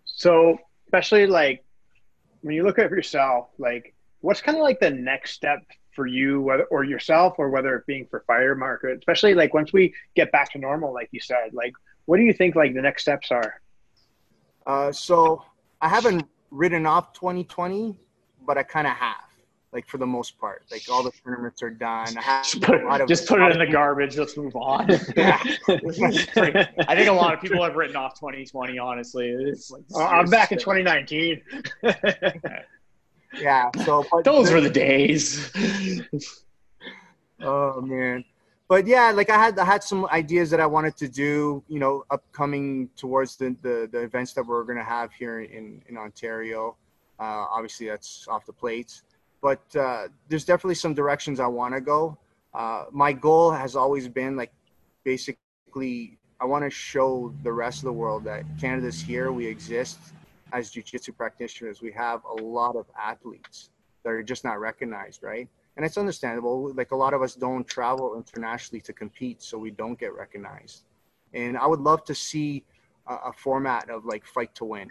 So, 0.06 0.58
especially 0.86 1.28
like 1.28 1.64
when 2.42 2.56
you 2.56 2.64
look 2.64 2.80
at 2.80 2.92
yourself, 2.92 3.50
like 3.58 3.94
what's 4.22 4.42
kind 4.42 4.58
of 4.58 4.64
like 4.64 4.80
the 4.80 4.90
next 4.90 5.32
step 5.32 5.60
for 5.96 6.08
you, 6.08 6.42
whether 6.42 6.64
or 6.66 6.84
yourself, 6.84 7.36
or 7.38 7.50
whether 7.50 7.76
it 7.76 7.86
being 7.86 8.08
for 8.10 8.24
Fighter 8.28 8.56
Market, 8.56 8.98
especially 9.00 9.34
like 9.34 9.54
once 9.54 9.74
we 9.74 9.94
get 10.16 10.32
back 10.32 10.52
to 10.54 10.60
normal, 10.60 10.94
like 10.94 11.10
you 11.12 11.20
said, 11.20 11.54
like 11.54 11.74
what 12.06 12.18
do 12.18 12.24
you 12.24 12.34
think 12.34 12.56
like 12.56 12.74
the 12.74 12.82
next 12.82 13.04
steps 13.04 13.32
are? 13.32 13.62
Uh, 14.66 14.92
so 14.92 15.44
I 15.82 15.90
haven't 15.90 16.26
written 16.52 16.86
off 16.86 17.14
2020, 17.14 17.98
but 18.46 18.58
I 18.58 18.64
kind 18.64 18.88
of 18.88 18.94
have 18.94 19.33
like 19.74 19.88
for 19.88 19.98
the 19.98 20.06
most 20.06 20.38
part. 20.38 20.64
Like 20.72 20.84
all 20.90 21.04
the 21.04 21.12
tournaments 21.12 21.62
are 21.64 21.70
done. 21.70 22.08
just 22.44 22.62
put, 22.62 22.82
of, 22.84 23.08
just 23.08 23.28
put 23.28 23.42
it 23.42 23.52
in 23.52 23.60
the 23.60 23.68
garbage. 23.68 24.18
Let's 24.18 24.38
move 24.38 24.56
on. 24.56 24.88
yeah. 25.18 25.42
I 25.68 26.96
think 26.96 27.10
a 27.10 27.14
lot 27.14 27.34
of 27.34 27.42
people 27.42 27.64
have 27.64 27.76
written 27.76 27.96
off 27.96 28.20
2020. 28.20 28.78
Honestly, 28.78 29.30
it's 29.30 29.72
like, 29.72 29.84
uh, 29.96 30.06
I'm 30.06 30.30
back 30.30 30.52
in 30.52 30.60
2019. 30.60 31.42
yeah. 33.40 33.70
So 33.84 34.06
those 34.24 34.52
were 34.52 34.62
the 34.62 34.70
days. 34.70 35.52
oh 37.42 37.82
man. 37.82 38.24
But 38.70 38.88
yeah, 38.88 39.12
like 39.12 39.30
I 39.30 39.38
had 39.38 39.60
I 39.60 39.66
had 39.66 39.84
some 39.84 40.06
ideas 40.06 40.50
that 40.52 40.60
I 40.60 40.66
wanted 40.66 40.96
to 40.98 41.08
do, 41.08 41.64
you 41.68 41.80
know, 41.80 42.06
upcoming 42.12 42.90
towards 42.96 43.36
the 43.36 43.56
the, 43.62 43.90
the 43.92 44.00
events 44.00 44.34
that 44.34 44.46
we're 44.46 44.64
gonna 44.64 44.84
have 44.84 45.12
here 45.14 45.42
in 45.42 45.82
in 45.88 45.98
Ontario. 45.98 46.78
Uh, 47.20 47.46
obviously, 47.52 47.88
that's 47.88 48.28
off 48.28 48.46
the 48.46 48.54
plates 48.54 49.04
but 49.44 49.62
uh, 49.76 50.08
there's 50.30 50.46
definitely 50.46 50.76
some 50.76 50.94
directions 50.94 51.40
I 51.42 51.48
want 51.48 51.76
to 51.76 51.82
go. 51.82 52.18
Uh, 52.54 52.86
my 52.92 53.12
goal 53.12 53.52
has 53.52 53.76
always 53.76 54.08
been 54.08 54.38
like 54.38 54.54
basically 55.04 56.18
I 56.40 56.46
want 56.46 56.64
to 56.64 56.70
show 56.70 57.34
the 57.44 57.52
rest 57.52 57.80
of 57.80 57.86
the 57.86 57.94
world 57.94 58.24
that 58.24 58.44
Canada's 58.60 59.02
here. 59.02 59.32
We 59.32 59.46
exist 59.46 60.00
as 60.54 60.72
jiu-jitsu 60.72 61.12
practitioners. 61.14 61.82
We 61.82 61.92
have 61.92 62.22
a 62.26 62.42
lot 62.42 62.76
of 62.76 62.86
athletes 63.00 63.70
that 64.04 64.12
are 64.12 64.24
just 64.24 64.44
not 64.44 64.60
recognized, 64.60 65.24
right? 65.24 65.48
And 65.76 65.86
it's 65.86 65.98
understandable. 65.98 66.72
Like 66.74 66.92
a 66.92 66.96
lot 66.96 67.14
of 67.14 67.22
us 67.22 67.36
don't 67.36 67.68
travel 67.68 68.16
internationally 68.16 68.82
to 68.82 68.94
compete, 68.94 69.42
so 69.42 69.58
we 69.58 69.72
don't 69.72 70.00
get 70.00 70.14
recognized. 70.14 70.84
And 71.34 71.58
I 71.58 71.66
would 71.66 71.80
love 71.80 72.04
to 72.06 72.16
see 72.16 72.64
a, 73.08 73.16
a 73.16 73.34
format 73.34 73.90
of 73.90 74.06
like 74.06 74.26
fight 74.26 74.54
to 74.56 74.66
win 74.66 74.90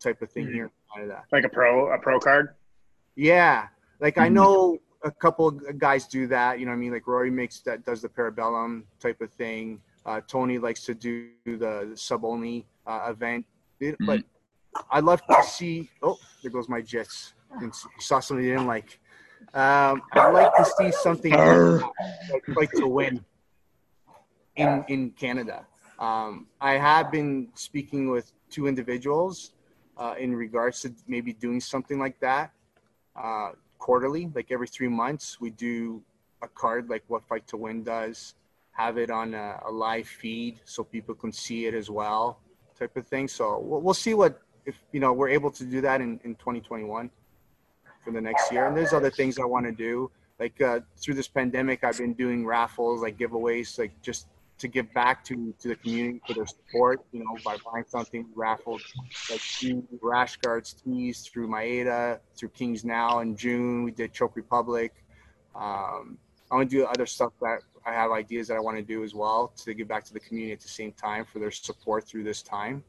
type 0.00 0.22
of 0.22 0.30
thing 0.30 0.44
mm-hmm. 0.44 0.54
here 0.54 0.64
in 0.64 0.70
Canada. 0.94 1.24
Like 1.32 1.44
a 1.44 1.48
pro 1.48 1.92
a 1.92 1.98
pro 1.98 2.20
card. 2.20 2.54
Yeah, 3.16 3.68
like 4.00 4.18
I 4.18 4.26
mm-hmm. 4.26 4.34
know 4.34 4.78
a 5.02 5.10
couple 5.10 5.48
of 5.48 5.78
guys 5.78 6.06
do 6.06 6.26
that. 6.28 6.60
You 6.60 6.66
know, 6.66 6.72
what 6.72 6.76
I 6.76 6.80
mean, 6.80 6.92
like 6.92 7.06
Rory 7.06 7.30
makes 7.30 7.60
that 7.60 7.84
does 7.84 8.02
the 8.02 8.08
parabellum 8.08 8.84
type 9.00 9.20
of 9.20 9.32
thing. 9.32 9.80
Uh, 10.04 10.20
Tony 10.28 10.58
likes 10.58 10.84
to 10.84 10.94
do 10.94 11.30
the, 11.44 11.90
sub 11.94 12.24
only 12.24 12.64
uh, 12.86 13.08
event, 13.10 13.44
it, 13.80 13.94
mm-hmm. 13.94 14.06
but 14.06 14.22
I 14.90 15.00
love 15.00 15.20
to 15.26 15.42
see. 15.42 15.90
Oh, 16.02 16.18
there 16.42 16.50
goes 16.50 16.68
my 16.68 16.80
jets. 16.80 17.32
And 17.60 17.72
saw 17.98 18.20
something 18.20 18.44
he 18.44 18.50
didn't 18.50 18.66
like. 18.66 19.00
Um, 19.54 20.02
I'd 20.12 20.30
like 20.30 20.54
to 20.56 20.64
see 20.64 20.92
something 20.92 21.32
like, 21.32 22.48
like 22.48 22.70
to 22.72 22.86
win 22.86 23.24
in 24.56 24.84
in 24.88 25.10
Canada. 25.10 25.66
Um, 25.98 26.46
I 26.60 26.72
have 26.74 27.10
been 27.10 27.48
speaking 27.54 28.10
with 28.10 28.32
two 28.50 28.66
individuals 28.66 29.52
uh, 29.96 30.14
in 30.18 30.34
regards 30.34 30.82
to 30.82 30.92
maybe 31.06 31.32
doing 31.32 31.60
something 31.60 31.98
like 31.98 32.20
that 32.20 32.50
uh, 33.16 33.50
quarterly, 33.78 34.30
like 34.34 34.50
every 34.50 34.66
three 34.66 34.88
months. 34.88 35.40
We 35.40 35.50
do 35.50 36.02
a 36.42 36.48
card 36.48 36.90
like 36.90 37.04
what 37.08 37.22
Fight 37.26 37.46
to 37.48 37.56
Win 37.56 37.82
does, 37.82 38.34
have 38.72 38.98
it 38.98 39.10
on 39.10 39.34
a, 39.34 39.60
a 39.66 39.70
live 39.70 40.06
feed 40.06 40.60
so 40.64 40.84
people 40.84 41.14
can 41.14 41.32
see 41.32 41.66
it 41.66 41.74
as 41.74 41.90
well, 41.90 42.40
type 42.78 42.96
of 42.96 43.06
thing. 43.06 43.28
So 43.28 43.58
we'll, 43.58 43.80
we'll 43.80 43.94
see 43.94 44.14
what 44.14 44.40
if 44.64 44.76
you 44.92 45.00
know 45.00 45.12
we're 45.12 45.28
able 45.28 45.50
to 45.52 45.64
do 45.64 45.80
that 45.80 46.00
in, 46.00 46.20
in 46.24 46.34
2021 46.34 47.10
for 48.04 48.10
the 48.12 48.20
next 48.20 48.52
year. 48.52 48.66
And 48.66 48.76
there's 48.76 48.92
other 48.92 49.10
things 49.10 49.38
I 49.38 49.44
want 49.44 49.66
to 49.66 49.72
do. 49.72 50.10
Like 50.38 50.60
uh, 50.60 50.80
through 50.98 51.14
this 51.14 51.28
pandemic, 51.28 51.82
I've 51.82 51.98
been 51.98 52.12
doing 52.12 52.44
raffles, 52.44 53.00
like 53.00 53.18
giveaways, 53.18 53.78
like 53.78 53.92
just 54.02 54.26
to 54.58 54.68
give 54.68 54.92
back 54.94 55.22
to, 55.24 55.54
to 55.60 55.68
the 55.68 55.76
community 55.76 56.20
for 56.26 56.32
their 56.32 56.46
support, 56.46 57.04
you 57.12 57.20
know, 57.20 57.36
by 57.44 57.56
buying 57.70 57.84
something, 57.86 58.26
raffles 58.34 58.82
like 59.30 59.40
rash 60.00 60.36
guards 60.38 60.72
tees 60.72 61.26
through 61.26 61.48
Maeda, 61.48 62.20
through 62.34 62.48
Kings 62.50 62.84
Now 62.84 63.20
in 63.20 63.36
June. 63.36 63.84
We 63.84 63.90
did 63.90 64.12
Choke 64.12 64.34
Republic. 64.34 64.94
Um, 65.54 66.18
I 66.50 66.54
want 66.54 66.70
to 66.70 66.76
do 66.76 66.84
other 66.84 67.06
stuff 67.06 67.32
that 67.40 67.60
I 67.84 67.92
have 67.92 68.10
ideas 68.12 68.48
that 68.48 68.56
I 68.56 68.60
want 68.60 68.76
to 68.76 68.82
do 68.82 69.04
as 69.04 69.14
well 69.14 69.52
to 69.64 69.74
give 69.74 69.88
back 69.88 70.04
to 70.04 70.12
the 70.12 70.20
community 70.20 70.52
at 70.52 70.60
the 70.60 70.68
same 70.68 70.92
time 70.92 71.24
for 71.24 71.38
their 71.38 71.50
support 71.50 72.06
through 72.06 72.24
this 72.24 72.42
time. 72.42 72.82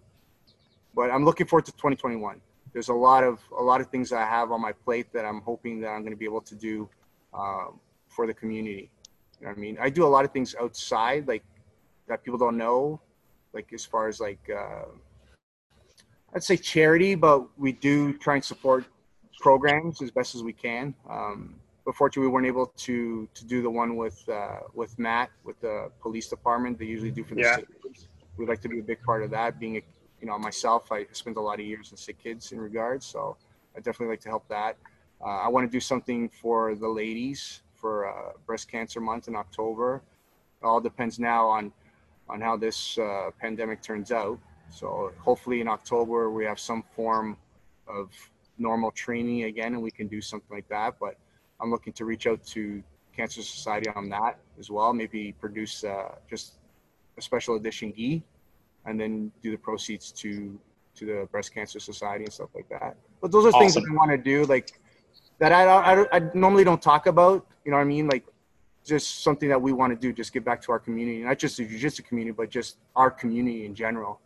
But 0.96 1.12
I'm 1.12 1.26
looking 1.26 1.48
forward 1.48 1.66
to 1.66 1.72
2021. 1.74 2.42
There's 2.74 2.90
a 2.90 2.94
lot 2.94 3.24
of 3.24 3.40
a 3.58 3.62
lot 3.62 3.82
of 3.82 3.88
things 3.88 4.12
I 4.12 4.26
have 4.26 4.52
on 4.52 4.62
my 4.62 4.72
plate 4.72 5.12
that 5.14 5.26
I'm 5.26 5.42
hoping 5.42 5.80
that 5.82 5.90
I'm 5.90 6.02
going 6.02 6.14
to 6.14 6.18
be 6.18 6.26
able 6.26 6.42
to 6.42 6.56
do 6.56 6.90
um, 7.34 7.80
for 8.08 8.26
the 8.26 8.34
community. 8.34 8.90
You 9.40 9.46
know 9.46 9.52
what 9.52 9.58
I 9.58 9.62
mean? 9.62 9.78
I 9.80 9.90
do 9.90 10.06
a 10.06 10.08
lot 10.08 10.26
of 10.26 10.32
things 10.32 10.56
outside, 10.60 11.28
like 11.28 11.44
that 12.08 12.24
people 12.24 12.38
don't 12.38 12.58
know, 12.58 13.00
like 13.54 13.72
as 13.74 13.86
far 13.86 14.08
as 14.08 14.20
like 14.20 14.50
uh, 14.50 14.86
I'd 16.34 16.44
say 16.44 16.58
charity, 16.58 17.16
but 17.16 17.48
we 17.58 17.72
do 17.72 18.18
try 18.18 18.36
and 18.36 18.44
support 18.44 18.86
programs 19.40 20.02
as 20.02 20.12
best 20.12 20.36
as 20.36 20.44
we 20.44 20.54
can. 20.54 20.94
Um, 21.10 21.56
but 21.86 21.96
fortunately, 21.96 22.28
we 22.28 22.34
weren't 22.34 22.48
able 22.48 22.68
to 22.68 23.28
to 23.34 23.46
do 23.46 23.62
the 23.62 23.70
one 23.70 23.96
with 23.96 24.28
uh, 24.30 24.60
with 24.74 24.98
Matt 25.00 25.30
with 25.44 25.60
the 25.62 25.92
police 26.02 26.28
department. 26.28 26.78
They 26.80 26.86
usually 26.86 27.12
do 27.12 27.24
for 27.24 27.36
the 27.36 27.42
yeah. 27.42 27.58
We'd 28.38 28.50
like 28.50 28.62
to 28.62 28.70
be 28.70 28.80
a 28.80 28.84
big 28.84 29.02
part 29.02 29.24
of 29.24 29.32
that, 29.32 29.60
being 29.60 29.78
a 29.78 29.82
you 30.22 30.28
know, 30.28 30.38
myself, 30.38 30.92
I 30.92 31.06
spent 31.12 31.38
a 31.38 31.42
lot 31.42 31.60
of 31.60 31.66
years 31.66 31.92
in 31.92 31.98
sick 31.98 32.22
kids 32.22 32.52
in 32.52 32.60
regards, 32.60 33.06
so 33.06 33.38
I 33.76 33.80
definitely 33.80 34.14
like 34.14 34.22
to 34.22 34.30
help 34.30 34.48
that. 34.50 34.78
Uh, 35.22 35.40
I 35.40 35.48
want 35.48 35.70
to 35.70 35.72
do 35.72 35.80
something 35.80 36.30
for 36.30 36.76
the 36.76 36.88
ladies 36.88 37.62
for 37.76 38.08
uh, 38.08 38.32
breast 38.46 38.70
cancer 38.70 39.00
month 39.00 39.28
in 39.28 39.36
October. 39.36 40.02
It 40.62 40.66
all 40.66 40.82
depends 40.82 41.20
now 41.20 41.48
on 41.48 41.72
on 42.30 42.42
how 42.42 42.58
this 42.58 42.98
uh, 42.98 43.30
pandemic 43.40 43.82
turns 43.82 44.12
out. 44.12 44.40
So 44.70 45.12
hopefully 45.20 45.62
in 45.62 45.68
October 45.68 46.30
we 46.30 46.46
have 46.46 46.60
some 46.60 46.84
form 46.96 47.38
of 47.88 48.10
normal 48.58 48.92
training 48.92 49.44
again, 49.44 49.74
and 49.74 49.82
we 49.82 49.92
can 49.92 50.08
do 50.08 50.22
something 50.22 50.56
like 50.56 50.68
that. 50.70 50.96
But 51.00 51.16
I'm 51.62 51.72
looking 51.72 51.94
to 51.94 52.06
reach 52.06 52.28
out 52.28 52.44
to 52.48 52.84
Cancer 53.16 53.42
Society 53.42 53.90
on 53.96 54.10
that 54.10 54.38
as 54.60 54.70
well. 54.70 54.94
Maybe 54.94 55.32
produce 55.32 55.84
uh, 55.84 56.16
just 56.30 56.54
a 57.18 57.22
special 57.22 57.56
edition 57.56 57.94
gi, 57.96 58.24
and 58.86 59.00
then 59.00 59.32
do 59.42 59.52
the 59.52 59.58
proceeds 59.58 60.12
to 60.14 60.60
to 60.96 61.06
the 61.06 61.28
Breast 61.32 61.54
Cancer 61.54 61.80
Society 61.80 62.26
and 62.26 62.34
stuff 62.34 62.50
like 62.56 62.68
that. 62.70 62.96
But 63.22 63.32
those 63.32 63.46
are 63.46 63.50
awesome. 63.50 63.60
things 63.60 63.74
that 63.76 63.86
I 63.90 63.94
want 63.94 64.12
to 64.12 64.18
do, 64.18 64.46
like 64.46 64.72
that 65.40 65.52
I, 65.52 65.64
I, 65.66 66.18
I 66.18 66.22
normally 66.34 66.64
don't 66.64 66.82
talk 66.82 67.06
about. 67.08 67.46
You 67.66 67.72
know 67.72 67.78
what 67.78 67.84
I 67.84 67.88
mean? 67.88 68.08
Like 68.08 68.26
just 68.88 69.24
something 69.24 69.50
that 69.50 69.62
we 69.62 69.74
want 69.74 69.94
to 69.94 70.00
do, 70.00 70.14
just 70.14 70.34
give 70.34 70.44
back 70.44 70.62
to 70.64 70.72
our 70.72 70.80
community, 70.80 71.24
not 71.24 71.38
just 71.38 71.58
the 71.58 71.66
jiu-jitsu 71.66 72.04
community, 72.04 72.34
but 72.36 72.50
just 72.50 72.78
our 72.96 73.12
community 73.12 73.66
in 73.66 73.76
general. 73.76 74.20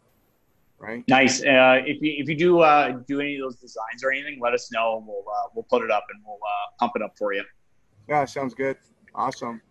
Right. 0.79 1.03
Nice. 1.07 1.43
Uh, 1.43 1.81
if 1.85 2.01
you 2.01 2.15
if 2.17 2.27
you 2.27 2.35
do 2.35 2.61
uh, 2.61 2.91
do 3.07 3.19
any 3.19 3.35
of 3.35 3.41
those 3.41 3.57
designs 3.57 4.03
or 4.03 4.11
anything, 4.11 4.39
let 4.39 4.53
us 4.53 4.71
know. 4.71 5.03
We'll 5.05 5.25
uh, 5.27 5.49
we'll 5.53 5.67
put 5.69 5.83
it 5.83 5.91
up 5.91 6.05
and 6.11 6.23
we'll 6.25 6.35
uh, 6.37 6.67
pump 6.79 6.93
it 6.95 7.03
up 7.03 7.15
for 7.15 7.33
you. 7.33 7.43
Yeah, 8.09 8.25
sounds 8.25 8.55
good. 8.55 8.77
Awesome. 9.13 9.61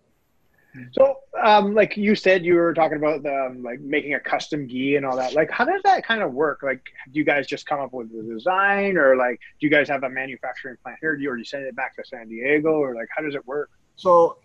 So, 0.92 1.16
um, 1.42 1.74
like 1.74 1.96
you 1.96 2.14
said, 2.14 2.44
you 2.44 2.54
were 2.54 2.72
talking 2.72 2.98
about 2.98 3.24
the, 3.24 3.46
um, 3.46 3.64
like 3.64 3.80
making 3.80 4.14
a 4.14 4.20
custom 4.20 4.68
gi 4.68 4.94
and 4.94 5.04
all 5.04 5.16
that. 5.16 5.34
Like, 5.34 5.50
how 5.50 5.64
does 5.64 5.80
that 5.82 6.06
kind 6.06 6.22
of 6.22 6.32
work? 6.32 6.60
Like, 6.62 6.80
do 7.10 7.18
you 7.18 7.24
guys 7.24 7.48
just 7.48 7.66
come 7.66 7.80
up 7.80 7.92
with 7.92 8.12
the 8.12 8.22
design, 8.22 8.96
or 8.96 9.16
like, 9.16 9.40
do 9.58 9.66
you 9.66 9.68
guys 9.68 9.88
have 9.88 10.04
a 10.04 10.08
manufacturing 10.08 10.76
plant 10.80 10.98
here, 11.00 11.16
do 11.16 11.24
you, 11.24 11.30
or 11.30 11.34
do 11.34 11.40
you 11.40 11.44
send 11.44 11.64
it 11.64 11.74
back 11.74 11.96
to 11.96 12.04
San 12.04 12.28
Diego, 12.28 12.70
or 12.70 12.94
like, 12.94 13.08
how 13.16 13.20
does 13.20 13.34
it 13.34 13.44
work? 13.48 13.68
So, 13.96 14.38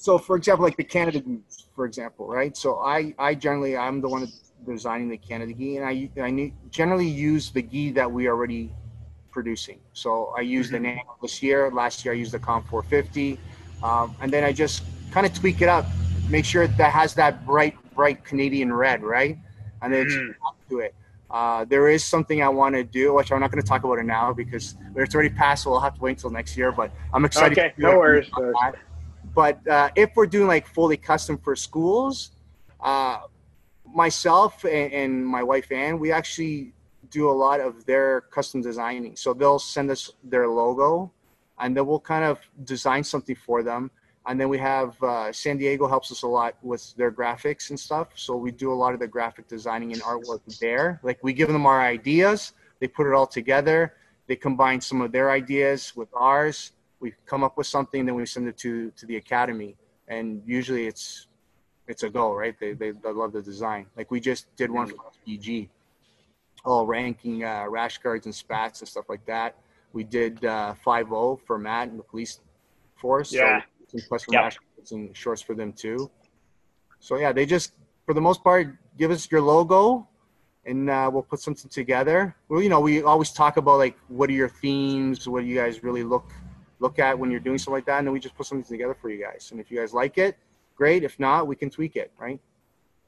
so 0.00 0.16
for 0.16 0.34
example, 0.34 0.64
like 0.64 0.78
the 0.78 0.84
Canada 0.84 1.20
gis, 1.20 1.66
for 1.76 1.84
example, 1.84 2.26
right? 2.26 2.56
So 2.56 2.78
I, 2.78 3.14
I 3.18 3.34
generally, 3.34 3.76
I'm 3.76 4.00
the 4.00 4.08
one 4.08 4.26
designing 4.66 5.10
the 5.10 5.18
Canada 5.18 5.52
gi, 5.52 5.76
and 5.76 5.84
I, 5.84 6.08
I 6.18 6.52
generally 6.70 7.06
use 7.06 7.50
the 7.50 7.60
gi 7.60 7.90
that 7.92 8.10
we 8.10 8.26
already 8.26 8.72
producing. 9.30 9.78
So 9.92 10.32
I 10.34 10.40
use 10.40 10.68
mm-hmm. 10.68 10.72
the 10.72 10.80
name 10.80 11.02
this 11.20 11.42
year. 11.42 11.70
Last 11.70 12.02
year 12.02 12.14
I 12.14 12.16
used 12.16 12.32
the 12.32 12.38
comp 12.38 12.66
450, 12.68 13.38
um, 13.82 14.16
and 14.22 14.32
then 14.32 14.42
I 14.42 14.52
just 14.54 14.84
kind 15.10 15.26
of 15.26 15.34
tweak 15.34 15.60
it 15.60 15.68
up, 15.68 15.84
make 16.30 16.46
sure 16.46 16.66
that 16.66 16.92
has 16.94 17.12
that 17.16 17.44
bright, 17.44 17.76
bright 17.94 18.24
Canadian 18.24 18.72
red, 18.72 19.02
right? 19.02 19.36
And 19.82 19.92
then 19.92 20.06
mm. 20.06 20.34
to 20.70 20.78
it. 20.78 20.94
Uh, 21.30 21.66
there 21.66 21.90
is 21.90 22.02
something 22.02 22.42
I 22.42 22.48
want 22.48 22.74
to 22.74 22.84
do, 22.84 23.12
which 23.12 23.30
I'm 23.30 23.38
not 23.38 23.52
going 23.52 23.62
to 23.62 23.68
talk 23.68 23.84
about 23.84 23.98
it 23.98 24.06
now 24.06 24.32
because 24.32 24.76
it's 24.96 25.14
already 25.14 25.28
passed, 25.28 25.64
so 25.64 25.70
we'll 25.70 25.80
have 25.80 25.94
to 25.96 26.00
wait 26.00 26.12
until 26.12 26.30
next 26.30 26.56
year. 26.56 26.72
But 26.72 26.90
I'm 27.12 27.26
excited. 27.26 27.58
Okay, 27.58 27.74
no 27.76 27.98
worries. 27.98 28.30
But 29.34 29.66
uh, 29.68 29.90
if 29.96 30.10
we're 30.16 30.26
doing 30.26 30.48
like 30.48 30.66
fully 30.66 30.96
custom 30.96 31.38
for 31.38 31.54
schools, 31.56 32.32
uh, 32.80 33.20
myself 33.86 34.64
and, 34.64 34.92
and, 34.92 35.26
my 35.26 35.42
wife 35.42 35.70
Ann, 35.72 35.98
we 35.98 36.12
actually 36.12 36.72
do 37.10 37.28
a 37.28 37.32
lot 37.32 37.60
of 37.60 37.84
their 37.86 38.22
custom 38.22 38.60
designing. 38.62 39.16
So 39.16 39.34
they'll 39.34 39.58
send 39.58 39.90
us 39.90 40.10
their 40.24 40.48
logo, 40.48 41.12
and 41.58 41.76
then 41.76 41.86
we'll 41.86 42.00
kind 42.00 42.24
of 42.24 42.38
design 42.64 43.04
something 43.04 43.36
for 43.36 43.62
them 43.62 43.90
and 44.26 44.40
then 44.40 44.48
we 44.48 44.58
have 44.58 45.02
uh, 45.02 45.32
San 45.32 45.56
Diego 45.56 45.88
helps 45.88 46.12
us 46.12 46.22
a 46.22 46.26
lot 46.26 46.54
with 46.62 46.94
their 46.96 47.10
graphics 47.10 47.70
and 47.70 47.80
stuff. 47.80 48.08
So 48.14 48.36
we 48.36 48.50
do 48.50 48.72
a 48.72 48.74
lot 48.74 48.92
of 48.92 49.00
the 49.00 49.08
graphic 49.08 49.48
designing 49.48 49.92
and 49.92 50.02
artwork 50.02 50.40
there. 50.58 51.00
Like 51.02 51.18
we 51.22 51.32
give 51.32 51.48
them 51.48 51.66
our 51.66 51.80
ideas, 51.80 52.52
they 52.80 52.86
put 52.86 53.06
it 53.06 53.14
all 53.14 53.26
together, 53.26 53.94
they 54.26 54.36
combine 54.36 54.80
some 54.80 55.00
of 55.00 55.10
their 55.10 55.30
ideas 55.30 55.96
with 55.96 56.08
ours. 56.14 56.72
We 57.00 57.14
come 57.26 57.42
up 57.42 57.56
with 57.56 57.66
something, 57.66 58.04
then 58.06 58.14
we 58.14 58.26
send 58.26 58.48
it 58.48 58.58
to 58.58 58.90
to 58.92 59.06
the 59.06 59.16
academy, 59.16 59.76
and 60.08 60.42
usually 60.46 60.86
it's 60.86 61.28
it's 61.88 62.02
a 62.02 62.10
go, 62.10 62.32
right? 62.34 62.54
They 62.58 62.72
they, 62.72 62.92
they 62.92 63.12
love 63.12 63.32
the 63.32 63.42
design. 63.42 63.86
Like 63.96 64.10
we 64.10 64.20
just 64.20 64.54
did 64.56 64.70
one 64.70 64.86
for 64.86 64.96
SBG, 65.26 65.68
all 66.64 66.86
ranking 66.86 67.44
uh, 67.44 67.66
rash 67.68 67.98
guards 67.98 68.26
and 68.26 68.34
spats 68.34 68.80
and 68.80 68.88
stuff 68.88 69.06
like 69.08 69.24
that. 69.26 69.56
We 69.92 70.04
did 70.04 70.44
uh, 70.44 70.74
5 70.84 71.08
for 71.44 71.58
Matt 71.58 71.88
and 71.88 71.98
the 71.98 72.04
police 72.04 72.40
force. 72.94 73.32
Yeah. 73.32 73.62
So 73.88 73.98
some 73.98 74.08
custom 74.08 74.34
yep. 74.34 74.52
and 74.92 75.16
shorts 75.16 75.42
for 75.42 75.54
them 75.54 75.72
too. 75.72 76.10
So 77.00 77.16
yeah, 77.16 77.32
they 77.32 77.44
just 77.44 77.72
for 78.06 78.14
the 78.14 78.20
most 78.20 78.44
part 78.44 78.76
give 78.98 79.10
us 79.10 79.28
your 79.30 79.40
logo, 79.40 80.06
and 80.64 80.88
uh, 80.88 81.10
we'll 81.12 81.22
put 81.22 81.40
something 81.40 81.68
together. 81.70 82.36
Well, 82.48 82.62
you 82.62 82.68
know, 82.68 82.80
we 82.80 83.02
always 83.02 83.32
talk 83.32 83.56
about 83.56 83.78
like 83.78 83.98
what 84.08 84.30
are 84.30 84.34
your 84.34 84.48
themes, 84.48 85.28
what 85.28 85.40
do 85.40 85.46
you 85.46 85.56
guys 85.56 85.82
really 85.82 86.04
look 86.04 86.30
look 86.80 86.98
at 86.98 87.16
when 87.18 87.30
you're 87.30 87.40
doing 87.40 87.58
something 87.58 87.74
like 87.74 87.86
that, 87.86 87.98
and 87.98 88.06
then 88.06 88.12
we 88.12 88.20
just 88.20 88.34
put 88.34 88.46
something 88.46 88.64
together 88.64 88.96
for 89.00 89.10
you 89.10 89.22
guys. 89.22 89.50
And 89.52 89.60
if 89.60 89.70
you 89.70 89.78
guys 89.78 89.94
like 89.94 90.18
it, 90.18 90.36
great. 90.74 91.04
If 91.04 91.18
not, 91.20 91.46
we 91.46 91.54
can 91.54 91.70
tweak 91.70 91.96
it. 91.96 92.12
Right? 92.18 92.40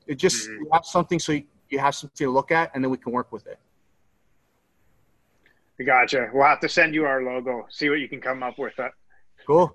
It 0.06 0.16
just 0.16 0.48
mm-hmm. 0.48 0.72
have 0.72 0.84
something 0.84 1.18
so 1.18 1.32
you, 1.32 1.44
you 1.68 1.78
have 1.78 1.94
something 1.94 2.26
to 2.26 2.30
look 2.30 2.52
at, 2.52 2.70
and 2.74 2.84
then 2.84 2.90
we 2.90 2.98
can 2.98 3.12
work 3.12 3.32
with 3.32 3.46
it. 3.46 3.58
Gotcha. 5.84 6.30
We'll 6.32 6.46
have 6.46 6.60
to 6.60 6.68
send 6.68 6.94
you 6.94 7.06
our 7.06 7.22
logo. 7.24 7.66
See 7.70 7.88
what 7.90 7.98
you 7.98 8.08
can 8.08 8.20
come 8.20 8.42
up 8.42 8.56
with. 8.56 8.74
That. 8.76 8.92
Cool. 9.46 9.74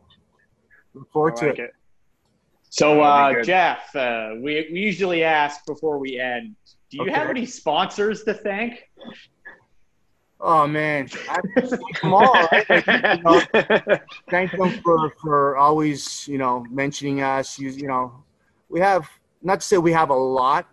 Look 0.93 1.11
forward 1.11 1.35
like 1.41 1.41
to 1.41 1.49
it. 1.49 1.59
it. 1.59 1.71
So, 2.69 3.01
uh, 3.01 3.43
Jeff, 3.43 3.93
uh, 3.95 4.31
we, 4.35 4.69
we 4.71 4.79
usually 4.79 5.23
ask 5.23 5.65
before 5.65 5.97
we 5.97 6.19
end 6.19 6.55
do 6.89 6.97
you 6.97 7.03
okay. 7.03 7.11
have 7.11 7.29
any 7.29 7.45
sponsors 7.45 8.23
to 8.23 8.33
thank? 8.33 8.89
Oh 10.39 10.67
man, 10.67 11.09
I 11.29 11.39
thank 11.55 12.01
them 12.01 12.13
all. 12.13 12.33
Right? 12.33 12.69
Like, 12.69 12.87
you 12.87 13.23
know, 13.23 13.41
thank 14.29 14.51
them 14.51 14.69
for 14.83 15.11
for 15.19 15.57
always 15.57 16.27
you 16.27 16.37
know 16.37 16.65
mentioning 16.69 17.21
us. 17.21 17.57
You, 17.57 17.69
you 17.69 17.87
know, 17.87 18.23
we 18.69 18.79
have 18.79 19.09
not 19.41 19.61
to 19.61 19.65
say 19.65 19.77
we 19.77 19.91
have 19.93 20.09
a 20.11 20.15
lot, 20.15 20.67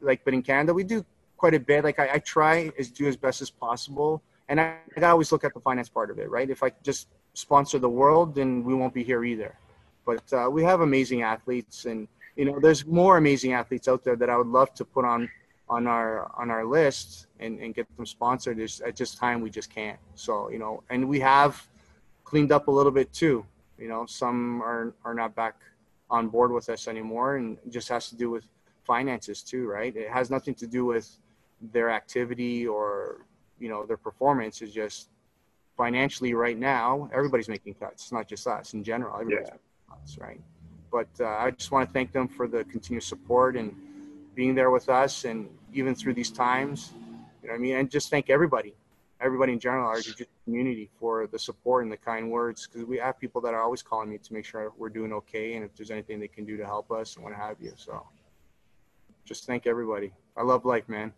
like, 0.00 0.24
but 0.24 0.34
in 0.34 0.42
Canada 0.42 0.74
we 0.74 0.82
do 0.82 1.04
quite 1.36 1.54
a 1.54 1.60
bit. 1.60 1.84
Like 1.84 2.00
I, 2.00 2.14
I 2.14 2.18
try 2.18 2.72
as 2.78 2.90
do 2.90 3.06
as 3.06 3.16
best 3.16 3.40
as 3.40 3.50
possible, 3.50 4.20
and 4.48 4.60
I, 4.60 4.78
I 4.96 5.04
always 5.04 5.30
look 5.30 5.44
at 5.44 5.54
the 5.54 5.60
finance 5.60 5.88
part 5.88 6.10
of 6.10 6.18
it. 6.18 6.28
Right, 6.28 6.50
if 6.50 6.64
I 6.64 6.72
just 6.82 7.06
sponsor 7.34 7.78
the 7.78 7.88
world, 7.88 8.34
then 8.34 8.64
we 8.64 8.74
won't 8.74 8.94
be 8.94 9.04
here 9.04 9.24
either. 9.24 9.56
But 10.04 10.24
uh, 10.32 10.48
we 10.50 10.64
have 10.64 10.80
amazing 10.80 11.22
athletes, 11.22 11.84
and 11.84 12.08
you 12.34 12.46
know, 12.46 12.58
there's 12.58 12.84
more 12.84 13.16
amazing 13.16 13.52
athletes 13.52 13.86
out 13.86 14.02
there 14.02 14.16
that 14.16 14.28
I 14.28 14.36
would 14.36 14.48
love 14.48 14.74
to 14.74 14.84
put 14.84 15.04
on 15.04 15.30
on 15.74 15.86
our 15.86 16.30
on 16.40 16.50
our 16.50 16.64
list 16.64 17.26
and, 17.40 17.58
and 17.62 17.74
get 17.74 17.86
them 17.96 18.06
sponsored. 18.06 18.58
There's, 18.58 18.80
at 18.80 18.96
just 18.96 19.18
time 19.18 19.40
we 19.40 19.50
just 19.50 19.70
can't. 19.78 19.98
So 20.14 20.50
you 20.50 20.58
know, 20.58 20.82
and 20.90 21.08
we 21.08 21.20
have 21.20 21.52
cleaned 22.24 22.52
up 22.52 22.68
a 22.68 22.70
little 22.78 22.92
bit 23.00 23.12
too. 23.12 23.44
You 23.78 23.88
know, 23.88 24.06
some 24.06 24.62
are 24.62 24.94
are 25.04 25.14
not 25.14 25.34
back 25.34 25.56
on 26.10 26.28
board 26.28 26.50
with 26.52 26.68
us 26.68 26.88
anymore, 26.88 27.36
and 27.36 27.58
it 27.66 27.70
just 27.78 27.88
has 27.88 28.08
to 28.10 28.16
do 28.16 28.30
with 28.30 28.44
finances 28.84 29.42
too, 29.42 29.66
right? 29.66 29.94
It 29.96 30.10
has 30.10 30.30
nothing 30.30 30.54
to 30.56 30.66
do 30.66 30.84
with 30.84 31.06
their 31.72 31.90
activity 31.90 32.66
or 32.66 33.26
you 33.58 33.68
know 33.68 33.84
their 33.86 33.96
performance. 34.08 34.62
It's 34.62 34.72
just 34.72 35.08
financially 35.76 36.34
right 36.34 36.58
now 36.58 37.10
everybody's 37.12 37.48
making 37.48 37.74
cuts. 37.74 38.04
It's 38.04 38.12
not 38.12 38.28
just 38.28 38.46
us 38.46 38.74
in 38.74 38.84
general. 38.84 39.14
Everybody's 39.20 39.48
yeah 39.48 39.64
us, 40.02 40.18
right? 40.18 40.40
But 40.90 41.08
uh, 41.20 41.26
I 41.26 41.50
just 41.50 41.70
want 41.70 41.88
to 41.88 41.92
thank 41.92 42.12
them 42.12 42.28
for 42.28 42.46
the 42.46 42.64
continued 42.64 43.02
support 43.02 43.56
and 43.56 43.74
being 44.34 44.54
there 44.54 44.70
with 44.70 44.88
us, 44.88 45.24
and 45.24 45.48
even 45.74 45.94
through 45.94 46.14
these 46.14 46.30
times, 46.30 46.92
you 47.42 47.48
know, 47.48 47.54
I 47.54 47.58
mean, 47.58 47.76
and 47.76 47.90
just 47.90 48.10
thank 48.10 48.30
everybody, 48.30 48.74
everybody 49.20 49.52
in 49.52 49.58
general, 49.58 49.86
our 49.86 50.00
community, 50.44 50.88
for 50.98 51.26
the 51.26 51.38
support 51.38 51.82
and 51.84 51.92
the 51.92 51.96
kind 51.96 52.30
words, 52.30 52.66
because 52.66 52.86
we 52.86 52.96
have 52.98 53.18
people 53.18 53.40
that 53.42 53.52
are 53.52 53.62
always 53.62 53.82
calling 53.82 54.08
me 54.08 54.18
to 54.18 54.32
make 54.32 54.44
sure 54.44 54.72
we're 54.78 54.88
doing 54.88 55.12
okay, 55.12 55.54
and 55.54 55.64
if 55.64 55.74
there's 55.76 55.90
anything 55.90 56.20
they 56.20 56.28
can 56.28 56.44
do 56.44 56.56
to 56.56 56.64
help 56.64 56.90
us, 56.90 57.16
and 57.16 57.24
what 57.24 57.34
have 57.34 57.56
you. 57.60 57.72
So, 57.76 58.06
just 59.24 59.46
thank 59.46 59.66
everybody. 59.66 60.12
I 60.36 60.42
love 60.42 60.64
life, 60.64 60.88
man. 60.88 61.12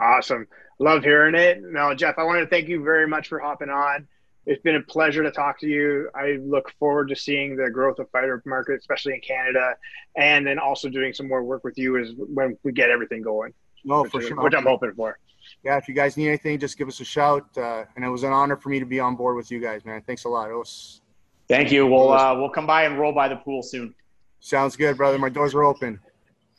Awesome. 0.00 0.46
Love 0.78 1.04
hearing 1.04 1.34
it. 1.34 1.62
Now, 1.62 1.94
Jeff, 1.94 2.18
I 2.18 2.24
want 2.24 2.40
to 2.40 2.46
thank 2.46 2.68
you 2.68 2.82
very 2.82 3.06
much 3.06 3.28
for 3.28 3.38
hopping 3.38 3.70
on 3.70 4.08
it's 4.46 4.62
been 4.62 4.76
a 4.76 4.82
pleasure 4.82 5.22
to 5.22 5.30
talk 5.30 5.58
to 5.60 5.66
you. 5.66 6.10
I 6.14 6.38
look 6.42 6.70
forward 6.78 7.08
to 7.08 7.16
seeing 7.16 7.56
the 7.56 7.70
growth 7.70 7.98
of 7.98 8.10
fighter 8.10 8.42
market, 8.44 8.78
especially 8.78 9.14
in 9.14 9.20
Canada, 9.20 9.76
and 10.16 10.46
then 10.46 10.58
also 10.58 10.88
doing 10.88 11.12
some 11.12 11.28
more 11.28 11.42
work 11.42 11.64
with 11.64 11.78
you 11.78 11.98
as 11.98 12.12
when 12.16 12.56
we 12.62 12.72
get 12.72 12.90
everything 12.90 13.22
going. 13.22 13.54
No, 13.84 14.04
for 14.04 14.20
sure. 14.20 14.42
Which 14.42 14.54
I'm 14.54 14.64
hoping 14.64 14.92
for. 14.94 15.18
Yeah, 15.62 15.76
if 15.76 15.88
you 15.88 15.94
guys 15.94 16.16
need 16.16 16.28
anything, 16.28 16.58
just 16.58 16.76
give 16.78 16.88
us 16.88 17.00
a 17.00 17.04
shout. 17.04 17.46
Uh, 17.56 17.84
and 17.96 18.04
it 18.04 18.08
was 18.08 18.22
an 18.22 18.32
honor 18.32 18.56
for 18.56 18.68
me 18.68 18.78
to 18.80 18.86
be 18.86 19.00
on 19.00 19.16
board 19.16 19.36
with 19.36 19.50
you 19.50 19.60
guys, 19.60 19.84
man. 19.84 20.02
Thanks 20.06 20.24
a 20.24 20.28
lot. 20.28 20.50
It 20.50 20.54
was. 20.54 21.00
Thank 21.48 21.70
you. 21.70 21.86
We'll 21.86 22.12
uh, 22.12 22.34
we'll 22.34 22.50
come 22.50 22.66
by 22.66 22.84
and 22.84 22.98
roll 22.98 23.12
by 23.12 23.28
the 23.28 23.36
pool 23.36 23.62
soon. 23.62 23.94
Sounds 24.40 24.76
good, 24.76 24.96
brother. 24.96 25.18
My 25.18 25.28
doors 25.28 25.54
are 25.54 25.64
open. 25.64 26.00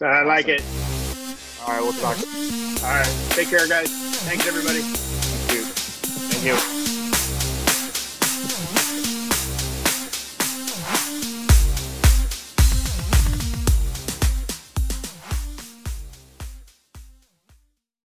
I 0.01 0.23
like 0.23 0.47
it. 0.47 0.63
All 1.61 1.73
right, 1.73 1.81
we'll 1.81 1.93
talk. 1.93 2.17
All 2.83 2.95
right, 2.95 3.27
take 3.29 3.49
care, 3.49 3.67
guys. 3.67 3.89
Thanks, 4.23 4.47
everybody. 4.47 4.81
Thank 4.81 5.59
you. 5.59 5.65
Thank 5.65 6.79
you. 6.79 6.84